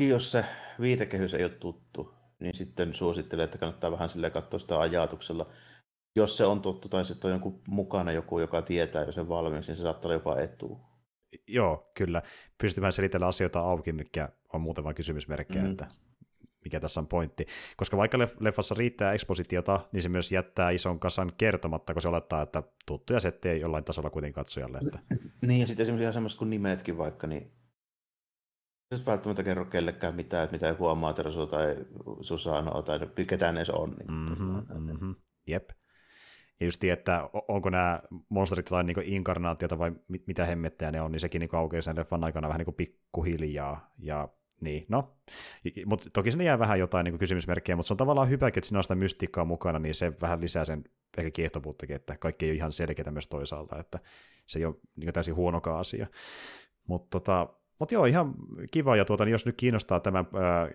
jos 0.00 0.32
se 0.32 0.44
viitekehys 0.80 1.34
ei 1.34 1.44
ole 1.44 1.52
tuttu, 1.52 2.14
niin 2.38 2.54
sitten 2.54 2.94
suosittelen, 2.94 3.44
että 3.44 3.58
kannattaa 3.58 3.92
vähän 3.92 4.08
sille 4.08 4.30
katsoa 4.30 4.60
sitä 4.60 4.80
ajatuksella. 4.80 5.46
Jos 6.16 6.36
se 6.36 6.44
on 6.44 6.62
tuttu 6.62 6.88
tai 6.88 7.04
sitten 7.04 7.28
on 7.28 7.32
jonkun 7.32 7.60
mukana 7.68 8.12
joku, 8.12 8.38
joka 8.38 8.62
tietää 8.62 9.04
jo 9.04 9.12
sen 9.12 9.28
valmiiksi, 9.28 9.70
niin 9.70 9.76
se 9.76 9.82
saattaa 9.82 10.08
olla 10.08 10.14
jopa 10.14 10.40
etu. 10.40 10.80
Joo, 11.48 11.90
kyllä. 11.94 12.22
Pystymään 12.58 12.92
selitellä 12.92 13.26
asioita 13.26 13.60
auki, 13.60 13.92
mikä 13.92 14.28
on 14.52 14.60
muuten 14.60 14.84
vain 14.84 14.96
kysymysmerkkejä, 14.96 15.64
mm. 15.64 15.70
että 15.70 15.86
mikä 16.64 16.80
tässä 16.80 17.00
on 17.00 17.06
pointti. 17.06 17.46
Koska 17.76 17.96
vaikka 17.96 18.18
leffassa 18.18 18.74
riittää 18.78 19.12
ekspositiota, 19.12 19.80
niin 19.92 20.02
se 20.02 20.08
myös 20.08 20.32
jättää 20.32 20.70
ison 20.70 21.00
kasan 21.00 21.32
kertomatta, 21.38 21.92
kun 21.92 22.02
se 22.02 22.08
olettaa, 22.08 22.42
että 22.42 22.62
tuttuja 22.86 23.20
settejä 23.20 23.54
jollain 23.54 23.84
tasolla 23.84 24.10
kuitenkin 24.10 24.34
katsojalle. 24.34 24.78
Että... 24.78 24.98
niin, 25.46 25.60
ja 25.60 25.66
sitten 25.66 25.82
esimerkiksi 25.82 26.02
ihan 26.02 26.12
semmoista 26.12 26.38
kuin 26.38 26.50
nimetkin 26.50 26.98
vaikka, 26.98 27.26
niin 27.26 27.52
se 28.94 29.06
välttämättä 29.06 29.42
kerro 29.42 29.64
kellekään 29.64 30.14
mitään, 30.14 30.44
että 30.44 30.54
mitä 30.54 30.66
joku 30.66 30.86
Amaterasu 30.86 31.46
tai 31.46 31.76
Susano 32.20 32.82
tai 32.82 33.00
ketään 33.26 33.56
edes 33.56 33.70
on. 33.70 33.90
Niin 33.90 34.12
mm-hmm, 34.12 34.90
mm-hmm. 34.90 35.14
Jep. 35.46 35.70
Ja 36.60 36.66
just 36.66 36.84
että 36.84 37.30
onko 37.48 37.70
nämä 37.70 38.00
monsterit 38.28 38.66
jotain 38.66 38.86
niin 38.86 39.02
inkarnaatiota 39.02 39.78
vai 39.78 39.92
mitä 40.26 40.44
hemmettejä 40.44 40.90
ne 40.90 41.00
on, 41.00 41.12
niin 41.12 41.20
sekin 41.20 41.40
niin 41.40 41.50
aukeaa 41.52 41.82
sen 41.82 41.96
leffan 41.96 42.24
aikana 42.24 42.48
vähän 42.48 42.60
niin 42.66 42.74
pikkuhiljaa. 42.74 43.90
Ja 43.98 44.28
niin, 44.60 44.86
no. 44.88 45.16
Mutta 45.86 46.10
toki 46.12 46.30
sinne 46.30 46.44
jää 46.44 46.58
vähän 46.58 46.78
jotain 46.78 47.04
niin 47.04 47.18
kysymysmerkkejä, 47.18 47.76
mutta 47.76 47.86
se 47.88 47.92
on 47.92 47.98
tavallaan 47.98 48.28
hyvä, 48.28 48.48
että 48.48 48.60
siinä 48.62 48.78
on 48.78 48.82
sitä 48.82 48.94
mystiikkaa 48.94 49.44
mukana, 49.44 49.78
niin 49.78 49.94
se 49.94 50.12
vähän 50.20 50.40
lisää 50.40 50.64
sen 50.64 50.84
ehkä 51.18 51.30
kiehtovuuttakin, 51.30 51.96
että 51.96 52.16
kaikki 52.16 52.44
ei 52.44 52.50
ole 52.50 52.56
ihan 52.56 52.72
selkeää 52.72 53.10
myös 53.10 53.28
toisaalta, 53.28 53.78
että 53.78 53.98
se 54.46 54.58
ei 54.58 54.64
ole 54.64 54.74
niin 54.96 55.12
täysin 55.12 55.34
huonokaan 55.34 55.80
asia. 55.80 56.06
Mutta 56.86 57.20
tota, 57.20 57.48
mut 57.80 57.92
joo, 57.92 58.04
ihan 58.04 58.34
kiva, 58.70 58.96
ja 58.96 59.04
tuota, 59.04 59.24
niin 59.24 59.32
jos 59.32 59.46
nyt 59.46 59.56
kiinnostaa 59.56 60.00
tämä 60.00 60.18
ää, 60.18 60.68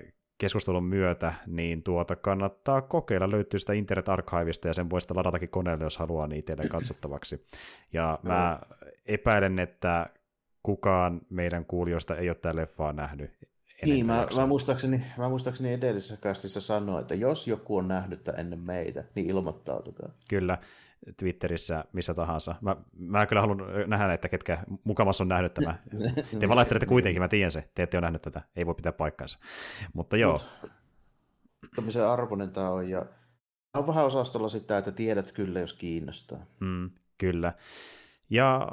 keskustelun 0.43 0.83
myötä, 0.83 1.33
niin 1.47 1.83
tuota 1.83 2.15
kannattaa 2.15 2.81
kokeilla, 2.81 3.31
löytyy 3.31 3.59
sitä 3.59 3.73
Internet 3.73 4.09
Archivista 4.09 4.67
ja 4.67 4.73
sen 4.73 4.89
voi 4.89 5.01
sitten 5.01 5.17
ladatakin 5.17 5.49
koneelle, 5.49 5.83
jos 5.83 5.97
haluaa 5.97 6.27
niin 6.27 6.43
teille 6.43 6.67
katsottavaksi. 6.67 7.47
Ja 7.93 8.19
mä 8.23 8.59
epäilen, 9.05 9.59
että 9.59 10.09
kukaan 10.63 11.21
meidän 11.29 11.65
kuulijoista 11.65 12.15
ei 12.15 12.29
ole 12.29 12.35
tätä 12.35 12.55
leffaa 12.55 12.93
nähnyt. 12.93 13.31
Niin, 13.85 14.05
mä, 14.05 14.27
mä, 14.35 14.45
muistaakseni, 14.45 15.01
mä 15.17 15.29
muistaakseni 15.29 15.73
edellisessä 15.73 16.17
kastissa 16.17 16.61
sanoa, 16.61 16.99
että 16.99 17.15
jos 17.15 17.47
joku 17.47 17.77
on 17.77 17.87
nähnyt 17.87 18.23
tämän 18.23 18.39
ennen 18.39 18.59
meitä, 18.59 19.03
niin 19.15 19.29
ilmoittautukaa. 19.29 20.09
Kyllä, 20.29 20.57
Twitterissä, 21.17 21.85
missä 21.93 22.13
tahansa. 22.13 22.55
Mä, 22.61 22.75
mä 22.97 23.25
kyllä 23.25 23.41
haluan 23.41 23.87
nähdä, 23.87 24.13
että 24.13 24.29
ketkä 24.29 24.63
mukamassa 24.83 25.23
on 25.23 25.27
nähnyt 25.27 25.53
tämä. 25.53 25.75
Te 26.39 26.49
valittelette 26.49 26.85
kuitenkin, 26.85 27.21
mä 27.21 27.27
tiedän 27.27 27.51
se. 27.51 27.69
Te 27.75 27.83
ette 27.83 27.97
ole 27.97 28.01
nähnyt 28.01 28.21
tätä. 28.21 28.41
Ei 28.55 28.65
voi 28.65 28.75
pitää 28.75 28.91
paikkansa. 28.91 29.39
Mutta 29.93 30.17
joo. 30.17 30.39
Mut, 31.81 31.95
arvoinen 31.95 32.51
tämä 32.51 32.69
on. 32.69 32.89
Ja 32.89 33.05
on 33.73 33.87
vähän 33.87 34.05
osastolla 34.05 34.47
sitä, 34.47 34.77
että 34.77 34.91
tiedät 34.91 35.31
kyllä, 35.31 35.59
jos 35.59 35.73
kiinnostaa. 35.73 36.45
Mm, 36.59 36.89
kyllä. 37.17 37.53
Ja 38.29 38.67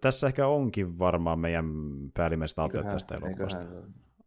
tässä 0.00 0.26
ehkä 0.26 0.46
onkin 0.46 0.98
varmaan 0.98 1.38
meidän 1.38 1.66
päällimmäiset 2.14 2.58
aatteet 2.58 2.86
tästä 2.86 3.14
elokuvasta. 3.14 3.66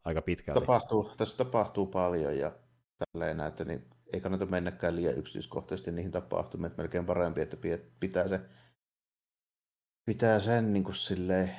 Aika 0.06 0.22
pitkälti. 0.22 0.60
Tapahtuu, 0.60 1.12
tässä 1.18 1.38
tapahtuu 1.38 1.86
paljon 1.86 2.38
ja 2.38 2.52
tälleen, 2.98 3.40
että 3.40 3.66
niin 3.66 3.86
ei 4.14 4.22
kannata 4.22 4.46
mennäkään 4.46 4.96
liian 4.96 5.18
yksityiskohtaisesti 5.18 5.92
niihin 5.92 6.12
tapahtumiin, 6.12 6.68
että 6.68 6.82
melkein 6.82 7.06
parempi, 7.06 7.42
että 7.42 7.58
pitää, 8.00 8.28
se, 8.28 8.42
pitää 10.06 10.40
sen 10.40 10.74
niin 10.74 10.84
kuin 10.84 10.96
silleen, 10.96 11.52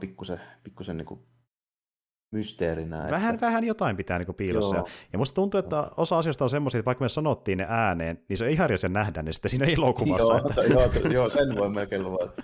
pikkusen, 0.00 0.40
pikkusen 0.64 0.96
niin 0.96 1.06
kuin 1.06 1.20
mysteerinä. 2.32 3.06
Vähän, 3.10 3.34
että... 3.34 3.46
vähän 3.46 3.64
jotain 3.64 3.96
pitää 3.96 4.18
niin 4.18 4.34
piilossa. 4.34 4.76
Joo. 4.76 4.88
Ja 5.12 5.18
musta 5.18 5.34
tuntuu, 5.34 5.58
että 5.60 5.90
osa 5.96 6.18
asioista 6.18 6.44
on 6.44 6.50
semmoisia, 6.50 6.78
että 6.78 6.86
vaikka 6.86 7.04
me 7.04 7.08
sanottiin 7.08 7.58
ne 7.58 7.66
ääneen, 7.68 8.24
niin 8.28 8.38
se 8.38 8.44
on 8.44 8.50
ihan 8.50 8.78
sen 8.78 8.92
nähdä 8.92 9.22
ne 9.22 9.32
sitten 9.32 9.50
siinä 9.50 9.66
elokuvassa. 9.66 10.32
joo, 10.32 10.84
että... 10.84 11.00
joo, 11.00 11.12
joo, 11.12 11.30
sen 11.30 11.56
voi 11.56 11.70
melkein 11.70 12.02
luvata. 12.04 12.42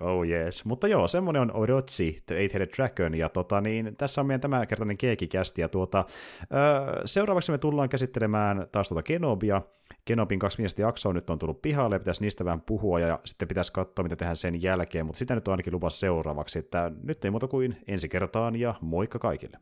Oh 0.00 0.24
yes. 0.24 0.64
Mutta 0.64 0.88
joo, 0.88 1.08
semmoinen 1.08 1.42
on 1.42 1.56
Orochi, 1.56 2.22
The 2.26 2.34
Eight-Headed 2.34 2.76
Dragon, 2.76 3.14
ja 3.14 3.28
tota, 3.28 3.60
niin, 3.60 3.96
tässä 3.96 4.20
on 4.20 4.26
meidän 4.26 4.40
tämänkertainen 4.40 4.96
keekikästi, 4.96 5.60
ja 5.60 5.68
tuota, 5.68 6.04
öö, 6.52 7.02
seuraavaksi 7.04 7.52
me 7.52 7.58
tullaan 7.58 7.88
käsittelemään 7.88 8.66
taas 8.72 8.88
tuota 8.88 9.02
Kenobia. 9.02 9.62
Kenobin 10.04 10.38
kaksi 10.38 10.58
viimeistä 10.58 10.82
jaksoa 10.82 11.12
nyt 11.12 11.30
on 11.30 11.38
tullut 11.38 11.62
pihalle, 11.62 11.98
pitäisi 11.98 12.22
niistä 12.22 12.44
vähän 12.44 12.60
puhua, 12.60 13.00
ja 13.00 13.20
sitten 13.24 13.48
pitäisi 13.48 13.72
katsoa, 13.72 14.02
mitä 14.02 14.16
tehdään 14.16 14.36
sen 14.36 14.62
jälkeen, 14.62 15.06
mutta 15.06 15.18
sitä 15.18 15.34
nyt 15.34 15.48
on 15.48 15.52
ainakin 15.52 15.72
lupas 15.72 16.00
seuraavaksi, 16.00 16.58
että 16.58 16.92
nyt 17.02 17.24
ei 17.24 17.30
muuta 17.30 17.48
kuin 17.48 17.76
ensi 17.86 18.08
kertaan, 18.08 18.56
ja 18.56 18.74
moikka 18.80 19.18
kaikille. 19.18 19.58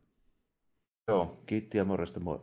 Joo, 1.08 1.40
kiitti 1.46 1.78
ja 1.78 1.84
morjesta, 1.84 2.20
moi. 2.20 2.40